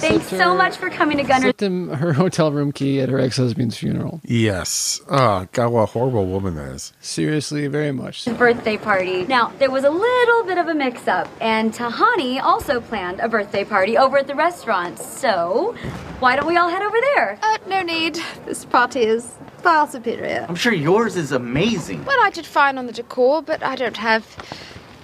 Thanks 0.00 0.28
so 0.28 0.56
much 0.56 0.76
for 0.76 0.88
coming 0.88 1.18
to 1.18 1.22
Gunner. 1.24 1.42
Slipped 1.42 1.62
him 1.62 1.88
her 1.90 2.14
hotel 2.14 2.50
room 2.52 2.72
key 2.72 3.00
at 3.00 3.08
her 3.10 3.18
ex-husband's 3.18 3.76
funeral. 3.76 4.20
Yes. 4.24 5.00
Oh, 5.10 5.46
God, 5.52 5.68
what 5.68 5.82
a 5.82 5.86
horrible 5.86 6.26
woman 6.26 6.54
that 6.56 6.68
is. 6.68 6.92
Seriously, 7.00 7.66
very 7.66 7.92
much. 7.92 8.22
so. 8.22 8.34
birthday 8.34 8.78
party. 8.78 9.26
Now, 9.26 9.52
there 9.58 9.70
was 9.70 9.84
a 9.84 9.90
little 9.90 10.44
bit 10.44 10.56
of 10.58 10.68
a 10.68 10.74
mix 10.74 11.06
up, 11.06 11.28
and 11.40 11.72
Tahani 11.72 12.40
also 12.42 12.80
planned 12.80 13.20
a 13.20 13.28
birthday 13.28 13.64
party 13.64 13.98
over 13.98 14.16
at 14.18 14.26
the 14.26 14.34
restaurant. 14.34 14.98
So, 14.98 15.74
why 16.18 16.36
don't 16.36 16.46
we 16.46 16.56
all 16.56 16.70
head 16.70 16.82
over 16.82 16.96
there? 17.14 17.38
Uh, 17.42 17.58
no 17.66 17.82
need. 17.82 18.18
This 18.46 18.64
party 18.64 19.00
is 19.00 19.34
far 19.58 19.86
superior. 19.86 20.46
I'm 20.48 20.54
sure 20.54 20.72
yours 20.72 21.16
is 21.16 21.32
amazing. 21.32 22.04
Well, 22.06 22.18
I 22.22 22.30
did 22.30 22.46
fine 22.46 22.78
on 22.78 22.86
the 22.86 22.92
decor, 22.92 23.42
but 23.42 23.62
I 23.62 23.76
don't 23.76 23.98
have, 23.98 24.24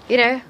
you 0.09 0.17
know, 0.17 0.41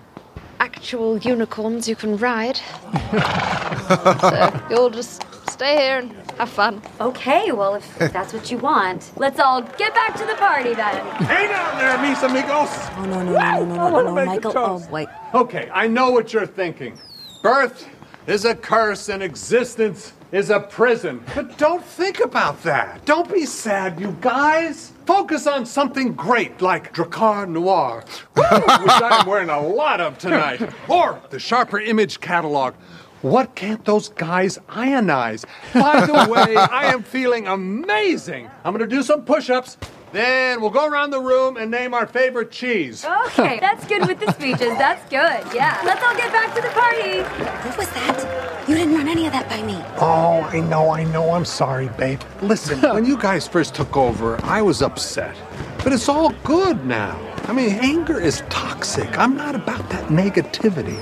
actual 0.61 1.18
unicorns 1.18 1.88
you 1.88 1.96
can 1.96 2.16
ride. 2.16 2.57
so 4.20 4.66
you'll 4.70 4.90
just 4.90 5.24
stay 5.50 5.76
here 5.76 5.98
and 5.98 6.12
have 6.38 6.50
fun. 6.50 6.82
Okay, 7.00 7.52
well, 7.52 7.76
if 7.76 7.98
that's 7.98 8.32
what 8.32 8.50
you 8.50 8.59
want, 8.59 9.11
let's 9.16 9.40
all 9.40 9.62
get 9.62 9.94
back 9.94 10.14
to 10.16 10.24
the 10.26 10.34
party 10.34 10.74
then. 10.74 11.04
Hang 11.24 11.50
on 11.52 11.78
there, 11.78 11.98
mis 11.98 12.22
amigos. 12.22 12.68
Oh, 12.96 13.04
no, 13.07 13.22
no, 13.22 13.32
no, 13.32 13.64
no, 13.64 13.64
no, 13.64 13.90
no, 13.90 14.02
no, 14.02 14.14
no, 14.14 14.24
Michael. 14.26 14.52
Oh, 14.54 14.86
wait. 14.90 15.09
Okay, 15.34 15.70
I 15.72 15.86
know 15.86 16.11
what 16.11 16.32
you're 16.32 16.46
thinking. 16.46 16.98
Birth 17.42 17.88
is 18.26 18.44
a 18.44 18.54
curse 18.54 19.09
and 19.09 19.22
existence 19.22 20.12
is 20.32 20.50
a 20.50 20.61
prison. 20.61 21.22
But 21.34 21.57
don't 21.59 21.84
think 21.84 22.20
about 22.20 22.62
that. 22.64 23.04
Don't 23.04 23.32
be 23.32 23.46
sad, 23.46 24.00
you 24.00 24.16
guys. 24.20 24.92
Focus 25.07 25.46
on 25.46 25.64
something 25.64 26.14
great 26.14 26.61
like 26.61 26.92
Drakkar 26.92 27.48
Noir, 27.48 28.04
which 28.34 28.46
I'm 28.50 29.24
wearing 29.24 29.50
a 29.50 29.61
lot 29.61 30.00
of 30.00 30.18
tonight, 30.18 30.68
or 30.88 31.22
the 31.30 31.38
Sharper 31.38 31.78
Image 31.78 32.20
catalog. 32.20 32.74
What 33.22 33.54
can't 33.54 33.84
those 33.84 34.09
guys 34.09 34.59
ionize? 34.68 35.44
By 35.72 36.04
the 36.07 36.30
way, 36.30 36.57
I 36.57 36.86
am 36.92 37.04
feeling 37.04 37.46
amazing. 37.46 38.50
I'm 38.64 38.72
gonna 38.72 38.88
do 38.88 39.04
some 39.04 39.24
push 39.24 39.48
ups, 39.48 39.78
then 40.12 40.61
we'll 40.61 40.70
go 40.70 40.86
around 40.86 41.11
the 41.11 41.20
room 41.20 41.57
and 41.57 41.70
name 41.70 41.92
our 41.94 42.07
favorite 42.07 42.50
cheese. 42.50 43.04
Okay, 43.04 43.59
that's 43.61 43.86
good 43.86 44.07
with 44.07 44.20
the 44.20 44.32
speeches. 44.32 44.76
That's 44.78 45.02
good. 45.11 45.54
Yeah. 45.54 45.80
Let's 45.84 46.02
all 46.02 46.16
get 46.16 46.32
back 46.32 46.54
to 46.54 46.62
the 46.62 46.68
party. 46.68 47.22
What 47.68 47.76
was 47.78 47.88
that? 47.90 48.68
You 48.68 48.74
didn't 48.74 48.94
run 48.94 49.09
any 49.09 49.26
of 49.26 49.32
that 49.32 49.48
by 49.48 49.62
me. 49.62 49.74
Oh, 50.00 50.40
I 50.42 50.61
know, 50.61 50.90
I 50.90 51.04
know. 51.04 51.30
I'm 51.30 51.44
sorry, 51.44 51.88
babe. 51.96 52.20
Listen, 52.42 52.80
when 52.94 53.04
you 53.04 53.16
guys 53.16 53.46
first 53.46 53.74
took 53.74 53.96
over, 53.96 54.42
I 54.44 54.62
was 54.62 54.82
upset. 54.82 55.36
But 55.84 55.92
it's 55.92 56.09
all 56.09 56.30
good 56.42 56.84
now. 56.84 57.16
I 57.44 57.52
mean, 57.52 57.70
anger 57.80 58.18
is 58.20 58.42
toxic. 58.48 59.18
I'm 59.18 59.36
not 59.36 59.54
about 59.54 59.88
that 59.90 60.09
negativity. 60.09 60.98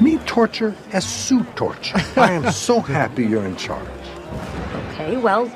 Me 0.00 0.18
torture 0.26 0.74
as 0.92 1.04
Sue 1.06 1.44
torture. 1.54 1.98
I 2.16 2.32
am 2.32 2.50
so 2.50 2.80
happy 2.80 3.26
you're 3.26 3.44
in 3.46 3.56
charge. 3.56 3.86
Okay, 4.92 5.16
well, 5.16 5.46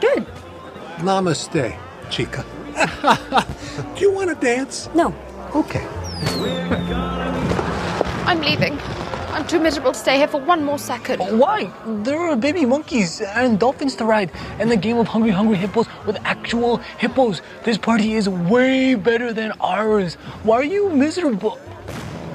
good. 0.00 0.26
Namaste, 0.98 1.76
chica. 2.12 2.44
Do 3.96 4.00
you 4.00 4.12
want 4.12 4.28
to 4.28 4.36
dance? 4.36 4.90
No. 4.94 5.14
Okay. 5.54 5.84
I'm 8.26 8.40
leaving. 8.42 8.78
I'm 9.32 9.46
too 9.46 9.58
miserable 9.58 9.92
to 9.92 9.98
stay 9.98 10.18
here 10.18 10.28
for 10.28 10.38
one 10.38 10.62
more 10.62 10.78
second. 10.78 11.20
Why? 11.38 11.72
There 12.04 12.20
are 12.20 12.36
baby 12.36 12.66
monkeys 12.66 13.22
and 13.22 13.58
dolphins 13.58 13.96
to 13.96 14.04
ride, 14.04 14.30
and 14.58 14.70
the 14.70 14.76
game 14.76 14.98
of 14.98 15.08
Hungry 15.08 15.30
Hungry 15.30 15.56
Hippos 15.56 15.86
with 16.06 16.18
actual 16.24 16.76
hippos. 16.98 17.40
This 17.64 17.78
party 17.78 18.12
is 18.12 18.28
way 18.28 18.94
better 18.94 19.32
than 19.32 19.52
ours. 19.60 20.14
Why 20.42 20.56
are 20.56 20.64
you 20.64 20.90
miserable? 20.90 21.58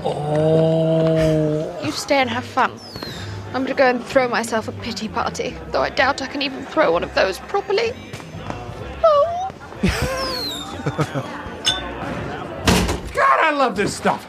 Oh. 0.03 1.79
You 1.85 1.91
stay 1.91 2.17
and 2.17 2.31
have 2.31 2.45
fun. 2.45 2.71
I'm 3.53 3.61
gonna 3.63 3.75
go 3.75 3.85
and 3.85 4.03
throw 4.03 4.27
myself 4.27 4.67
a 4.67 4.71
pity 4.71 5.07
party, 5.07 5.55
though 5.69 5.83
I 5.83 5.91
doubt 5.91 6.23
I 6.23 6.27
can 6.27 6.41
even 6.41 6.65
throw 6.65 6.91
one 6.91 7.03
of 7.03 7.13
those 7.13 7.37
properly. 7.37 7.93
Oh. 9.03 9.36
God, 13.13 13.39
I 13.39 13.51
love 13.51 13.75
this 13.75 13.95
stuff. 13.95 14.25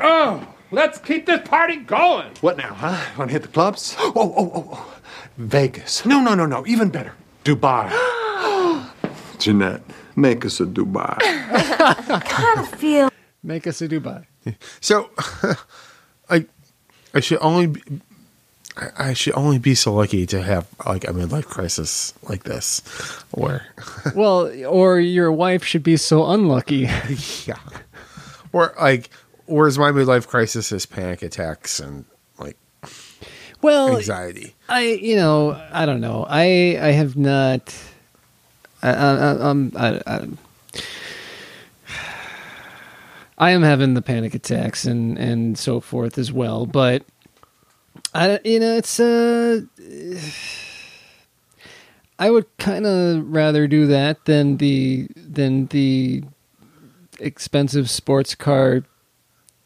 Oh, 0.00 0.46
let's 0.70 0.98
keep 0.98 1.26
this 1.26 1.46
party 1.48 1.76
going. 1.76 2.30
What 2.40 2.56
now, 2.56 2.74
huh? 2.74 3.04
Want 3.18 3.30
to 3.30 3.32
hit 3.32 3.42
the 3.42 3.48
clubs? 3.48 3.96
Oh, 3.98 4.12
oh, 4.14 4.34
oh, 4.36 4.68
oh. 4.72 5.00
Vegas. 5.38 6.06
No, 6.06 6.20
no, 6.20 6.34
no, 6.34 6.46
no. 6.46 6.64
Even 6.66 6.88
better. 6.88 7.14
Dubai. 7.44 7.90
Jeanette, 9.38 9.82
make 10.14 10.44
us 10.44 10.60
a 10.60 10.66
Dubai. 10.66 11.18
kind 12.24 12.60
of 12.60 12.68
feel. 12.68 13.10
Make 13.42 13.66
us 13.66 13.82
a 13.82 13.88
Dubai. 13.88 14.24
So, 14.80 15.10
I, 16.30 16.46
I 17.12 17.20
should 17.20 17.38
only, 17.40 17.66
be, 17.66 17.82
I, 18.76 19.10
I 19.10 19.12
should 19.14 19.34
only 19.34 19.58
be 19.58 19.74
so 19.74 19.94
lucky 19.94 20.26
to 20.26 20.42
have 20.42 20.66
like 20.86 21.04
a 21.04 21.12
midlife 21.12 21.46
crisis 21.46 22.12
like 22.28 22.44
this, 22.44 22.80
where, 23.30 23.66
well, 24.14 24.50
or 24.66 25.00
your 25.00 25.32
wife 25.32 25.64
should 25.64 25.82
be 25.82 25.96
so 25.96 26.26
unlucky. 26.26 26.88
yeah, 27.46 27.58
or 28.52 28.74
like, 28.80 29.10
whereas 29.46 29.78
my 29.78 29.90
midlife 29.90 30.26
crisis 30.26 30.72
is 30.72 30.86
panic 30.86 31.22
attacks 31.22 31.80
and 31.80 32.04
like, 32.38 32.56
Well, 33.62 33.96
anxiety. 33.96 34.54
I, 34.68 34.82
you 34.82 35.16
know, 35.16 35.60
I 35.72 35.86
don't 35.86 36.00
know. 36.00 36.26
I, 36.28 36.78
I 36.80 36.90
have 36.92 37.16
not. 37.16 37.74
I, 38.82 38.90
I, 38.90 39.14
I, 39.14 39.30
um, 39.40 39.72
I, 39.74 40.00
I, 40.06 40.28
I 43.38 43.50
am 43.50 43.62
having 43.62 43.94
the 43.94 44.02
panic 44.02 44.34
attacks 44.34 44.84
and 44.84 45.18
and 45.18 45.58
so 45.58 45.80
forth 45.80 46.18
as 46.18 46.30
well, 46.30 46.66
but 46.66 47.02
I, 48.16 48.40
you 48.44 48.60
know, 48.60 48.76
it's 48.76 48.98
uh, 48.98 49.60
I 52.18 52.30
would 52.30 52.46
kind 52.56 52.86
of 52.86 53.30
rather 53.30 53.66
do 53.66 53.86
that 53.88 54.24
than 54.24 54.56
the 54.56 55.06
than 55.14 55.66
the 55.66 56.24
expensive 57.20 57.90
sports 57.90 58.34
car, 58.34 58.84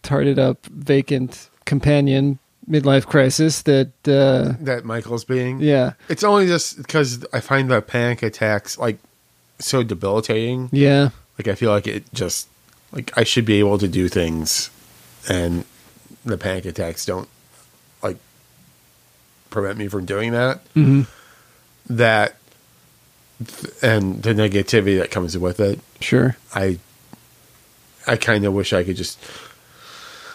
tarted 0.02 0.40
up, 0.40 0.66
vacant 0.66 1.48
companion 1.64 2.40
midlife 2.68 3.06
crisis 3.06 3.62
that 3.62 3.92
uh, 4.08 4.54
that 4.64 4.84
Michael's 4.84 5.24
being. 5.24 5.60
Yeah. 5.60 5.92
It's 6.08 6.24
only 6.24 6.48
just 6.48 6.76
because 6.78 7.24
I 7.32 7.38
find 7.38 7.70
the 7.70 7.80
panic 7.80 8.24
attacks 8.24 8.76
like 8.78 8.98
so 9.60 9.84
debilitating. 9.84 10.70
Yeah. 10.72 11.10
Like 11.38 11.46
I 11.46 11.54
feel 11.54 11.70
like 11.70 11.86
it 11.86 12.12
just 12.12 12.48
like 12.90 13.16
I 13.16 13.22
should 13.22 13.44
be 13.44 13.60
able 13.60 13.78
to 13.78 13.86
do 13.86 14.08
things 14.08 14.70
and 15.28 15.64
the 16.24 16.36
panic 16.36 16.64
attacks 16.64 17.06
don't 17.06 17.28
prevent 19.50 19.78
me 19.78 19.88
from 19.88 20.04
doing 20.06 20.32
that. 20.32 20.60
Mhm. 20.74 21.06
That 21.88 22.36
and 23.82 24.22
the 24.22 24.32
negativity 24.34 24.98
that 24.98 25.10
comes 25.10 25.36
with 25.36 25.60
it. 25.60 25.80
Sure. 26.00 26.36
I 26.54 26.78
I 28.06 28.16
kind 28.16 28.44
of 28.44 28.52
wish 28.52 28.72
I 28.72 28.84
could 28.84 28.96
just 28.96 29.18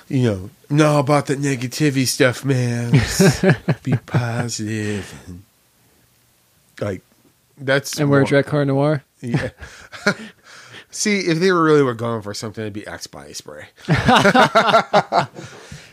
you 0.08 0.22
know, 0.24 0.50
know 0.70 1.00
about 1.00 1.26
the 1.26 1.36
negativity 1.36 2.06
stuff, 2.08 2.46
man. 2.46 2.92
Be 3.84 3.96
positive 4.06 5.12
and 5.28 5.44
like 6.80 7.02
that's 7.58 8.00
and 8.00 8.10
wear 8.10 8.20
more- 8.22 8.28
Drakkar 8.30 8.68
Noir. 8.68 9.04
Yeah. 9.22 9.50
See, 10.92 11.20
if 11.20 11.40
they 11.40 11.52
really 11.52 11.82
were 11.84 11.94
going 11.94 12.22
for 12.22 12.34
something, 12.34 12.62
it'd 12.62 12.74
be 12.74 12.86
Axe 12.88 13.08
body 13.08 13.34
spray. 13.34 13.66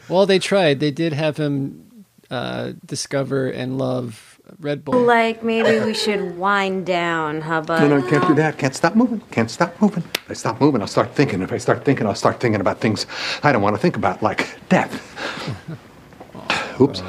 Well, 0.09 0.27
they 0.27 0.39
tried. 0.41 0.81
They 0.81 0.91
did 0.91 1.13
have 1.13 1.37
him 1.39 1.87
uh, 2.33 2.73
discover 2.87 3.49
and 3.51 3.77
love 3.77 4.41
Red 4.59 4.85
Bull. 4.85 5.01
Like 5.03 5.43
maybe 5.43 5.85
we 5.85 5.95
should 5.95 6.39
wind 6.39 6.87
down, 6.87 7.43
huh, 7.43 7.61
bud? 7.61 7.81
No, 7.83 8.01
no, 8.01 8.09
can't 8.09 8.27
do 8.27 8.35
that. 8.35 8.59
Can't 8.59 8.75
stop 8.75 8.95
moving. 8.97 9.21
Can't 9.31 9.51
stop 9.51 9.81
moving. 9.81 10.03
If 10.25 10.31
I 10.31 10.35
stop 10.35 10.61
moving, 10.61 10.81
I'll 10.81 10.87
start 10.87 11.15
thinking. 11.15 11.43
If 11.43 11.53
I 11.53 11.59
start 11.59 11.85
thinking, 11.85 12.07
I'll 12.07 12.15
start 12.15 12.41
thinking 12.41 12.61
about 12.61 12.81
things 12.81 13.07
I 13.43 13.53
don't 13.53 13.63
want 13.63 13.77
to 13.77 13.83
think 13.83 13.97
about, 13.97 14.23
like 14.23 14.49
death. 14.69 14.93
Oops. 16.81 17.03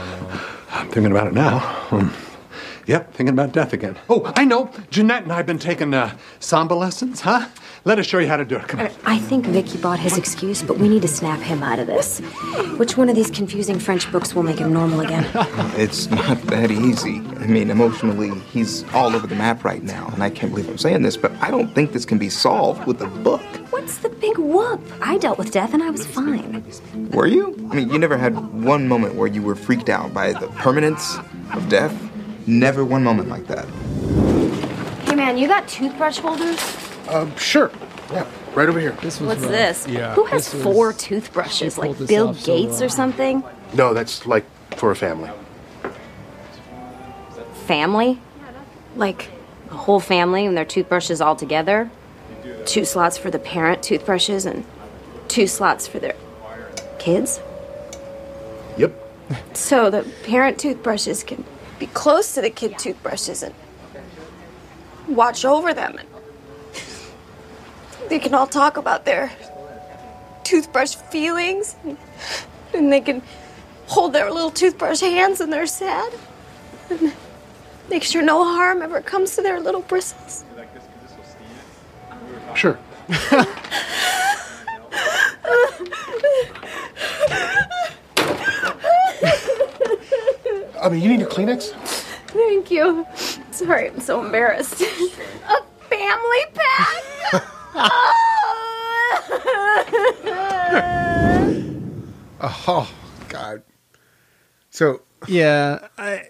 I'm 0.72 0.90
thinking 0.90 1.12
about 1.12 1.28
it 1.28 1.34
now. 1.34 1.88
Um, 1.92 2.14
yep, 2.86 3.14
thinking 3.14 3.34
about 3.34 3.52
death 3.54 3.74
again. 3.74 3.98
Oh, 4.10 4.32
I 4.36 4.46
know. 4.46 4.72
Jeanette 4.90 5.24
and 5.24 5.32
I 5.32 5.38
have 5.38 5.46
been 5.46 5.60
taking 5.60 5.94
uh, 5.94 6.16
samba 6.40 6.74
lessons, 6.74 7.22
huh? 7.22 7.48
Let 7.86 8.00
us 8.00 8.06
show 8.06 8.20
you 8.20 8.28
how 8.28 8.38
to 8.38 8.46
do 8.46 8.56
it. 8.56 8.68
Come 8.70 8.80
on. 8.80 8.92
I 9.06 9.18
think 9.20 9.46
Vicky 9.46 9.78
bought 9.78 10.00
his 10.00 10.18
excuse, 10.18 10.64
but 10.64 10.78
we 10.78 10.88
need 10.88 11.02
to 11.02 11.08
snap 11.08 11.42
him 11.42 11.62
out 11.64 11.80
of 11.80 11.88
this. 11.88 12.20
Which 12.78 12.96
one 12.96 13.10
of 13.10 13.16
these 13.16 13.30
confusing 13.30 13.78
French 13.78 14.10
books 14.10 14.34
will 14.34 14.44
make 14.44 14.60
him 14.60 14.72
normal 14.72 15.02
again? 15.02 15.30
It's 15.76 16.10
not 16.10 16.40
that 16.44 16.72
easy. 16.72 17.18
I 17.40 17.48
mean, 17.48 17.70
emotionally, 17.70 18.38
he's 18.52 18.84
all 18.94 19.14
over 19.16 19.28
the 19.28 19.36
map 19.36 19.66
right 19.66 19.84
now, 19.84 20.08
and 20.14 20.24
I 20.24 20.30
can't 20.30 20.52
believe 20.52 20.70
I'm 20.70 20.78
saying 20.78 21.02
this, 21.02 21.18
but 21.18 21.32
I 21.42 21.52
don't 21.52 21.74
think 21.76 21.92
this 21.92 22.06
can 22.06 22.18
be 22.18 22.30
solved 22.30 22.86
with 22.86 23.02
a 23.02 23.08
book. 23.08 23.42
What's 23.72 23.98
the 23.98 24.10
big 24.10 24.38
whoop? 24.38 24.80
I 25.02 25.18
dealt 25.18 25.38
with 25.38 25.52
death 25.52 25.74
and 25.74 25.84
I 25.84 25.90
was 25.90 26.06
fine. 26.06 26.64
Were 27.12 27.28
you? 27.28 27.54
I 27.72 27.76
mean, 27.76 27.90
you 27.90 28.00
never 28.00 28.18
had 28.18 28.34
one 28.64 28.88
moment 28.88 29.16
where 29.16 29.28
you 29.28 29.42
were 29.42 29.56
freaked 29.56 29.90
out 29.90 30.14
by 30.14 30.32
the 30.34 30.48
permanence 30.48 31.18
of 31.54 31.68
death? 31.70 31.94
Never 32.46 32.84
one 32.84 33.04
moment 33.04 33.30
like 33.30 33.48
that. 33.48 33.66
Hey 35.06 35.16
man, 35.16 35.38
you 35.38 35.48
got 35.48 35.68
toothbrush 35.68 36.18
holders? 36.20 36.60
Um, 37.10 37.36
sure. 37.38 37.72
Yeah, 38.12 38.28
right 38.54 38.68
over 38.68 38.80
here. 38.80 38.92
This 39.02 39.20
was 39.20 39.30
What's 39.30 39.42
this? 39.42 39.88
Yeah. 39.88 40.14
Who 40.16 40.26
has 40.26 40.46
this 40.52 40.54
was- 40.54 40.64
four 40.64 40.94
toothbrushes? 40.94 41.78
Like 41.78 41.98
Bill 42.08 42.30
off 42.30 42.40
so 42.40 42.46
Gates 42.46 42.82
or 42.82 42.90
something? 42.90 43.44
No, 43.74 43.94
that's 43.94 44.26
like 44.26 44.46
for 44.76 44.92
a 44.92 44.96
family. 44.96 45.30
Family? 47.66 48.20
Like 48.96 49.30
a 49.72 49.76
whole 49.76 50.00
family 50.00 50.46
and 50.46 50.56
their 50.58 50.66
toothbrushes 50.66 51.22
all 51.22 51.36
together? 51.36 51.90
Two 52.66 52.86
slots 52.86 53.18
for 53.18 53.32
the 53.32 53.40
parent 53.40 53.84
toothbrushes 53.84 54.46
and 54.46 54.66
two 55.28 55.48
slots 55.48 55.88
for 55.88 56.00
their 56.00 56.16
kids? 57.00 57.40
Yep. 58.78 58.94
So 59.54 59.90
the 59.90 60.04
parent 60.24 60.60
toothbrushes 60.60 61.24
can 61.24 61.44
be 61.84 61.90
close 61.94 62.34
to 62.34 62.40
the 62.40 62.50
kid 62.50 62.80
toothbrushes 62.80 63.44
and 63.44 63.54
watch 65.10 65.44
over 65.44 65.74
them. 65.74 66.00
And 66.00 66.08
they 68.10 68.20
can 68.20 68.34
all 68.34 68.48
talk 68.48 68.78
about 68.78 69.04
their 69.04 69.30
toothbrush 70.46 70.96
feelings. 70.96 71.76
And 72.74 72.90
they 72.90 73.02
can 73.02 73.22
hold 73.88 74.14
their 74.14 74.32
little 74.32 74.50
toothbrush 74.50 75.02
hands 75.02 75.42
when 75.42 75.50
they're 75.50 75.68
sad. 75.68 76.14
And 76.90 77.12
make 77.90 78.04
sure 78.04 78.22
no 78.22 78.46
harm 78.46 78.82
ever 78.82 79.02
comes 79.02 79.36
to 79.36 79.42
their 79.42 79.60
little 79.60 79.82
bristles. 79.82 80.46
Sure. 82.56 82.80
I 90.84 90.90
mean, 90.90 91.02
you 91.02 91.10
need 91.10 91.22
a 91.22 91.26
Kleenex? 91.26 91.70
Thank 92.28 92.70
you. 92.72 93.06
Sorry, 93.52 93.90
I'm 93.90 94.00
so 94.02 94.24
embarrassed. 94.24 94.82
A 94.82 95.64
family 95.90 96.46
pack? 96.54 97.04
Oh 102.46 102.92
God. 103.30 103.64
So 104.70 105.02
yeah, 105.28 105.88
I 105.98 106.24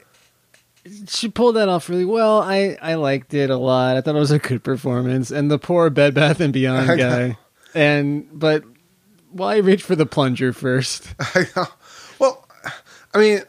she 1.08 1.28
pulled 1.30 1.56
that 1.56 1.70
off 1.70 1.89
really 1.89 2.06
well. 2.06 2.39
I 2.41 2.78
I 2.82 2.95
liked 2.95 3.34
it 3.34 3.49
a 3.49 3.58
lot. 3.58 3.97
I 3.97 4.01
thought 4.01 4.16
it 4.16 4.20
was 4.20 4.32
a 4.32 4.39
good 4.39 4.64
performance, 4.64 5.32
and 5.32 5.49
the 5.49 5.58
poor 5.58 5.89
Bed 5.89 6.14
Bath 6.14 6.39
and 6.39 6.49
I 6.51 6.54
Beyond 6.54 6.88
know. 6.88 6.97
guy. 6.97 7.38
And 7.74 8.28
but 8.32 8.64
why 9.32 9.58
reach 9.58 9.82
for 9.82 9.95
the 9.95 10.06
plunger 10.06 10.54
first? 10.54 11.08
I 11.20 11.47
know. 11.56 11.66
Well, 12.20 12.47
I 13.14 13.18
mean, 13.18 13.41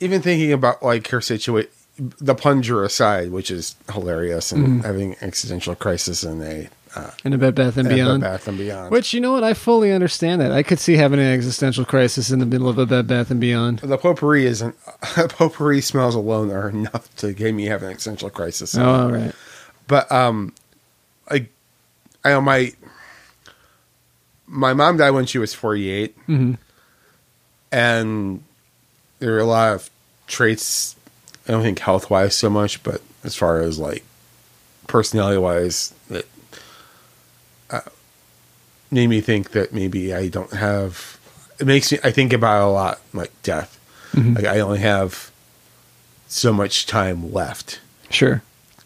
even 0.00 0.22
thinking 0.22 0.52
about 0.52 0.82
like 0.82 1.08
her 1.08 1.20
situation, 1.20 1.70
the 1.98 2.34
plunger 2.34 2.82
aside, 2.84 3.30
which 3.30 3.50
is 3.50 3.76
hilarious, 3.92 4.52
and 4.52 4.66
Mhm. 4.80 4.84
having 4.84 5.16
existential 5.20 5.74
crisis 5.74 6.24
in 6.24 6.42
a 6.42 6.68
uh, 6.96 7.08
In 7.22 7.32
a 7.32 7.38
Bed 7.38 7.54
Bath 7.54 7.76
and 7.76 7.88
Bed 7.88 7.94
Beyond. 7.94 8.20
Bath 8.22 8.48
and 8.48 8.58
Beyond. 8.58 8.90
Which 8.90 9.14
you 9.14 9.20
know 9.20 9.30
what? 9.30 9.44
I 9.44 9.54
fully 9.54 9.92
understand 9.92 10.40
that. 10.40 10.50
I 10.50 10.64
could 10.64 10.80
see 10.80 10.96
having 10.96 11.20
an 11.20 11.26
existential 11.32 11.84
crisis 11.84 12.32
in 12.32 12.40
the 12.40 12.46
middle 12.46 12.68
of 12.68 12.78
a 12.78 12.86
Bed 12.86 13.06
Bath 13.06 13.30
and 13.30 13.40
Beyond. 13.40 13.78
The 13.78 13.96
potpourri 13.96 14.44
isn't. 14.44 14.74
potpourri 15.02 15.80
smells 15.82 16.16
alone 16.16 16.50
are 16.50 16.68
enough 16.70 17.14
to 17.18 17.32
get 17.32 17.54
me 17.54 17.66
have 17.66 17.84
an 17.84 17.90
existential 17.90 18.28
crisis. 18.28 18.76
Oh, 18.76 18.82
all 18.84 19.12
right. 19.12 19.32
But 19.86 20.10
um, 20.10 20.52
I, 21.30 21.46
I 22.24 22.30
know 22.30 22.40
my 22.40 22.72
my 24.48 24.72
mom 24.72 24.96
died 24.96 25.10
when 25.12 25.26
she 25.26 25.38
was 25.38 25.54
forty 25.54 25.88
eight, 25.90 26.16
Mhm. 26.26 26.58
and 27.70 28.42
there 29.20 29.34
are 29.34 29.38
a 29.38 29.44
lot 29.44 29.72
of 29.74 29.90
traits. 30.26 30.96
I 31.48 31.52
don't 31.52 31.62
think 31.62 31.78
health 31.78 32.10
wise 32.10 32.34
so 32.34 32.50
much, 32.50 32.82
but 32.82 33.00
as 33.24 33.34
far 33.36 33.60
as 33.60 33.78
like 33.78 34.04
personality 34.86 35.38
wise, 35.38 35.94
that 36.08 36.26
uh, 37.70 37.80
made 38.90 39.06
me 39.08 39.20
think 39.20 39.52
that 39.52 39.72
maybe 39.72 40.12
I 40.14 40.28
don't 40.28 40.52
have. 40.52 41.18
It 41.58 41.66
makes 41.66 41.92
me. 41.92 41.98
I 42.02 42.10
think 42.10 42.32
about 42.32 42.62
a 42.62 42.70
lot 42.70 43.00
like 43.12 43.30
death. 43.42 43.78
Mhm. 44.12 44.34
Like 44.36 44.44
I 44.46 44.60
only 44.60 44.80
have 44.80 45.30
so 46.26 46.52
much 46.52 46.86
time 46.86 47.32
left. 47.32 47.80
Sure. 48.10 48.42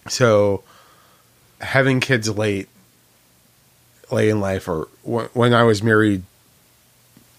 So 0.09 0.63
having 1.61 2.01
kids 2.01 2.29
late, 2.29 2.69
late 4.11 4.29
in 4.29 4.41
life, 4.41 4.69
or 4.69 4.89
when 5.03 5.55
I 5.55 5.63
was 5.63 5.83
married 5.83 6.25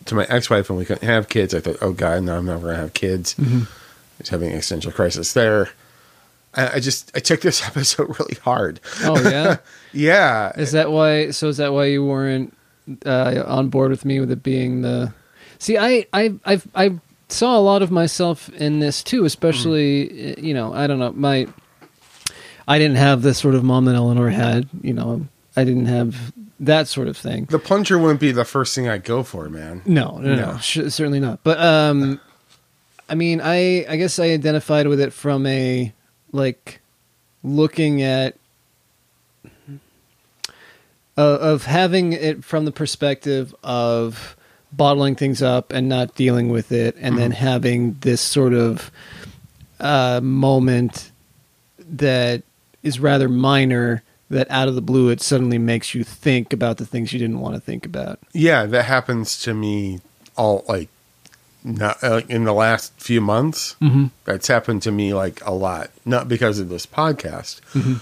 to 0.05 0.15
my 0.15 0.25
ex-wife 0.25 0.69
and 0.69 0.77
we 0.77 0.85
couldn't 0.85 1.07
have 1.07 1.29
kids, 1.29 1.53
I 1.53 1.59
thought, 1.59 1.77
oh 1.81 1.91
God, 1.93 2.23
no, 2.23 2.37
I'm 2.37 2.45
never 2.45 2.67
gonna 2.67 2.77
have 2.77 2.93
kids. 2.93 3.35
Mhm. 3.35 3.63
I 3.63 3.67
was 4.19 4.29
having 4.29 4.49
an 4.49 4.55
existential 4.55 4.91
crisis 4.91 5.33
there. 5.33 5.69
I, 6.53 6.75
I 6.75 6.79
just 6.79 7.11
I 7.15 7.19
took 7.19 7.41
this 7.41 7.63
episode 7.67 8.17
really 8.19 8.35
hard. 8.43 8.79
Oh 9.03 9.19
yeah, 9.29 9.57
yeah. 9.93 10.51
Is 10.57 10.71
that 10.71 10.91
why? 10.91 11.31
So 11.31 11.47
is 11.49 11.57
that 11.57 11.73
why 11.73 11.85
you 11.85 12.05
weren't 12.05 12.55
uh, 13.05 13.43
on 13.45 13.69
board 13.69 13.91
with 13.91 14.05
me 14.05 14.19
with 14.19 14.31
it 14.31 14.43
being 14.43 14.81
the? 14.81 15.13
See, 15.59 15.77
I 15.77 16.05
I 16.13 16.33
I 16.45 16.61
I 16.75 16.99
saw 17.29 17.57
a 17.57 17.61
lot 17.61 17.81
of 17.81 17.91
myself 17.91 18.49
in 18.49 18.79
this 18.79 19.01
too, 19.03 19.25
especially 19.25 20.39
you 20.39 20.53
know 20.53 20.73
I 20.73 20.87
don't 20.87 20.99
know 20.99 21.11
my. 21.13 21.47
I 22.67 22.79
didn't 22.79 22.97
have 22.97 23.21
the 23.21 23.33
sort 23.33 23.53
of 23.53 23.63
mom 23.63 23.85
that 23.85 23.95
Eleanor 23.95 24.29
had. 24.29 24.67
You 24.81 24.93
know, 24.93 25.27
I 25.55 25.63
didn't 25.63 25.85
have 25.87 26.33
that 26.59 26.87
sort 26.87 27.07
of 27.07 27.17
thing. 27.17 27.45
The 27.45 27.59
plunger 27.59 27.97
wouldn't 27.97 28.19
be 28.19 28.31
the 28.31 28.45
first 28.45 28.73
thing 28.75 28.87
I'd 28.87 29.03
go 29.03 29.23
for, 29.23 29.49
man. 29.49 29.81
No, 29.85 30.17
no, 30.17 30.35
no, 30.35 30.57
sh- 30.57 30.89
certainly 30.89 31.19
not. 31.19 31.39
But 31.43 31.59
um, 31.59 32.19
I 33.09 33.15
mean, 33.15 33.41
I 33.43 33.85
I 33.89 33.97
guess 33.97 34.19
I 34.19 34.25
identified 34.29 34.87
with 34.87 34.99
it 34.99 35.13
from 35.13 35.45
a 35.45 35.93
like 36.31 36.81
looking 37.43 38.01
at 38.01 38.35
uh, 41.17 41.21
of 41.21 41.65
having 41.65 42.13
it 42.13 42.43
from 42.43 42.65
the 42.65 42.71
perspective 42.71 43.53
of 43.63 44.35
bottling 44.71 45.15
things 45.15 45.41
up 45.41 45.71
and 45.71 45.87
not 45.87 46.15
dealing 46.15 46.49
with 46.49 46.71
it, 46.71 46.95
and 46.99 47.17
then 47.17 47.31
having 47.31 47.97
this 48.01 48.21
sort 48.21 48.53
of 48.53 48.91
uh, 49.79 50.19
moment 50.21 51.11
that 51.79 52.43
is 52.83 52.99
rather 52.99 53.29
minor. 53.29 54.03
That 54.29 54.49
out 54.49 54.67
of 54.67 54.73
the 54.75 54.81
blue, 54.81 55.09
it 55.09 55.21
suddenly 55.21 55.59
makes 55.59 55.93
you 55.93 56.03
think 56.03 56.51
about 56.51 56.77
the 56.77 56.85
things 56.85 57.13
you 57.13 57.19
didn't 57.19 57.39
want 57.41 57.53
to 57.55 57.61
think 57.61 57.85
about. 57.85 58.19
Yeah, 58.33 58.65
that 58.65 58.85
happens 58.85 59.39
to 59.41 59.53
me 59.53 59.99
all 60.35 60.65
like 60.67 60.89
not 61.63 62.03
uh, 62.03 62.21
in 62.27 62.43
the 62.43 62.53
last 62.53 62.93
few 62.97 63.21
months. 63.21 63.75
Mhm. 63.81 64.09
That's 64.25 64.47
happened 64.47 64.81
to 64.83 64.91
me 64.91 65.13
like 65.13 65.45
a 65.45 65.51
lot, 65.53 65.91
not 66.05 66.27
because 66.27 66.57
of 66.59 66.69
this 66.69 66.85
podcast, 66.87 67.61
Mhm. 67.73 67.99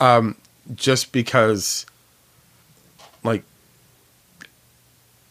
um, 0.00 0.36
just 0.74 1.12
because 1.12 1.86
like 3.22 3.44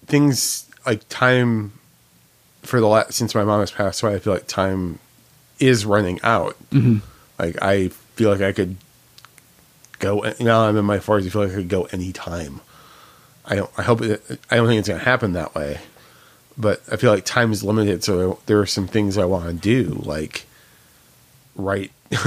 things 0.06 0.66
like 0.86 1.08
time 1.10 1.74
for 2.64 2.80
the 2.80 2.88
last 2.88 3.14
since 3.14 3.36
my 3.36 3.44
mom 3.44 3.60
has 3.60 3.72
passed 3.72 4.02
away, 4.04 4.16
I 4.16 4.20
feel 4.20 4.34
like 4.34 4.48
time 4.48 5.00
is 5.60 5.86
running 5.86 6.20
out. 6.24 6.56
Mhm. 6.72 7.02
Like 7.38 7.62
I 7.62 7.90
feel 8.16 8.32
like 8.32 8.42
I 8.42 8.52
could 8.52 8.78
go 10.00 10.34
now. 10.40 10.62
I'm 10.62 10.78
in 10.78 10.86
my 10.86 11.00
forties. 11.00 11.28
I 11.28 11.30
feel 11.30 11.44
like 11.44 11.52
I 11.52 11.56
could 11.56 11.70
go 11.70 11.84
anytime. 11.86 12.62
I 13.46 13.56
don't. 13.56 13.70
I 13.78 13.84
hope. 13.84 14.02
It, 14.02 14.22
I 14.50 14.56
don't 14.58 14.68
think 14.68 14.80
it's 14.80 14.88
going 14.88 15.00
to 15.00 15.06
happen 15.06 15.34
that 15.34 15.54
way. 15.56 15.80
But 16.58 16.82
I 16.92 16.98
feel 16.98 17.12
like 17.14 17.24
time 17.26 17.52
is 17.54 17.64
limited, 17.64 18.04
so 18.04 18.40
there 18.46 18.60
are 18.60 18.66
some 18.66 18.86
things 18.88 19.18
I 19.18 19.24
want 19.26 19.46
to 19.46 19.54
do, 19.54 20.02
like 20.04 20.46
write, 21.56 21.92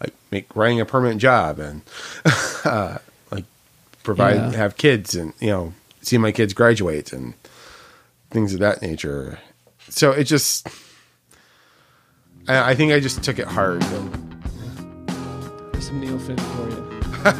like 0.00 0.14
make 0.30 0.54
writing 0.54 0.80
a 0.80 0.84
permanent 0.84 1.20
job, 1.20 1.58
and 1.58 1.82
uh, 2.64 2.98
like 3.32 3.44
provide 4.04 4.36
Yeah. 4.36 4.52
have 4.52 4.76
kids, 4.76 5.16
and 5.16 5.32
you 5.40 5.48
know 5.48 5.74
see 6.02 6.18
my 6.18 6.30
kids 6.30 6.54
graduate, 6.54 7.12
and 7.12 7.34
things 8.30 8.54
of 8.54 8.60
that 8.60 8.80
nature. 8.80 9.40
So 9.88 10.12
it 10.12 10.24
just 10.24 10.68
I, 12.46 12.70
I 12.70 12.74
think 12.76 12.92
I 12.92 13.00
just 13.00 13.24
took 13.24 13.40
it 13.40 13.48
hard. 13.48 13.82
There's 15.72 15.86
some 15.88 16.00
Neil 16.00 16.18
Finn 16.20 16.36
for 16.36 16.68
you. 16.70 16.93
it 17.24 17.30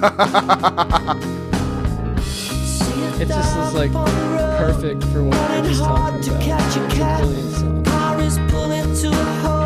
just 3.28 3.57
is 3.59 3.74
like 3.74 3.93
perfect 3.93 5.05
for 5.05 5.22
what 5.22 5.51
we're 5.51 5.62
just 5.64 5.85
talking 5.85 6.26
about. 6.26 6.66
It's 6.66 6.76
a 6.76 6.89
brilliant 6.89 7.53
song. 7.53 7.85
Car 7.85 8.18
is 8.22 8.39
pulling 8.49 8.95
to 8.95 9.11
a 9.11 9.24
halt. 9.43 9.64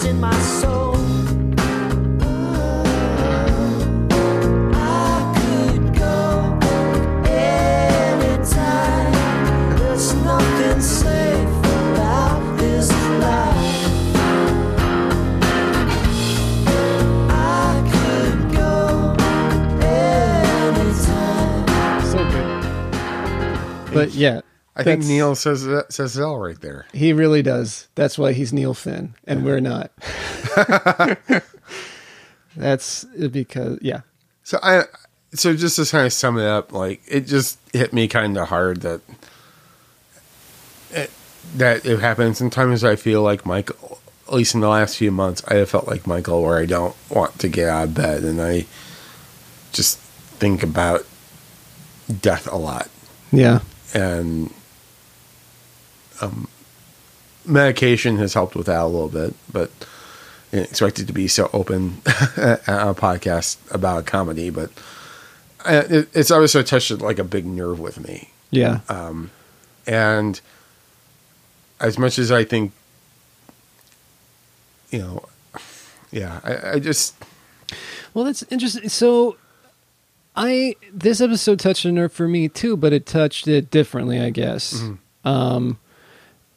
The 0.00 0.70
But 23.92 24.12
yeah, 24.12 24.40
I 24.76 24.82
think 24.82 25.04
Neil 25.04 25.34
says 25.34 25.64
that, 25.64 25.92
says 25.92 26.16
it 26.16 26.22
all 26.22 26.38
right 26.38 26.60
there. 26.60 26.86
He 26.92 27.12
really 27.12 27.42
does. 27.42 27.88
That's 27.94 28.18
why 28.18 28.32
he's 28.32 28.52
Neil 28.52 28.74
Finn, 28.74 29.14
and 29.26 29.44
we're 29.44 29.60
not. 29.60 29.90
That's 32.56 33.04
because 33.04 33.78
yeah. 33.82 34.00
So 34.42 34.58
I 34.62 34.84
so 35.34 35.54
just 35.54 35.76
to 35.76 35.84
kind 35.84 36.06
of 36.06 36.12
sum 36.12 36.38
it 36.38 36.46
up, 36.46 36.72
like 36.72 37.02
it 37.06 37.26
just 37.26 37.58
hit 37.72 37.92
me 37.92 38.08
kind 38.08 38.36
of 38.36 38.48
hard 38.48 38.82
that 38.82 39.00
it, 40.90 41.10
that 41.56 41.86
it 41.86 42.00
happens. 42.00 42.38
Sometimes 42.38 42.82
I 42.84 42.96
feel 42.96 43.22
like 43.22 43.46
Michael, 43.46 44.00
at 44.28 44.34
least 44.34 44.54
in 44.54 44.60
the 44.60 44.68
last 44.68 44.96
few 44.96 45.10
months, 45.10 45.42
I 45.48 45.54
have 45.54 45.70
felt 45.70 45.86
like 45.86 46.06
Michael, 46.06 46.42
where 46.42 46.58
I 46.58 46.66
don't 46.66 46.96
want 47.08 47.38
to 47.40 47.48
get 47.48 47.68
out 47.68 47.88
of 47.88 47.94
bed, 47.94 48.24
and 48.24 48.40
I 48.40 48.66
just 49.72 49.98
think 49.98 50.62
about 50.62 51.06
death 52.20 52.50
a 52.50 52.56
lot. 52.56 52.88
Yeah. 53.30 53.60
And 53.94 54.52
um, 56.20 56.48
medication 57.44 58.18
has 58.18 58.34
helped 58.34 58.54
with 58.54 58.66
that 58.66 58.80
a 58.80 58.86
little 58.86 59.08
bit, 59.08 59.34
but 59.52 59.70
I 60.52 60.56
didn't 60.56 60.70
expect 60.70 60.98
it 60.98 61.06
to 61.06 61.12
be 61.12 61.28
so 61.28 61.48
open 61.52 62.02
on 62.06 62.88
a 62.88 62.94
podcast 62.94 63.58
about 63.70 64.06
comedy. 64.06 64.50
But 64.50 64.70
uh, 65.64 65.84
it, 65.88 66.08
it's 66.14 66.30
obviously 66.30 66.64
touched 66.64 66.90
like 67.00 67.18
a 67.18 67.24
big 67.24 67.46
nerve 67.46 67.80
with 67.80 68.00
me. 68.00 68.30
Yeah. 68.50 68.80
Um, 68.88 69.30
and 69.86 70.40
as 71.80 71.98
much 71.98 72.18
as 72.18 72.30
I 72.30 72.44
think, 72.44 72.72
you 74.90 74.98
know, 74.98 75.24
yeah, 76.10 76.40
I, 76.42 76.72
I 76.72 76.78
just 76.80 77.14
Well, 78.14 78.24
that's 78.24 78.42
interesting. 78.50 78.88
So, 78.88 79.36
I 80.36 80.76
this 80.92 81.20
episode 81.20 81.58
touched 81.58 81.84
a 81.84 81.92
nerve 81.92 82.12
for 82.12 82.28
me 82.28 82.48
too, 82.48 82.76
but 82.76 82.92
it 82.92 83.06
touched 83.06 83.48
it 83.48 83.70
differently, 83.70 84.20
I 84.20 84.30
guess. 84.30 84.74
Mhm. 84.74 84.98
Um, 85.24 85.78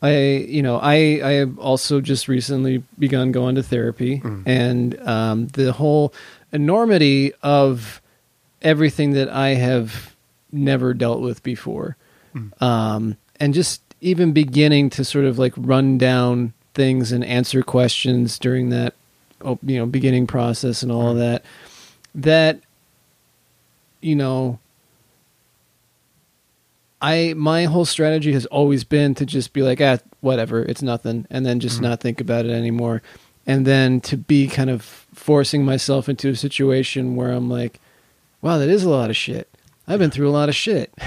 I 0.02 0.46
you 0.48 0.62
know 0.62 0.78
I 0.78 1.20
I 1.24 1.32
have 1.34 1.58
also 1.60 2.02
just 2.02 2.28
recently 2.28 2.84
begun 3.00 3.32
going 3.32 3.56
to 3.56 3.64
therapy, 3.64 4.22
and 4.46 5.00
um, 5.08 5.48
the 5.48 5.72
whole 5.74 6.14
enormity 6.52 7.34
of 7.42 8.02
everything 8.62 9.12
that 9.14 9.30
I 9.30 9.56
have 9.56 10.16
never 10.52 10.94
dealt 10.94 11.22
with 11.22 11.42
before, 11.44 11.98
um, 12.62 13.18
and 13.40 13.54
just 13.54 13.82
even 14.02 14.34
beginning 14.34 14.90
to 14.92 15.04
sort 15.06 15.26
of 15.26 15.40
like 15.40 15.54
run 15.58 15.98
down 15.98 16.54
things 16.74 17.12
and 17.12 17.24
answer 17.24 17.64
questions 17.64 18.38
during 18.38 18.70
that 18.70 18.94
oh, 19.44 19.58
you 19.64 19.78
know 19.78 19.86
beginning 19.86 20.28
process 20.28 20.84
and 20.84 20.92
all 20.92 21.10
of 21.10 21.18
that 21.18 21.44
that 22.16 22.60
you 24.04 24.16
know 24.16 24.60
I 27.01 27.34
my 27.36 27.66
whole 27.66 27.86
strategy 27.86 28.32
has 28.32 28.45
always 28.47 28.84
been 28.86 29.14
to 29.16 29.26
just 29.26 29.51
be 29.51 29.62
like 29.62 29.82
ah 29.82 29.97
whatever 30.22 30.64
it's 30.64 30.82
nothing 30.82 31.28
and 31.30 31.45
then 31.45 31.60
just 31.60 31.82
not 31.82 31.99
think 31.99 32.22
about 32.22 32.45
it 32.45 32.51
anymore. 32.51 33.01
And 33.45 33.68
then 33.68 33.99
to 34.01 34.16
be 34.16 34.47
kind 34.47 34.70
of 34.70 34.84
forcing 35.14 35.66
myself 35.66 36.08
into 36.08 36.30
a 36.30 36.36
situation 36.36 37.18
where 37.18 37.32
I'm 37.32 37.49
like 37.49 37.80
wow 38.41 38.58
that 38.58 38.70
is 38.70 38.84
a 38.84 38.89
lot 38.89 39.10
of 39.10 39.18
shit. 39.18 39.49
I've 39.86 39.99
been 39.99 40.12
through 40.12 40.30
a 40.30 40.32
lot 40.32 40.49
of 40.49 40.56
shit. 40.56 40.93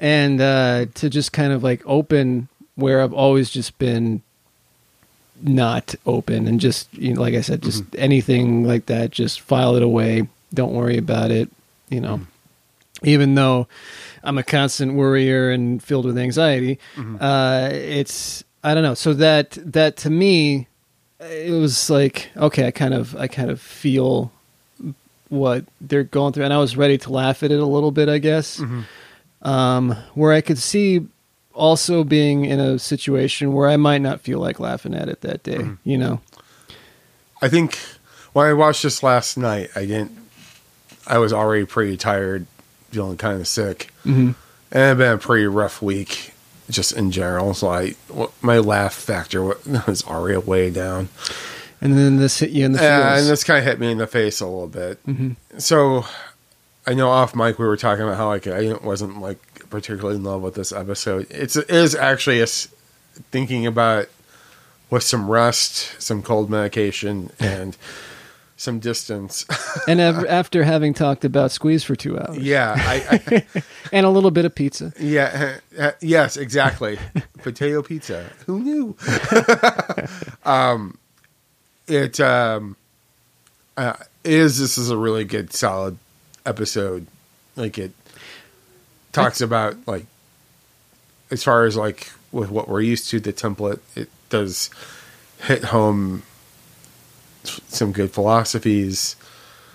And 0.00 0.40
uh 0.40 0.86
to 0.94 1.10
just 1.10 1.32
kind 1.32 1.52
of 1.52 1.64
like 1.64 1.82
open 1.84 2.48
where 2.76 3.02
I've 3.02 3.12
always 3.12 3.50
just 3.50 3.76
been 3.80 4.22
not 5.42 5.96
open 6.06 6.46
and 6.46 6.60
just 6.60 6.92
you 6.94 7.14
know, 7.14 7.20
like 7.20 7.34
I 7.34 7.40
said, 7.40 7.62
just 7.62 7.82
anything 7.96 8.64
like 8.64 8.86
that, 8.86 9.10
just 9.10 9.40
file 9.40 9.74
it 9.74 9.82
away. 9.82 10.28
Don't 10.54 10.72
worry 10.72 10.96
about 10.96 11.32
it. 11.32 11.50
You 11.90 12.00
know, 12.00 12.20
even 13.02 13.34
though 13.34 13.66
I'm 14.22 14.38
a 14.38 14.42
constant 14.42 14.94
worrier 14.94 15.50
and 15.50 15.82
filled 15.82 16.04
with 16.04 16.18
anxiety, 16.18 16.78
uh, 17.20 17.70
it's 17.72 18.44
I 18.62 18.74
don't 18.74 18.82
know. 18.82 18.94
So 18.94 19.14
that 19.14 19.56
that 19.60 19.96
to 19.98 20.10
me, 20.10 20.66
it 21.20 21.52
was 21.52 21.88
like 21.90 22.30
okay, 22.36 22.66
I 22.66 22.70
kind 22.70 22.94
of 22.94 23.16
I 23.16 23.26
kind 23.28 23.50
of 23.50 23.60
feel 23.60 24.32
what 25.28 25.64
they're 25.80 26.04
going 26.04 26.32
through, 26.32 26.44
and 26.44 26.52
I 26.54 26.58
was 26.58 26.76
ready 26.76 26.96
to 26.98 27.12
laugh 27.12 27.42
at 27.42 27.50
it 27.50 27.60
a 27.60 27.66
little 27.66 27.90
bit, 27.90 28.08
I 28.08 28.18
guess. 28.18 28.58
Um, 29.42 29.94
where 30.14 30.32
I 30.32 30.40
could 30.40 30.58
see 30.58 31.06
also 31.54 32.02
being 32.04 32.44
in 32.44 32.58
a 32.60 32.78
situation 32.78 33.52
where 33.52 33.68
I 33.68 33.76
might 33.76 34.00
not 34.00 34.20
feel 34.20 34.38
like 34.40 34.58
laughing 34.58 34.94
at 34.94 35.08
it 35.08 35.20
that 35.22 35.42
day, 35.42 35.58
you 35.84 35.98
know. 35.98 36.20
I 37.42 37.48
think 37.48 37.78
when 38.32 38.46
I 38.46 38.52
watched 38.52 38.82
this 38.82 39.02
last 39.02 39.36
night, 39.36 39.70
I 39.76 39.84
didn't. 39.86 40.12
I 41.08 41.18
was 41.18 41.32
already 41.32 41.64
pretty 41.64 41.96
tired, 41.96 42.46
feeling 42.90 43.16
kind 43.16 43.40
of 43.40 43.48
sick, 43.48 43.92
Mhm. 44.04 44.34
and 44.70 44.82
it 44.82 44.86
had 44.88 44.98
been 44.98 45.12
a 45.12 45.18
pretty 45.18 45.46
rough 45.46 45.80
week, 45.82 46.32
just 46.70 46.92
in 46.92 47.10
general. 47.10 47.54
So 47.54 47.68
I, 47.68 47.94
my 48.42 48.58
laugh 48.58 48.94
factor 48.94 49.42
was 49.86 50.04
already 50.06 50.38
way 50.38 50.70
down, 50.70 51.08
And 51.80 51.96
then 51.96 52.16
this 52.18 52.38
hit 52.40 52.50
you 52.50 52.64
in 52.64 52.72
the 52.72 52.82
Yeah, 52.82 53.10
feels. 53.14 53.22
and 53.22 53.30
this 53.30 53.44
kind 53.44 53.58
of 53.60 53.64
hit 53.64 53.78
me 53.78 53.90
in 53.92 53.98
the 53.98 54.06
face 54.08 54.40
a 54.40 54.46
little 54.46 54.66
bit. 54.66 54.98
Mhm. 55.06 55.36
So 55.58 56.04
I 56.86 56.94
know 56.94 57.08
off 57.08 57.36
mic 57.36 57.58
we 57.58 57.66
were 57.66 57.76
talking 57.76 58.02
about 58.04 58.16
how 58.16 58.26
like 58.28 58.46
I 58.48 58.72
wasn't 58.82 59.20
like 59.20 59.38
particularly 59.70 60.16
in 60.16 60.24
love 60.24 60.40
with 60.42 60.54
this 60.54 60.72
episode. 60.72 61.26
It's 61.30 61.54
it 61.56 61.70
is 61.70 61.94
actually 61.94 62.40
a 62.40 62.46
thinking 63.30 63.64
about 63.66 64.02
it 64.04 64.10
with 64.90 65.02
some 65.04 65.30
rest, 65.30 65.90
some 66.02 66.20
cold 66.22 66.50
medication, 66.50 67.30
and 67.38 67.76
some 68.58 68.80
distance. 68.80 69.46
and 69.88 70.00
after 70.00 70.64
having 70.64 70.92
talked 70.92 71.24
about 71.24 71.50
squeeze 71.50 71.82
for 71.82 71.96
two 71.96 72.18
hours, 72.18 72.36
yeah, 72.36 72.74
I, 72.76 73.20
I 73.30 73.62
and 73.92 74.04
a 74.04 74.10
little 74.10 74.30
bit 74.30 74.44
of 74.44 74.54
pizza. 74.54 74.92
Yeah. 75.00 75.58
uh, 75.78 75.92
yes, 76.00 76.36
exactly. 76.36 76.98
Potato 77.38 77.82
pizza. 77.82 78.28
Who 78.46 78.60
knew? 78.60 78.96
um, 80.44 80.98
it 81.86 82.20
um, 82.20 82.76
uh, 83.76 83.94
is. 84.24 84.58
This 84.58 84.76
is 84.76 84.90
a 84.90 84.96
really 84.96 85.24
good, 85.24 85.52
solid 85.52 85.96
episode. 86.44 87.06
Like 87.56 87.78
it 87.78 87.92
talks 89.12 89.40
about 89.40 89.76
like 89.86 90.06
as 91.30 91.44
far 91.44 91.64
as 91.64 91.76
like 91.76 92.12
with 92.32 92.50
what 92.50 92.68
we're 92.68 92.80
used 92.80 93.08
to, 93.10 93.20
the 93.20 93.32
template. 93.32 93.80
It 93.94 94.10
does 94.30 94.70
hit 95.42 95.64
home 95.64 96.24
some 97.68 97.92
good 97.92 98.10
philosophies. 98.10 99.16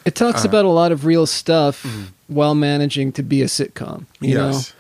It 0.06 0.16
talks 0.16 0.44
Uh, 0.46 0.50
about 0.50 0.66
a 0.66 0.70
lot 0.70 0.92
of 0.92 1.06
real 1.06 1.26
stuff 1.26 1.86
while 2.28 2.56
managing 2.56 3.12
to 3.14 3.24
be 3.24 3.42
a 3.42 3.46
sitcom. 3.46 4.06
You 4.20 4.36
Yes. 4.38 4.74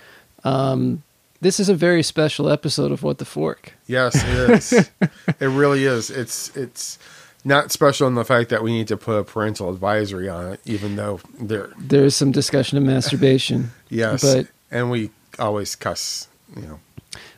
know, 0.43 0.51
um, 0.51 1.03
this 1.41 1.59
is 1.59 1.69
a 1.69 1.73
very 1.75 2.03
special 2.03 2.49
episode 2.49 2.91
of 2.91 3.03
What 3.03 3.17
the 3.19 3.25
Fork. 3.25 3.73
Yes, 3.87 4.15
it 4.15 4.49
is. 4.49 4.73
it 5.39 5.47
really 5.47 5.85
is. 5.85 6.09
It's 6.09 6.55
it's 6.55 6.97
not 7.45 7.71
special 7.71 8.07
in 8.07 8.15
the 8.15 8.23
fact 8.25 8.49
that 8.49 8.63
we 8.63 8.71
need 8.71 8.87
to 8.89 8.97
put 8.97 9.17
a 9.17 9.23
parental 9.23 9.69
advisory 9.69 10.29
on 10.29 10.53
it, 10.53 10.59
even 10.65 10.95
though 10.95 11.19
there. 11.39 11.69
There 11.77 12.03
is 12.05 12.15
some 12.15 12.31
discussion 12.31 12.77
of 12.77 12.83
masturbation. 12.83 13.71
Yes, 13.89 14.21
but 14.23 14.47
and 14.71 14.89
we 14.89 15.11
always 15.37 15.75
cuss. 15.75 16.27
You 16.55 16.61
know, 16.63 16.79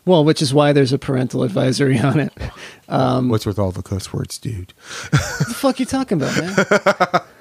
well, 0.06 0.24
which 0.24 0.42
is 0.42 0.54
why 0.54 0.72
there's 0.74 0.94
a 0.94 0.98
parental 0.98 1.44
advisory 1.44 2.00
on 2.12 2.20
it. 2.20 2.34
Um, 2.88 3.30
what's 3.30 3.46
with 3.46 3.60
all 3.60 3.72
the 3.72 3.82
cuss 3.82 4.14
words, 4.14 4.38
dude? 4.38 4.74
what 5.10 5.48
the 5.48 5.54
fuck 5.56 5.80
you 5.80 5.86
talking 5.86 6.22
about, 6.22 6.38
man? 6.38 7.22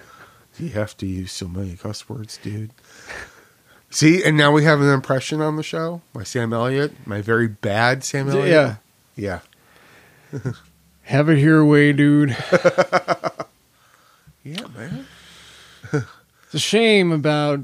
You 0.57 0.69
have 0.69 0.97
to 0.99 1.07
use 1.07 1.33
so 1.33 1.49
many 1.49 1.75
cuss 1.75 2.09
words, 2.09 2.39
dude. 2.41 2.71
See, 3.91 4.23
and 4.23 4.37
now 4.37 4.53
we 4.53 4.63
have 4.63 4.81
an 4.81 4.89
impression 4.89 5.41
on 5.41 5.57
the 5.57 5.65
show. 5.65 6.01
My 6.15 6.23
Sam 6.23 6.53
Elliott, 6.53 6.93
my 7.09 7.21
very 7.21 7.49
bad 7.49 8.05
Sam 8.05 8.31
Elliott. 8.31 8.77
Yeah. 9.17 9.41
yeah. 10.33 10.43
Have 11.03 11.29
it 11.29 11.39
your 11.39 11.65
way, 11.65 11.93
dude. 11.93 12.37
Yeah, 14.45 14.67
man. 14.77 15.07
It's 15.93 16.55
a 16.55 16.59
shame 16.59 17.11
about 17.11 17.61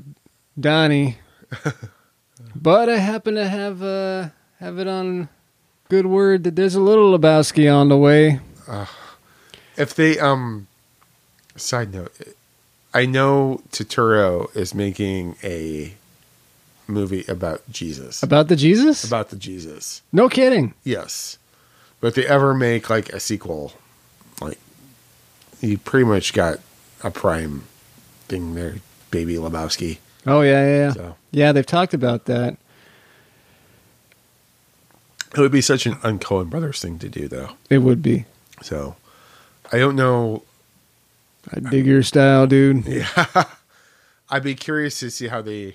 Donnie, 0.59 1.19
but 2.57 2.89
I 2.89 2.97
happen 2.97 3.35
to 3.35 3.47
have 3.47 3.83
uh, 3.83 4.29
have 4.61 4.79
it 4.79 4.87
on 4.87 5.29
good 5.89 6.07
word 6.07 6.45
that 6.45 6.55
there's 6.55 6.75
a 6.75 6.81
little 6.81 7.19
Lebowski 7.19 7.75
on 7.75 7.89
the 7.89 7.97
way. 7.97 8.41
If 9.77 9.95
they 9.95 10.19
um 10.19 10.69
side 11.57 11.93
note, 11.93 12.15
I 12.95 13.07
know 13.07 13.63
Turturro 13.73 14.55
is 14.55 14.75
making 14.75 15.37
a 15.43 15.95
movie 16.87 17.25
about 17.27 17.63
Jesus. 17.71 18.23
About 18.23 18.49
the 18.49 18.57
Jesus? 18.57 19.03
About 19.03 19.31
the 19.31 19.37
Jesus. 19.37 20.03
No 20.13 20.29
kidding. 20.29 20.75
Yes. 20.85 21.39
But 22.01 22.09
if 22.09 22.15
they 22.15 22.27
ever 22.27 22.55
make 22.55 22.91
like 22.91 23.09
a 23.11 23.21
sequel, 23.21 23.73
like 24.41 24.59
you 25.61 25.79
pretty 25.79 26.05
much 26.05 26.33
got 26.33 26.59
a 27.03 27.11
prime 27.11 27.65
thing 28.29 28.55
there, 28.55 28.77
baby 29.11 29.35
Lebowski. 29.35 29.99
Oh 30.27 30.43
yeah, 30.43 30.67
yeah, 30.67 30.77
yeah. 30.77 30.93
So. 30.93 31.17
Yeah, 31.31 31.53
they've 31.53 31.65
talked 31.67 31.95
about 31.95 32.27
that. 32.27 32.59
It 35.33 35.39
would 35.39 35.53
be 35.53 35.61
such 35.61 35.87
an 35.87 35.97
un-Coen 36.03 36.51
brothers 36.51 36.81
thing 36.81 36.99
to 36.99 37.09
do 37.09 37.29
though. 37.29 37.51
It 37.69 37.79
would 37.79 38.03
be. 38.03 38.25
So 38.63 38.97
I 39.73 39.79
don't 39.79 39.97
know 39.97 40.43
I 41.53 41.61
dig 41.61 41.87
your 41.87 42.03
style, 42.03 42.47
dude. 42.47 42.85
Yeah. 42.87 43.45
I'd 44.33 44.45
be 44.45 44.55
curious 44.55 45.01
to 45.01 45.11
see 45.11 45.27
how 45.27 45.43
they 45.43 45.75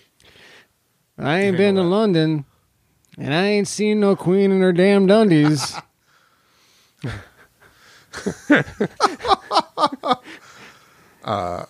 I 1.17 1.41
ain't 1.41 1.57
been 1.57 1.75
to 1.75 1.81
London, 1.83 2.45
and 3.17 3.33
I 3.33 3.47
ain't 3.47 3.67
seen 3.67 3.99
no 3.99 4.15
queen 4.15 4.51
in 4.51 4.61
her 4.61 4.71
damn 4.71 5.07
dundies. 5.07 5.81
uh 11.25 11.65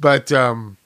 but 0.00 0.30
um 0.32 0.76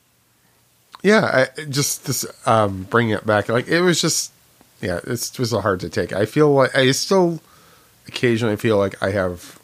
yeah 1.03 1.49
I, 1.57 1.63
just 1.65 2.07
this 2.07 2.25
um 2.47 2.85
bringing 2.89 3.15
it 3.15 3.27
back 3.27 3.49
like 3.49 3.67
it 3.67 3.81
was 3.81 4.01
just 4.01 4.33
yeah 4.81 5.01
it's 5.05 5.37
was 5.39 5.53
hard 5.53 5.81
to 5.81 5.89
take 5.89 6.13
i 6.13 6.25
feel 6.25 6.53
like 6.53 6.75
i 6.77 6.91
still 6.93 7.41
occasionally 8.07 8.57
feel 8.57 8.79
like 8.79 9.01
i 9.03 9.11
have 9.11 9.59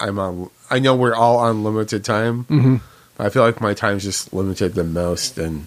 i'm 0.00 0.18
on 0.18 0.50
i 0.70 0.78
know 0.78 0.94
we're 0.94 1.14
all 1.14 1.38
on 1.38 1.64
limited 1.64 2.04
time 2.04 2.44
Mhm. 2.44 2.80
but 3.16 3.26
i 3.26 3.30
feel 3.30 3.42
like 3.42 3.60
my 3.60 3.74
time's 3.74 4.04
just 4.04 4.32
limited 4.32 4.74
the 4.74 4.84
most 4.84 5.38
and 5.38 5.66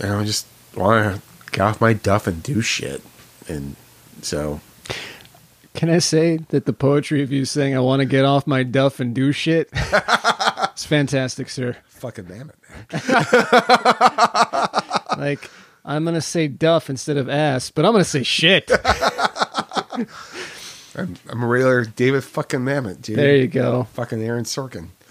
you 0.00 0.06
know, 0.06 0.20
i 0.20 0.24
just 0.24 0.46
want 0.76 1.16
to 1.16 1.22
get 1.50 1.60
off 1.62 1.80
my 1.80 1.92
duff 1.92 2.26
and 2.26 2.42
do 2.42 2.60
shit 2.60 3.02
and 3.48 3.76
so 4.22 4.60
Can 5.74 5.90
I 5.90 5.98
say 5.98 6.38
that 6.50 6.66
the 6.66 6.72
poetry 6.72 7.22
of 7.22 7.32
you 7.32 7.44
saying 7.44 7.74
I 7.76 7.80
want 7.80 7.98
to 8.00 8.06
get 8.06 8.24
off 8.24 8.46
my 8.46 8.62
duff 8.62 9.00
and 9.00 9.12
do 9.12 9.32
shit? 9.32 9.68
it's 9.72 10.84
fantastic, 10.86 11.50
sir. 11.50 11.76
fucking 11.88 12.26
damn 12.26 12.50
it 12.50 12.56
man! 12.92 13.02
like 15.18 15.50
I'm 15.84 16.04
gonna 16.04 16.20
say 16.22 16.48
duff 16.48 16.88
instead 16.88 17.18
of 17.18 17.28
ass, 17.28 17.70
but 17.70 17.84
I'm 17.84 17.92
gonna 17.92 18.04
say 18.04 18.22
shit. 18.22 18.70
I'm, 20.96 21.16
I'm 21.28 21.42
a 21.42 21.46
regular 21.46 21.84
David 21.84 22.24
fucking 22.24 22.60
Mamet, 22.60 23.02
dude. 23.02 23.18
There 23.18 23.36
you 23.36 23.48
go. 23.48 23.84
Fucking 23.94 24.22
Aaron 24.22 24.44
Sorkin. 24.44 24.88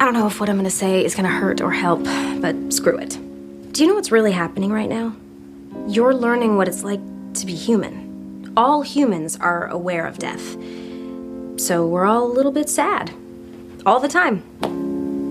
I 0.00 0.04
don't 0.04 0.14
know 0.14 0.26
if 0.26 0.40
what 0.40 0.48
I'm 0.48 0.56
gonna 0.56 0.70
say 0.70 1.04
is 1.04 1.14
gonna 1.14 1.28
hurt 1.28 1.60
or 1.60 1.70
help, 1.70 2.02
but 2.40 2.56
screw 2.72 2.98
it. 2.98 3.16
Do 3.72 3.82
you 3.82 3.88
know 3.88 3.94
what's 3.94 4.10
really 4.10 4.32
happening 4.32 4.72
right 4.72 4.88
now? 4.88 5.14
You're 5.86 6.14
learning 6.14 6.56
what 6.56 6.66
it's 6.66 6.82
like 6.82 7.00
to 7.34 7.46
be 7.46 7.54
human. 7.54 8.52
All 8.56 8.82
humans 8.82 9.36
are 9.36 9.68
aware 9.68 10.06
of 10.06 10.18
death. 10.18 10.56
So 11.60 11.86
we're 11.86 12.06
all 12.06 12.24
a 12.26 12.32
little 12.32 12.52
bit 12.52 12.68
sad. 12.68 13.14
All 13.84 13.98
the 13.98 14.08
time. 14.08 14.42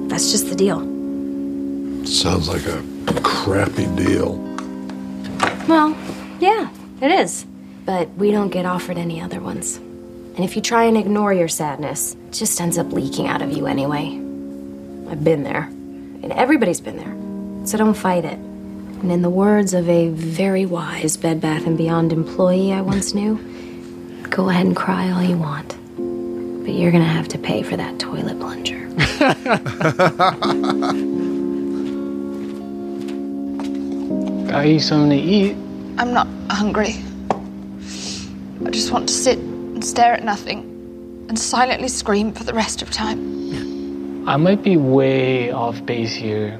That's 0.09 0.31
just 0.31 0.49
the 0.49 0.55
deal. 0.55 0.79
Sounds 2.05 2.49
like 2.49 2.65
a 2.65 2.83
crappy 3.23 3.85
deal. 3.95 4.35
Well, 5.69 5.95
yeah, 6.39 6.69
it 7.01 7.11
is. 7.11 7.45
But 7.85 8.09
we 8.15 8.31
don't 8.31 8.49
get 8.49 8.65
offered 8.65 8.97
any 8.97 9.21
other 9.21 9.39
ones. 9.39 9.77
And 9.77 10.39
if 10.39 10.57
you 10.57 10.61
try 10.61 10.83
and 10.83 10.97
ignore 10.97 11.33
your 11.33 11.47
sadness, 11.47 12.13
it 12.27 12.33
just 12.33 12.59
ends 12.59 12.77
up 12.77 12.91
leaking 12.91 13.27
out 13.27 13.41
of 13.41 13.51
you 13.51 13.67
anyway. 13.67 14.07
I've 15.09 15.23
been 15.23 15.43
there. 15.43 15.63
And 15.63 16.33
everybody's 16.33 16.81
been 16.81 16.97
there. 16.97 17.67
So 17.67 17.77
don't 17.77 17.93
fight 17.93 18.25
it. 18.25 18.37
And 18.37 19.11
in 19.11 19.21
the 19.21 19.29
words 19.29 19.73
of 19.73 19.87
a 19.87 20.09
very 20.09 20.65
wise 20.65 21.15
Bed 21.15 21.39
Bath 21.39 21.65
& 21.65 21.77
Beyond 21.77 22.11
employee 22.11 22.73
I 22.73 22.81
once 22.81 23.13
knew, 23.13 23.39
go 24.29 24.49
ahead 24.49 24.65
and 24.65 24.75
cry 24.75 25.09
all 25.09 25.23
you 25.23 25.37
want. 25.37 25.77
But 26.63 26.73
you're 26.73 26.91
gonna 26.91 27.05
have 27.05 27.27
to 27.29 27.37
pay 27.37 27.63
for 27.63 27.75
that 27.75 27.99
toilet 27.99 28.39
plunger. 28.39 28.87
Got 34.51 34.67
you 34.67 34.79
something 34.79 35.09
to 35.09 35.15
eat. 35.15 35.55
I'm 35.97 36.13
not 36.13 36.27
hungry. 36.49 37.03
I 38.65 38.69
just 38.69 38.91
want 38.91 39.07
to 39.07 39.13
sit 39.13 39.39
and 39.39 39.83
stare 39.83 40.13
at 40.13 40.23
nothing 40.23 40.59
and 41.29 41.39
silently 41.39 41.87
scream 41.87 42.31
for 42.31 42.43
the 42.43 42.53
rest 42.53 42.81
of 42.81 42.91
time. 42.91 44.27
I 44.27 44.37
might 44.37 44.61
be 44.61 44.77
way 44.77 45.51
off 45.51 45.83
base 45.85 46.13
here, 46.13 46.59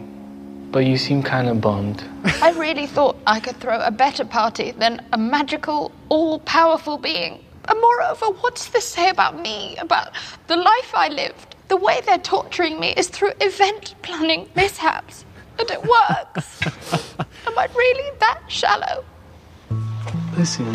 but 0.71 0.79
you 0.79 0.97
seem 0.97 1.21
kind 1.21 1.47
of 1.47 1.61
bummed. 1.61 2.03
I 2.41 2.51
really 2.51 2.87
thought 2.87 3.17
I 3.27 3.39
could 3.39 3.57
throw 3.57 3.79
a 3.79 3.91
better 3.91 4.25
party 4.25 4.71
than 4.71 5.05
a 5.13 5.17
magical, 5.17 5.91
all 6.09 6.39
powerful 6.39 6.97
being. 6.97 7.39
And 7.67 7.79
moreover, 7.79 8.27
what's 8.27 8.69
this 8.69 8.87
say 8.87 9.09
about 9.09 9.39
me, 9.39 9.77
about 9.77 10.11
the 10.47 10.55
life 10.55 10.93
I 10.93 11.09
lived? 11.09 11.55
The 11.67 11.77
way 11.77 12.01
they're 12.05 12.17
torturing 12.17 12.79
me 12.79 12.93
is 12.97 13.07
through 13.07 13.33
event 13.39 13.95
planning 14.01 14.49
mishaps. 14.55 15.25
And 15.59 15.69
it 15.69 15.81
works. 15.83 16.61
Am 17.47 17.57
I 17.57 17.67
really 17.75 18.17
that 18.19 18.41
shallow? 18.47 19.03
Listen, 20.37 20.71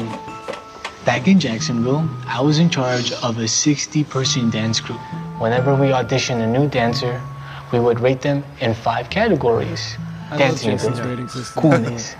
back 1.05 1.27
in 1.27 1.41
Jacksonville, 1.41 2.09
I 2.27 2.41
was 2.41 2.59
in 2.59 2.71
charge 2.71 3.13
of 3.13 3.39
a 3.39 3.49
60 3.49 4.05
person 4.05 4.51
dance 4.51 4.81
group. 4.81 5.01
Whenever 5.39 5.75
we 5.75 5.89
auditioned 5.89 6.43
a 6.43 6.47
new 6.47 6.69
dancer, 6.69 7.21
we 7.73 7.81
would 7.81 8.01
rate 8.01 8.21
them 8.21 8.45
in 8.61 8.75
five 8.75 9.11
categories 9.11 9.97
I 10.31 10.39
dancing 10.39 10.75
ability, 10.75 11.27
coolness, 11.55 12.15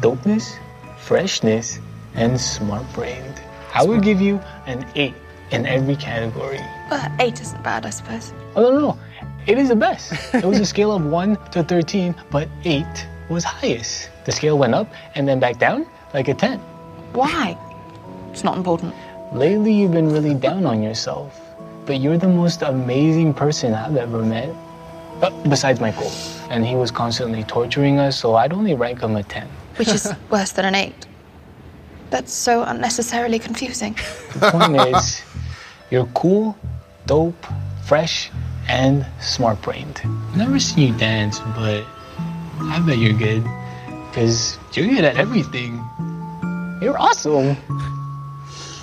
dopeness, 0.00 0.56
freshness, 0.98 1.78
and 2.14 2.40
smart 2.40 2.84
brained. 2.94 3.37
I 3.74 3.84
would 3.84 4.02
give 4.02 4.20
you 4.20 4.40
an 4.66 4.86
eight 4.94 5.14
in 5.50 5.66
every 5.66 5.96
category. 5.96 6.60
Uh, 6.90 7.08
eight 7.20 7.40
isn't 7.40 7.62
bad, 7.62 7.86
I 7.86 7.90
suppose. 7.90 8.32
Oh, 8.56 8.62
no, 8.62 8.70
no, 8.70 8.80
no. 8.80 8.98
It 9.46 9.58
is 9.58 9.68
the 9.68 9.76
best. 9.76 10.12
It 10.34 10.44
was 10.44 10.60
a 10.60 10.66
scale 10.74 10.92
of 10.92 11.04
1 11.04 11.50
to 11.52 11.62
13, 11.62 12.14
but 12.30 12.48
8 12.64 12.84
was 13.28 13.44
highest. 13.44 14.10
The 14.24 14.32
scale 14.32 14.58
went 14.58 14.74
up 14.74 14.92
and 15.14 15.26
then 15.26 15.40
back 15.40 15.58
down 15.58 15.86
like 16.12 16.28
a 16.28 16.34
10. 16.34 16.58
Why? 17.12 17.56
It's 18.30 18.44
not 18.44 18.56
important. 18.56 18.94
Lately, 19.32 19.72
you've 19.72 19.92
been 19.92 20.10
really 20.12 20.34
down 20.34 20.66
on 20.66 20.82
yourself, 20.82 21.38
but 21.86 22.00
you're 22.00 22.18
the 22.18 22.28
most 22.28 22.62
amazing 22.62 23.34
person 23.34 23.74
I've 23.74 23.96
ever 23.96 24.22
met. 24.22 24.54
Uh, 25.22 25.30
besides 25.48 25.80
Michael. 25.80 26.10
And 26.48 26.64
he 26.64 26.76
was 26.76 26.90
constantly 26.90 27.42
torturing 27.44 27.98
us, 27.98 28.18
so 28.18 28.36
I'd 28.36 28.52
only 28.52 28.74
rank 28.74 29.00
him 29.00 29.16
a 29.16 29.22
10. 29.22 29.48
Which 29.76 29.88
is 29.88 30.12
worse 30.30 30.52
than 30.52 30.64
an 30.64 30.74
eight. 30.74 31.06
That's 32.10 32.32
so 32.32 32.62
unnecessarily 32.62 33.38
confusing. 33.38 33.96
The 34.36 34.50
point 34.50 34.96
is, 34.96 35.22
you're 35.90 36.06
cool, 36.14 36.56
dope, 37.06 37.46
fresh, 37.86 38.30
and 38.68 39.06
smart 39.20 39.60
brained. 39.62 40.00
Never 40.36 40.58
seen 40.58 40.92
you 40.92 40.98
dance, 40.98 41.40
but 41.56 41.84
I 42.60 42.82
bet 42.86 42.98
you're 42.98 43.18
good. 43.18 43.44
Because 44.08 44.58
you're 44.72 44.88
good 44.88 45.04
at 45.04 45.16
everything. 45.16 45.84
You're 46.80 46.98
awesome. 46.98 47.56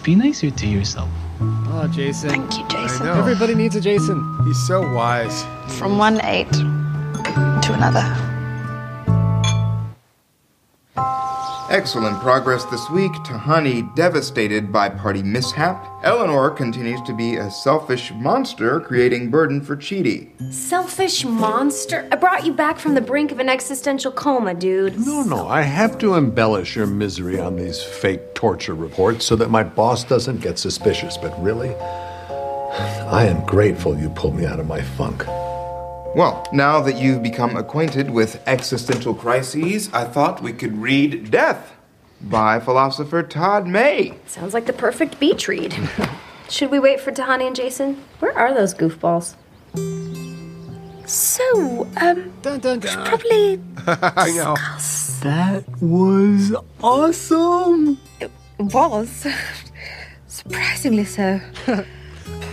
Be 0.04 0.16
nicer 0.16 0.52
to 0.52 0.68
yourself. 0.68 1.10
Oh, 1.40 1.90
Jason. 1.92 2.30
Thank 2.30 2.58
you, 2.58 2.68
Jason. 2.68 3.06
know. 3.06 3.14
Everybody 3.14 3.56
needs 3.56 3.76
a 3.76 3.82
Jason. 3.82 4.40
He's 4.46 4.68
so 4.68 4.82
wise. 4.94 5.44
From 5.80 5.98
one 5.98 6.22
eight 6.26 6.52
to 6.52 7.74
another. 7.74 8.35
Excellent 11.76 12.22
progress 12.22 12.64
this 12.64 12.90
week. 12.90 13.12
Tahani 13.26 13.94
devastated 13.96 14.72
by 14.72 14.88
party 14.88 15.22
mishap. 15.22 15.86
Eleanor 16.04 16.50
continues 16.50 17.02
to 17.02 17.12
be 17.14 17.36
a 17.36 17.52
selfish 17.52 18.14
monster, 18.14 18.80
creating 18.80 19.30
burden 19.30 19.60
for 19.60 19.76
Chidi. 19.76 20.30
Selfish 20.54 21.26
monster. 21.26 22.08
I 22.14 22.16
brought 22.16 22.46
you 22.46 22.54
back 22.54 22.80
from 22.80 22.94
the 22.94 23.02
brink 23.02 23.34
of 23.34 23.40
an 23.40 23.50
existential 23.50 24.14
coma, 24.14 24.54
dude. 24.54 24.98
No, 25.06 25.24
no, 25.24 25.50
I 25.50 25.64
have 25.64 25.98
to 25.98 26.14
embellish 26.14 26.78
your 26.78 26.88
misery 26.88 27.42
on 27.42 27.58
these 27.58 27.84
fake 27.84 28.34
torture 28.36 28.74
reports 28.74 29.26
so 29.26 29.36
that 29.36 29.52
my 29.52 29.64
boss 29.64 30.06
doesn't 30.06 30.40
get 30.40 30.58
suspicious. 30.58 31.18
But 31.18 31.38
really, 31.44 31.76
I 33.12 33.26
am 33.26 33.46
grateful 33.46 34.00
you 34.00 34.10
pulled 34.12 34.36
me 34.38 34.46
out 34.46 34.62
of 34.62 34.66
my 34.66 34.82
funk. 34.82 35.26
Well, 36.16 36.48
now 36.54 36.80
that 36.80 36.96
you've 36.96 37.22
become 37.22 37.58
acquainted 37.58 38.10
with 38.10 38.42
existential 38.48 39.14
crises, 39.14 39.90
I 39.92 40.06
thought 40.06 40.42
we 40.42 40.54
could 40.54 40.78
read 40.78 41.30
Death 41.30 41.74
by 42.22 42.58
philosopher 42.62 43.22
Todd 43.22 43.68
May. 43.68 44.14
Sounds 44.26 44.54
like 44.54 44.66
the 44.66 44.72
perfect 44.72 45.20
beach 45.20 45.50
read. 45.50 45.76
Should 46.50 46.72
we 46.72 46.80
wait 46.80 47.02
for 47.02 47.12
Tahani 47.12 47.48
and 47.48 47.54
Jason? 47.54 48.02
Where 48.20 48.32
are 48.32 48.54
those 48.54 48.74
goofballs? 48.74 49.36
So, 51.06 51.86
um, 51.98 52.32
dun, 52.42 52.62
dun, 52.62 52.80
we 52.80 52.88
should 52.88 53.06
probably 53.06 53.62
I 53.86 54.32
know. 54.32 54.56
That 55.22 55.66
was 55.82 56.56
awesome. 56.82 58.00
It 58.22 58.32
was. 58.58 59.28
Surprisingly 60.28 61.04
so. 61.04 61.42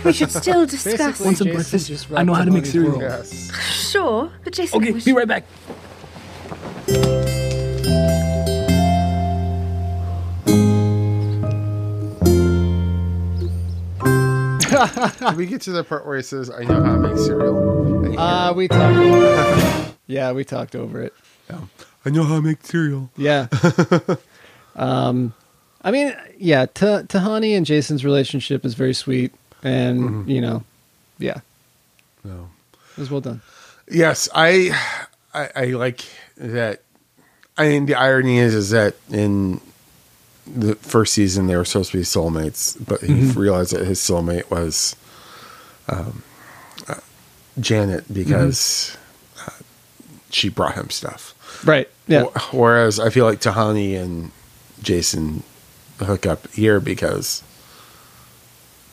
We 0.03 0.13
should 0.13 0.31
still 0.31 0.65
discuss. 0.65 1.19
Want 1.19 1.37
some 1.37 1.49
breakfast? 1.49 2.07
I 2.13 2.23
know 2.23 2.33
how 2.33 2.45
to 2.45 2.51
make 2.51 2.65
cereal. 2.65 3.23
Sure, 3.23 4.31
but 4.43 4.53
Jason. 4.53 4.81
Okay, 4.81 4.91
we 4.91 5.01
be 5.03 5.13
right 5.13 5.27
back. 5.27 5.45
Did 15.19 15.37
we 15.37 15.45
get 15.45 15.61
to 15.61 15.71
the 15.71 15.83
part 15.83 16.05
where 16.05 16.17
he 16.17 16.23
says, 16.23 16.49
"I 16.49 16.63
know 16.63 16.83
how 16.83 16.93
to 16.95 16.99
make 16.99 17.17
cereal"? 17.17 18.05
And 18.05 18.17
Uh, 18.17 18.53
we 18.55 18.67
talked. 18.67 18.97
Over 18.97 19.87
it. 19.87 19.95
yeah, 20.07 20.31
we 20.31 20.43
talked 20.43 20.75
over 20.75 21.01
it. 21.01 21.13
Yeah. 21.49 21.59
I 22.05 22.09
know 22.09 22.23
how 22.23 22.35
to 22.35 22.41
make 22.41 22.65
cereal. 22.65 23.09
Yeah. 23.15 23.47
um, 24.75 25.33
I 25.83 25.91
mean, 25.91 26.15
yeah, 26.37 26.65
Ta 26.65 27.03
Tahani 27.03 27.55
and 27.55 27.65
Jason's 27.65 28.03
relationship 28.03 28.65
is 28.65 28.73
very 28.73 28.93
sweet, 28.93 29.33
and 29.63 30.01
Mhm. 30.01 30.27
you 30.29 30.41
know, 30.41 30.63
yeah, 31.19 31.39
No. 32.23 32.49
it 32.95 32.99
was 32.99 33.09
well 33.11 33.21
done. 33.21 33.41
Yes, 33.89 34.29
I, 34.33 34.71
I, 35.33 35.49
I 35.55 35.65
like 35.65 36.05
that. 36.37 36.81
I 37.57 37.67
mean, 37.69 37.85
the 37.85 37.95
irony 37.95 38.37
is, 38.39 38.53
is 38.55 38.69
that 38.71 38.95
in 39.11 39.59
the 40.47 40.75
first 40.75 41.13
season 41.13 41.47
they 41.47 41.55
were 41.55 41.65
supposed 41.65 41.91
to 41.91 41.97
be 41.97 42.03
soulmates, 42.03 42.75
but 42.85 43.01
he 43.01 43.13
Mhm. 43.13 43.35
realized 43.35 43.73
that 43.73 43.85
his 43.85 43.99
soulmate 43.99 44.49
was 44.49 44.95
um, 45.89 46.23
uh, 46.87 46.95
Janet 47.59 48.11
because 48.13 48.97
uh, 49.45 49.51
she 50.29 50.49
brought 50.49 50.75
him 50.75 50.89
stuff. 50.89 51.33
Right. 51.65 51.89
Yeah. 52.07 52.23
Wh- 52.23 52.53
Whereas 52.53 52.99
I 52.99 53.09
feel 53.09 53.25
like 53.25 53.39
Tahani 53.41 54.01
and 54.01 54.31
Jason 54.81 55.43
hook 55.99 56.25
up 56.25 56.47
here 56.53 56.79
because 56.79 57.43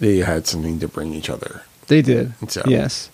they 0.01 0.19
had 0.19 0.47
something 0.47 0.79
to 0.81 0.89
bring 0.89 1.15
each 1.15 1.31
other. 1.31 1.63
They 1.87 2.03
did. 2.03 2.33
So- 2.51 2.63
Yes. 2.67 3.09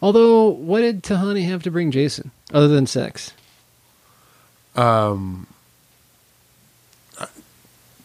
Although, 0.00 0.48
what 0.50 0.80
did 0.82 1.02
Tahani 1.02 1.44
have 1.48 1.64
to 1.64 1.70
bring 1.72 1.90
Jason 1.90 2.30
other 2.52 2.68
than 2.68 2.86
sex? 2.86 3.32
um, 4.76 5.48
uh, 7.18 7.26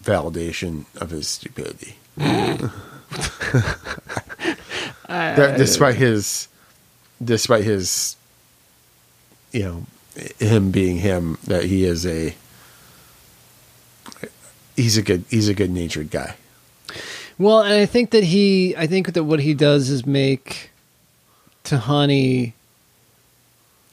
validation 0.03 0.85
of 0.95 1.11
his 1.11 1.27
stupidity. 1.27 1.97
That 5.07 5.57
despite 5.57 5.95
his, 5.95 6.47
despite 7.23 7.63
his, 7.63 8.15
you 9.51 9.61
know, 9.63 9.85
him 10.39 10.71
being 10.71 10.97
him, 10.97 11.37
that 11.45 11.65
he 11.65 11.83
is 11.85 12.05
a, 12.07 12.33
he's 14.75 14.97
a 14.97 15.01
good, 15.03 15.25
he's 15.29 15.47
a 15.49 15.53
good 15.53 15.69
natured 15.69 16.09
guy. 16.09 16.35
Well, 17.37 17.61
and 17.61 17.73
I 17.73 17.85
think 17.85 18.11
that 18.11 18.23
he, 18.23 18.75
I 18.77 18.87
think 18.87 19.13
that 19.13 19.23
what 19.23 19.39
he 19.39 19.53
does 19.53 19.89
is 19.89 20.05
make 20.05 20.71
Tahani 21.63 22.53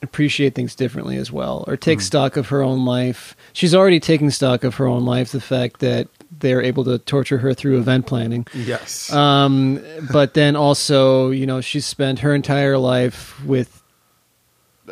appreciate 0.02 0.54
things 0.54 0.74
differently 0.74 1.16
as 1.16 1.30
well, 1.30 1.64
or 1.66 1.76
take 1.76 2.00
stock 2.00 2.36
of 2.36 2.48
her 2.48 2.62
own 2.62 2.84
life. 2.84 3.36
She's 3.52 3.74
already 3.74 4.00
taking 4.00 4.30
stock 4.30 4.64
of 4.64 4.76
her 4.76 4.86
own 4.86 5.04
life. 5.04 5.32
The 5.32 5.40
fact 5.40 5.80
that 5.80 6.08
they're 6.38 6.62
able 6.62 6.84
to 6.84 6.98
torture 6.98 7.38
her 7.38 7.52
through 7.54 7.78
event 7.78 8.06
planning. 8.06 8.46
Yes. 8.54 9.12
Um, 9.12 9.82
but 10.12 10.34
then 10.34 10.56
also, 10.56 11.30
you 11.30 11.46
know, 11.46 11.60
she's 11.60 11.86
spent 11.86 12.20
her 12.20 12.34
entire 12.34 12.78
life 12.78 13.42
with. 13.44 13.76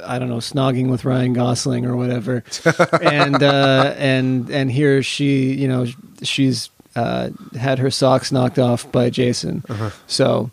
I 0.06 0.20
don't 0.20 0.28
know, 0.28 0.36
snogging 0.36 0.90
with 0.90 1.04
Ryan 1.04 1.32
Gosling 1.32 1.84
or 1.84 1.96
whatever, 1.96 2.44
and 3.02 3.42
uh, 3.42 3.94
and 3.96 4.48
and 4.48 4.70
here 4.70 5.02
she, 5.02 5.52
you 5.54 5.66
know, 5.66 5.86
she's 6.22 6.70
uh, 6.98 7.30
had 7.58 7.78
her 7.78 7.90
socks 7.90 8.30
knocked 8.32 8.58
off 8.58 8.90
by 8.92 9.10
Jason. 9.10 9.62
Uh-huh. 9.68 9.90
So, 10.06 10.50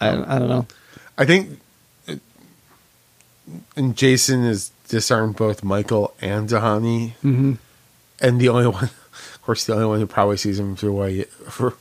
I 0.00 0.08
I 0.08 0.38
don't 0.38 0.48
know. 0.48 0.66
I 1.18 1.24
think, 1.24 1.58
uh, 2.08 2.16
and 3.76 3.96
Jason 3.96 4.44
has 4.44 4.70
disarmed 4.88 5.36
both 5.36 5.62
Michael 5.64 6.14
and 6.20 6.48
Tahani, 6.48 7.12
Mhm. 7.22 7.58
and 8.20 8.40
the 8.40 8.48
only 8.48 8.66
one, 8.66 8.84
of 9.34 9.38
course, 9.42 9.64
the 9.64 9.74
only 9.74 9.86
one 9.86 10.00
who 10.00 10.06
probably 10.06 10.36
sees 10.36 10.58
him 10.58 10.76
for 10.76 10.90
what 10.92 11.10
he, 11.10 11.22
for 11.48 11.74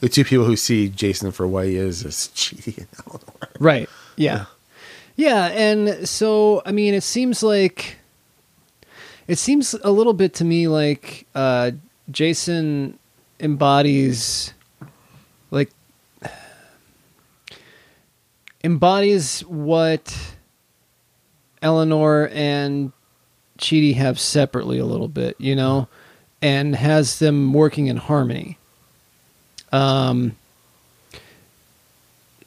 the 0.00 0.08
two 0.08 0.24
people 0.24 0.44
who 0.44 0.56
see 0.56 0.88
Jason 0.88 1.30
for 1.32 1.46
what 1.46 1.66
he 1.66 1.76
is 1.76 2.04
is 2.04 2.30
Chidi 2.34 2.76
and 2.78 2.86
Eleanor. 3.06 3.48
Right. 3.60 3.88
Yeah. 4.16 4.44
Yeah, 5.16 5.46
and 5.48 6.08
so 6.08 6.62
I 6.66 6.72
mean, 6.72 6.94
it 6.94 7.02
seems 7.02 7.42
like 7.42 7.96
it 9.28 9.36
seems 9.38 9.74
a 9.84 9.90
little 9.90 10.14
bit 10.14 10.34
to 10.34 10.44
me 10.44 10.68
like 10.68 11.26
uh, 11.34 11.70
Jason 12.10 12.98
embodies 13.40 14.54
like 15.50 15.70
embodies 18.64 19.40
what 19.40 20.34
Eleanor 21.60 22.28
and 22.32 22.92
Chidi 23.58 23.94
have 23.94 24.18
separately 24.18 24.78
a 24.78 24.84
little 24.84 25.08
bit, 25.08 25.36
you 25.38 25.54
know, 25.54 25.88
and 26.40 26.74
has 26.74 27.18
them 27.18 27.52
working 27.52 27.86
in 27.86 27.96
harmony. 27.96 28.58
Um, 29.70 30.36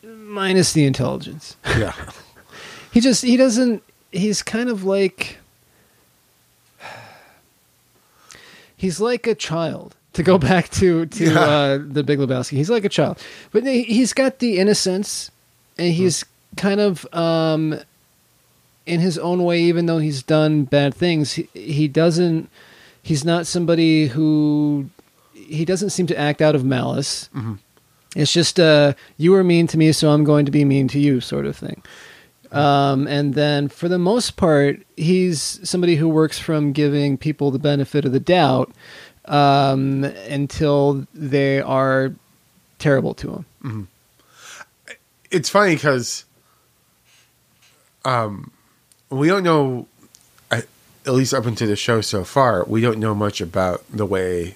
minus 0.04 0.74
the 0.74 0.86
intelligence. 0.86 1.56
Yeah. 1.66 1.94
he 2.92 3.00
just 3.00 3.24
he 3.24 3.38
doesn't 3.38 3.82
he's 4.12 4.44
kind 4.44 4.70
of 4.70 4.84
like 4.84 5.38
he's 8.86 9.00
like 9.02 9.26
a 9.28 9.36
child 9.36 9.96
to 10.14 10.22
go 10.24 10.38
back 10.38 10.70
to 10.80 11.06
to 11.18 11.24
Yeah. 11.26 11.40
uh, 11.40 11.80
the 11.98 12.04
Big 12.04 12.20
Lebowski. 12.20 12.56
He's 12.62 12.70
like 12.70 12.86
a 12.86 12.90
child, 12.98 13.18
but 13.52 13.64
he- 13.66 13.84
he's 13.98 14.14
got 14.14 14.40
the 14.40 14.52
innocence, 14.62 15.32
and 15.78 15.94
he's 15.94 16.24
kind 16.56 16.80
of 16.80 17.06
um, 17.14 17.80
in 18.86 19.00
his 19.02 19.18
own 19.18 19.44
way. 19.44 19.60
Even 19.70 19.86
though 19.88 20.00
he's 20.00 20.24
done 20.24 20.64
bad 20.66 20.94
things, 20.94 21.34
he, 21.34 21.50
he 21.54 21.88
doesn't. 21.88 22.50
He's 23.04 23.24
not 23.26 23.46
somebody 23.48 24.08
who 24.08 24.90
he 25.34 25.66
doesn't 25.66 25.92
seem 25.92 26.08
to 26.08 26.18
act 26.18 26.42
out 26.42 26.56
of 26.56 26.64
malice. 26.64 27.30
Mhm. 27.36 27.58
It's 28.16 28.32
just 28.32 28.60
uh, 28.60 28.94
you 29.18 29.32
were 29.32 29.44
mean 29.44 29.68
to 29.68 29.78
me, 29.78 29.92
so 29.92 30.10
I'm 30.12 30.24
going 30.24 30.46
to 30.46 30.52
be 30.52 30.64
mean 30.66 30.88
to 30.90 31.00
you, 31.00 31.20
sort 31.22 31.46
of 31.46 31.56
thing. 31.58 31.82
Um, 32.52 33.08
and 33.08 33.34
then 33.34 33.68
for 33.68 33.90
the 33.90 33.98
most 34.00 34.38
part, 34.38 34.82
he's 34.96 35.60
somebody 35.68 35.96
who 35.96 36.08
works 36.08 36.40
from 36.40 36.72
giving 36.72 37.18
people 37.18 37.52
the 37.52 37.60
benefit 37.60 38.06
of 38.06 38.12
the 38.12 38.20
doubt 38.20 38.72
um, 39.26 40.04
until 40.04 41.08
they 41.14 41.62
are 41.62 42.14
terrible 42.80 43.14
to 43.16 43.32
him. 43.32 43.46
Mhm. 43.64 43.88
It's 45.32 45.50
funny 45.50 45.76
because 45.76 46.26
um, 48.06 48.52
we 49.10 49.28
don't 49.28 49.44
know, 49.44 49.88
at 50.52 50.68
least 51.06 51.34
up 51.34 51.46
into 51.46 51.66
the 51.68 51.76
show 51.76 52.02
so 52.02 52.24
far, 52.24 52.64
we 52.66 52.82
don't 52.82 53.00
know 53.00 53.14
much 53.16 53.42
about 53.42 53.84
the 53.92 54.06
way 54.06 54.56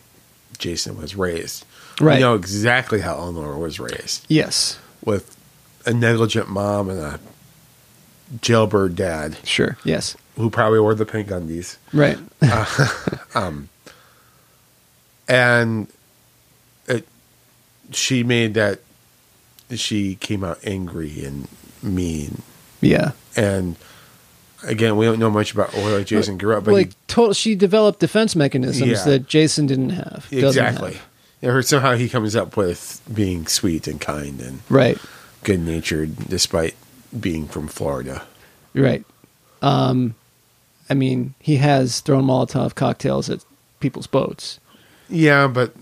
Jason 0.58 0.98
was 0.98 1.16
raised. 1.16 1.66
Right. 2.00 2.16
We 2.16 2.22
know 2.22 2.36
exactly 2.36 3.02
how 3.02 3.16
Eleanor 3.16 3.58
was 3.58 3.80
raised. 3.80 4.26
Yes. 4.30 4.80
With 5.04 5.36
a 5.86 5.94
negligent 5.94 6.50
mom 6.50 6.90
and 6.90 7.00
a 7.00 7.20
jailbird 8.42 8.96
dad. 8.96 9.38
Sure. 9.44 9.78
Yes. 9.84 10.16
Who 10.36 10.50
probably 10.50 10.80
wore 10.80 10.96
the 10.96 11.06
pink 11.06 11.32
undies. 11.32 11.78
Right. 11.94 12.18
Uh, 12.42 12.88
um, 13.36 13.70
and 15.28 15.88
it, 16.88 17.08
she 17.92 18.24
made 18.24 18.54
that 18.56 18.80
she 19.76 20.16
came 20.16 20.44
out 20.44 20.60
angry 20.64 21.24
and 21.24 21.48
mean. 21.84 22.42
Yeah. 22.82 23.12
And 23.36 23.76
again, 24.64 24.98
we 24.98 25.06
don't 25.06 25.20
know 25.20 25.30
much 25.30 25.54
about 25.54 25.74
where 25.74 26.04
Jason 26.04 26.38
grew 26.38 26.56
up, 26.58 26.64
but 26.64 26.74
like 26.74 26.92
total, 27.08 27.34
she 27.34 27.56
developed 27.56 28.00
defense 28.00 28.36
mechanisms 28.36 28.90
Yeah. 28.90 29.04
that 29.06 29.28
Jason 29.28 29.66
didn't 29.68 29.92
have. 29.92 30.28
exactly. 30.32 30.94
have. 30.94 31.06
Yeah, 31.42 31.50
or 31.52 31.62
somehow 31.62 31.96
he 31.96 32.10
comes 32.10 32.36
up 32.36 32.58
with 32.58 33.02
being 33.14 33.48
sweet 33.48 33.88
and 33.88 34.02
kind 34.02 34.42
and 34.42 34.60
Right. 34.68 34.98
good 35.44 35.62
natured, 35.62 36.28
despite 36.28 36.76
being 37.18 37.48
from 37.48 37.68
Florida. 37.68 38.24
Right. 38.74 39.04
Um, 39.62 40.16
I 40.90 40.94
mean, 40.94 41.34
he 41.40 41.58
has 41.58 42.00
thrown 42.02 42.26
Molotov 42.26 42.76
cocktails 42.76 43.30
at 43.30 43.44
people's 43.80 44.08
boats. 44.08 44.60
Yeah, 45.10 45.48
but 45.48 45.74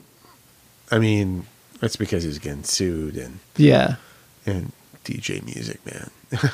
I 0.91 0.99
mean, 0.99 1.45
that's 1.79 1.95
because 1.95 2.23
he's 2.23 2.39
getting 2.39 2.63
sued 2.63 3.17
and 3.17 3.39
Yeah. 3.57 3.95
and 4.45 4.71
DJ 5.03 5.43
Music 5.45 5.79
Man. 5.85 6.09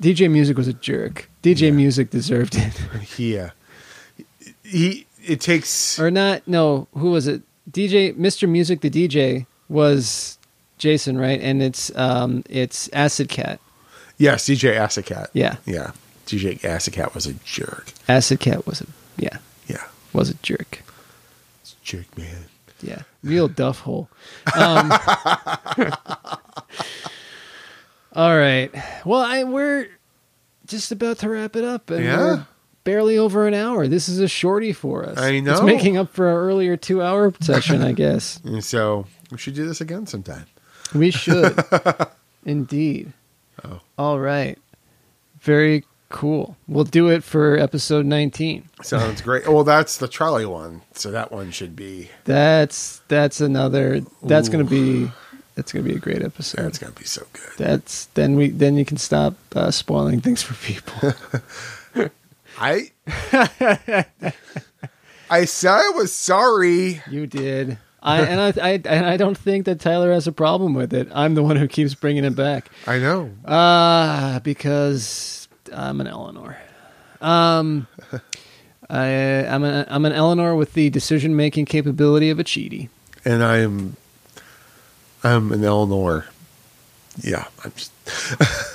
DJ 0.00 0.30
Music 0.30 0.56
was 0.56 0.68
a 0.68 0.72
jerk. 0.72 1.28
DJ 1.42 1.72
Music 1.72 2.10
deserved 2.10 2.56
it. 2.56 2.80
yeah. 3.18 3.50
He 4.62 5.06
it 5.24 5.40
takes 5.40 5.98
or 5.98 6.10
not 6.10 6.46
no, 6.48 6.88
who 6.94 7.10
was 7.10 7.26
it? 7.26 7.42
DJ 7.70 8.14
Mr. 8.16 8.48
Music 8.48 8.80
the 8.80 8.90
DJ 8.90 9.46
was 9.68 10.38
Jason, 10.78 11.16
right? 11.18 11.40
And 11.40 11.62
it's 11.62 11.94
um, 11.96 12.42
it's 12.50 12.88
Acid 12.92 13.28
Cat. 13.28 13.60
DJ 14.18 14.76
Acid 14.76 15.06
Cat. 15.06 15.30
Yeah. 15.32 15.56
Yeah. 15.66 15.92
DJ 16.26 16.64
Acid 16.64 16.94
Cat 16.94 17.14
was 17.14 17.26
a 17.26 17.34
jerk. 17.44 17.92
Acid 18.08 18.40
Cat 18.40 18.66
was 18.66 18.80
a 18.80 18.86
yeah 19.16 19.38
Yeah. 19.66 19.84
was 20.12 20.30
a 20.30 20.34
jerk. 20.34 20.82
It's 21.62 21.72
a 21.80 21.84
jerk, 21.84 22.16
man. 22.18 22.44
Yeah, 22.80 23.02
real 23.22 23.48
duff 23.62 23.80
hole. 23.80 24.08
Um, 24.54 24.90
all 28.12 28.36
right. 28.36 28.70
Well, 29.04 29.20
I, 29.20 29.44
we're 29.44 29.88
just 30.66 30.92
about 30.92 31.18
to 31.18 31.28
wrap 31.28 31.56
it 31.56 31.64
up, 31.64 31.90
and 31.90 32.04
Yeah. 32.04 32.44
barely 32.84 33.18
over 33.18 33.46
an 33.46 33.54
hour. 33.54 33.88
This 33.88 34.08
is 34.08 34.18
a 34.20 34.28
shorty 34.28 34.72
for 34.72 35.04
us. 35.04 35.18
I 35.18 35.40
know. 35.40 35.52
It's 35.52 35.62
making 35.62 35.96
up 35.96 36.10
for 36.12 36.28
our 36.28 36.40
earlier 36.40 36.76
two-hour 36.76 37.34
session, 37.40 37.82
I 37.82 37.92
guess. 37.92 38.40
And 38.44 38.62
so 38.64 39.06
we 39.30 39.38
should 39.38 39.54
do 39.54 39.66
this 39.66 39.80
again 39.80 40.06
sometime. 40.06 40.46
We 40.94 41.10
should, 41.10 41.58
indeed. 42.44 43.12
Oh. 43.64 43.80
All 43.98 44.20
right. 44.20 44.58
Very 45.40 45.84
cool. 46.08 46.56
We'll 46.68 46.84
do 46.84 47.08
it 47.08 47.24
for 47.24 47.56
episode 47.58 48.06
nineteen. 48.06 48.68
Sounds 48.82 49.20
great. 49.20 49.48
Well, 49.48 49.64
that's 49.64 49.98
the 49.98 50.08
trolley 50.08 50.46
one, 50.46 50.82
so 50.92 51.10
that 51.10 51.32
one 51.32 51.50
should 51.50 51.74
be. 51.74 52.10
That's 52.24 53.00
that's 53.08 53.40
another. 53.40 54.00
That's 54.22 54.48
going 54.48 54.64
to 54.64 54.70
be. 54.70 55.10
That's 55.54 55.72
going 55.72 55.84
to 55.84 55.90
be 55.90 55.96
a 55.96 56.00
great 56.00 56.22
episode. 56.22 56.62
That's 56.62 56.78
going 56.78 56.92
to 56.92 56.98
be 56.98 57.06
so 57.06 57.26
good. 57.32 57.52
That's 57.58 58.06
then 58.06 58.34
we 58.36 58.50
then 58.50 58.76
you 58.76 58.84
can 58.84 58.96
stop 58.96 59.34
uh, 59.54 59.70
spoiling 59.70 60.20
things 60.20 60.42
for 60.42 60.54
people. 60.64 61.12
I 62.58 62.90
I 65.30 65.44
said 65.44 65.70
I 65.70 65.92
was 65.94 66.12
sorry. 66.12 67.02
You 67.10 67.26
did. 67.26 67.78
I 68.04 68.20
and 68.20 68.40
I, 68.40 68.68
I 68.68 68.70
and 68.84 69.06
I 69.06 69.16
don't 69.16 69.36
think 69.36 69.64
that 69.64 69.80
Tyler 69.80 70.12
has 70.12 70.26
a 70.26 70.32
problem 70.32 70.74
with 70.74 70.92
it. 70.92 71.08
I'm 71.12 71.34
the 71.34 71.42
one 71.42 71.56
who 71.56 71.66
keeps 71.66 71.94
bringing 71.94 72.24
it 72.24 72.36
back. 72.36 72.70
I 72.86 72.98
know. 72.98 73.30
Uh 73.44 74.40
because 74.40 75.48
I'm 75.72 76.00
an 76.00 76.06
Eleanor. 76.06 76.58
Um, 77.20 77.86
I 78.90 79.06
I'm 79.46 79.64
an 79.64 79.86
I'm 79.88 80.04
an 80.04 80.12
Eleanor 80.12 80.54
with 80.54 80.74
the 80.74 80.90
decision 80.90 81.34
making 81.34 81.64
capability 81.64 82.30
of 82.30 82.38
a 82.38 82.44
Chidi. 82.44 82.90
And 83.24 83.42
I'm 83.42 83.96
I'm 85.22 85.50
an 85.52 85.64
Eleanor. 85.64 86.26
Yeah, 87.22 87.46
I'm 87.64 87.72
just 87.74 87.92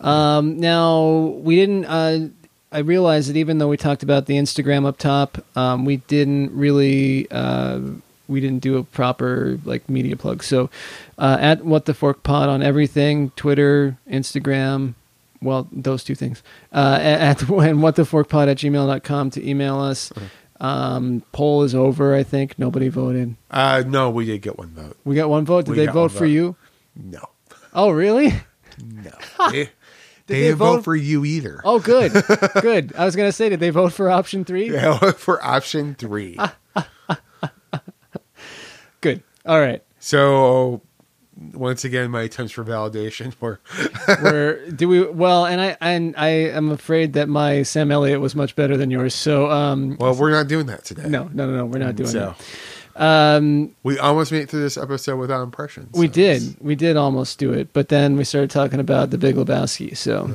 Um, 0.00 0.60
now 0.60 1.32
we 1.40 1.56
didn't. 1.56 1.86
Uh, 1.86 2.28
I 2.70 2.78
realized 2.80 3.30
that 3.30 3.36
even 3.36 3.58
though 3.58 3.68
we 3.68 3.76
talked 3.76 4.02
about 4.02 4.26
the 4.26 4.34
Instagram 4.34 4.86
up 4.86 4.98
top, 4.98 5.38
um, 5.56 5.84
we 5.84 5.96
didn't 5.96 6.54
really. 6.54 7.26
Uh, 7.30 7.80
we 8.28 8.40
didn't 8.40 8.60
do 8.60 8.76
a 8.78 8.82
proper 8.84 9.58
like 9.64 9.88
media 9.88 10.16
plug. 10.16 10.42
So, 10.42 10.70
uh, 11.18 11.36
at 11.40 11.64
what 11.64 11.84
the 11.86 11.94
fork 11.94 12.22
pod 12.22 12.48
on 12.48 12.62
everything, 12.62 13.30
Twitter, 13.36 13.96
Instagram, 14.10 14.94
well, 15.42 15.68
those 15.72 16.04
two 16.04 16.14
things. 16.14 16.42
Uh, 16.72 16.98
at 17.00 17.42
and 17.50 17.82
what 17.82 17.96
the 17.96 18.04
fork 18.04 18.28
pod 18.28 18.48
at 18.48 18.58
gmail.com 18.58 19.30
to 19.30 19.48
email 19.48 19.78
us. 19.80 20.12
Um, 20.60 21.22
poll 21.32 21.64
is 21.64 21.74
over. 21.74 22.14
I 22.14 22.22
think 22.22 22.58
nobody 22.58 22.88
voted. 22.88 23.34
uh 23.50 23.82
no, 23.86 24.08
we 24.10 24.24
did 24.24 24.40
get 24.40 24.56
one 24.56 24.68
vote. 24.70 24.96
We 25.04 25.14
got 25.16 25.28
one 25.28 25.44
vote. 25.44 25.64
Did 25.66 25.72
We 25.72 25.76
they 25.78 25.86
vote 25.86 26.12
for 26.12 26.20
vote. 26.20 26.24
you? 26.26 26.56
No. 26.96 27.28
Oh, 27.74 27.90
really? 27.90 28.32
No. 28.82 29.10
they, 29.50 29.64
they 29.64 29.70
they 30.28 30.40
didn't 30.42 30.58
vote, 30.58 30.76
vote- 30.76 30.84
for 30.84 30.94
you 30.96 31.24
either. 31.24 31.60
Oh, 31.64 31.80
good, 31.80 32.12
good. 32.62 32.92
I 32.96 33.04
was 33.04 33.16
gonna 33.16 33.32
say, 33.32 33.48
did 33.48 33.58
they 33.60 33.70
vote 33.70 33.92
for 33.92 34.08
option 34.08 34.44
three? 34.44 34.70
Yeah, 34.72 35.10
for 35.12 35.44
option 35.44 35.96
3. 35.96 36.38
Good. 39.04 39.22
All 39.46 39.60
right. 39.60 39.82
So 40.00 40.80
once 41.52 41.84
again 41.84 42.10
my 42.10 42.22
attempts 42.22 42.52
for 42.52 42.64
validation 42.64 43.34
were 43.40 43.60
Where 44.22 44.70
do 44.70 44.88
we? 44.88 45.04
Well, 45.04 45.46
and 45.46 45.60
I 45.60 45.76
and 45.80 46.14
I 46.16 46.28
am 46.28 46.70
afraid 46.70 47.12
that 47.14 47.28
my 47.28 47.62
Sam 47.62 47.92
Elliott 47.92 48.20
was 48.20 48.34
much 48.34 48.56
better 48.56 48.76
than 48.76 48.90
yours. 48.90 49.14
So, 49.14 49.50
um, 49.50 49.96
Well, 50.00 50.14
we're 50.14 50.30
not 50.30 50.48
doing 50.48 50.66
that 50.66 50.84
today. 50.84 51.08
no, 51.08 51.24
no, 51.32 51.46
no, 51.46 51.56
no, 51.58 51.66
we're 51.66 51.78
not 51.78 51.96
doing 51.96 52.08
So 52.10 52.34
that. 52.96 53.36
Um, 53.36 53.74
we 53.82 53.98
almost 53.98 54.30
made 54.30 54.42
it 54.42 54.48
through 54.48 54.62
this 54.62 54.76
episode 54.76 55.16
without 55.16 55.42
impressions. 55.42 55.92
we 55.98 56.06
did, 56.06 56.56
we 56.60 56.76
did 56.76 56.96
almost 56.96 57.40
do 57.40 57.52
it, 57.52 57.72
but 57.72 57.88
then 57.88 58.16
we 58.16 58.22
started 58.22 58.50
talking 58.50 58.78
about 58.78 59.10
the 59.10 59.18
Big 59.18 59.34
Lebowski, 59.34 59.96
so 59.96 60.32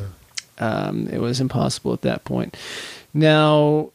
um, 0.57 1.07
it 1.07 1.19
was 1.19 1.39
impossible 1.39 1.93
at 1.93 2.01
that 2.01 2.25
point. 2.25 2.57
Now, 3.13 3.91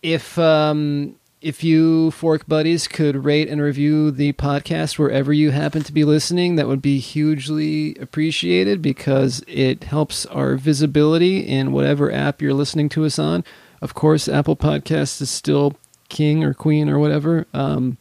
if 0.00 0.38
um, 0.38 1.16
if 1.40 1.62
you 1.62 2.10
fork 2.12 2.46
buddies 2.46 2.88
could 2.88 3.24
rate 3.24 3.48
and 3.48 3.60
review 3.60 4.10
the 4.10 4.32
podcast 4.32 4.98
wherever 4.98 5.32
you 5.32 5.50
happen 5.50 5.82
to 5.82 5.92
be 5.92 6.04
listening, 6.04 6.56
that 6.56 6.66
would 6.66 6.82
be 6.82 6.98
hugely 6.98 7.94
appreciated 7.96 8.80
because 8.80 9.44
it 9.46 9.84
helps 9.84 10.24
our 10.26 10.56
visibility 10.56 11.40
in 11.40 11.72
whatever 11.72 12.10
app 12.10 12.40
you're 12.40 12.54
listening 12.54 12.88
to 12.88 13.04
us 13.04 13.18
on. 13.18 13.44
Of 13.82 13.94
course, 13.94 14.28
Apple 14.28 14.56
Podcasts 14.56 15.20
is 15.20 15.30
still 15.30 15.76
king 16.08 16.42
or 16.42 16.54
queen 16.54 16.88
or 16.88 16.98
whatever. 16.98 17.46
Um, 17.52 17.98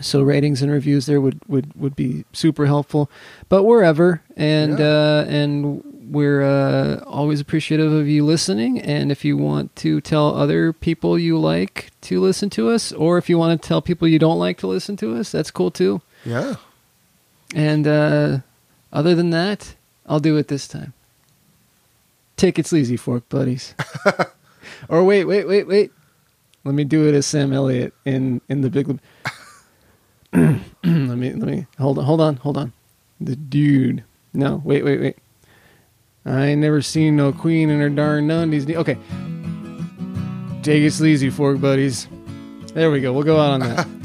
so 0.00 0.22
ratings 0.22 0.62
and 0.62 0.70
reviews 0.70 1.06
there 1.06 1.20
would, 1.20 1.40
would, 1.48 1.74
would 1.74 1.96
be 1.96 2.24
super 2.32 2.66
helpful. 2.66 3.10
But 3.48 3.64
wherever, 3.64 4.22
and 4.36 4.80
uh, 4.80 5.24
and 5.26 5.82
we're 6.10 6.42
uh, 6.42 7.04
always 7.06 7.40
appreciative 7.40 7.92
of 7.92 8.08
you 8.08 8.24
listening. 8.24 8.80
And 8.80 9.12
if 9.12 9.24
you 9.24 9.36
want 9.36 9.74
to 9.76 10.00
tell 10.00 10.34
other 10.34 10.72
people 10.72 11.18
you 11.18 11.38
like 11.38 11.90
to 12.02 12.20
listen 12.20 12.50
to 12.50 12.68
us, 12.70 12.92
or 12.92 13.16
if 13.16 13.28
you 13.28 13.38
want 13.38 13.60
to 13.60 13.68
tell 13.68 13.80
people 13.80 14.08
you 14.08 14.18
don't 14.18 14.38
like 14.38 14.58
to 14.58 14.66
listen 14.66 14.96
to 14.98 15.16
us, 15.16 15.30
that's 15.30 15.50
cool 15.50 15.70
too. 15.70 16.02
Yeah. 16.24 16.56
And 17.54 17.86
uh, 17.86 18.38
other 18.92 19.14
than 19.14 19.30
that, 19.30 19.74
I'll 20.06 20.20
do 20.20 20.36
it 20.36 20.48
this 20.48 20.66
time. 20.66 20.92
Take 22.36 22.58
it 22.58 22.66
sleazy, 22.66 22.96
fork 22.96 23.28
buddies. 23.28 23.74
or 24.88 25.04
wait, 25.04 25.24
wait, 25.24 25.46
wait, 25.46 25.66
wait. 25.66 25.92
Let 26.64 26.74
me 26.74 26.84
do 26.84 27.08
it 27.08 27.14
as 27.14 27.26
Sam 27.26 27.52
Elliott 27.52 27.94
in 28.04 28.40
in 28.48 28.60
the 28.62 28.70
Big. 28.70 28.86
Leb- 30.32 30.60
let 30.84 31.18
me 31.18 31.32
let 31.32 31.48
me 31.48 31.66
hold 31.78 31.98
on, 31.98 32.04
hold 32.04 32.20
on, 32.20 32.36
hold 32.36 32.56
on. 32.56 32.72
The 33.20 33.36
dude. 33.36 34.04
No, 34.32 34.62
wait, 34.64 34.84
wait, 34.84 35.00
wait. 35.00 35.18
I 36.24 36.46
ain't 36.46 36.60
never 36.60 36.82
seen 36.82 37.16
no 37.16 37.32
queen 37.32 37.70
in 37.70 37.80
her 37.80 37.88
darn 37.88 38.30
undies. 38.30 38.68
Okay. 38.68 38.98
Take 40.62 40.82
it 40.82 40.92
sleazy, 40.92 41.30
fork 41.30 41.60
buddies. 41.60 42.08
There 42.74 42.90
we 42.90 43.00
go. 43.00 43.12
We'll 43.12 43.24
go 43.24 43.40
out 43.40 43.52
on 43.52 43.60
that. 43.60 43.86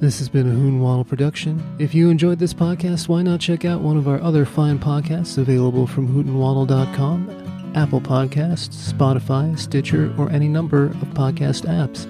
This 0.00 0.18
has 0.18 0.30
been 0.30 0.48
a 0.48 0.50
Hoot 0.50 0.72
and 0.72 0.82
Waddle 0.82 1.04
production. 1.04 1.62
If 1.78 1.94
you 1.94 2.08
enjoyed 2.08 2.38
this 2.38 2.54
podcast, 2.54 3.06
why 3.06 3.20
not 3.20 3.38
check 3.38 3.66
out 3.66 3.82
one 3.82 3.98
of 3.98 4.08
our 4.08 4.18
other 4.22 4.46
fine 4.46 4.78
podcasts 4.78 5.36
available 5.36 5.86
from 5.86 6.08
hootandwaddle.com, 6.08 7.39
Apple 7.74 8.00
Podcasts, 8.00 8.92
Spotify, 8.92 9.58
Stitcher, 9.58 10.14
or 10.18 10.30
any 10.30 10.48
number 10.48 10.86
of 10.86 11.08
podcast 11.14 11.66
apps. 11.66 12.06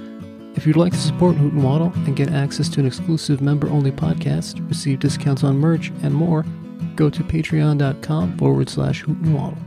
If 0.57 0.67
you'd 0.67 0.77
like 0.77 0.93
to 0.93 0.99
support 0.99 1.37
Hoot 1.37 1.53
and 1.53 1.63
Waddle 1.63 1.93
and 2.07 2.17
get 2.17 2.31
access 2.31 2.69
to 2.71 2.81
an 2.81 2.87
exclusive 2.87 3.41
member-only 3.41 3.93
podcast, 3.93 4.67
receive 4.69 4.99
discounts 4.99 5.45
on 5.45 5.59
merch, 5.59 5.91
and 6.03 6.15
more, 6.15 6.45
go 6.97 7.09
to 7.09 7.23
patreon.com 7.23 8.37
forward 8.37 8.69
slash 8.69 9.01
Hoot 9.03 9.19
and 9.19 9.35
Waddle. 9.35 9.59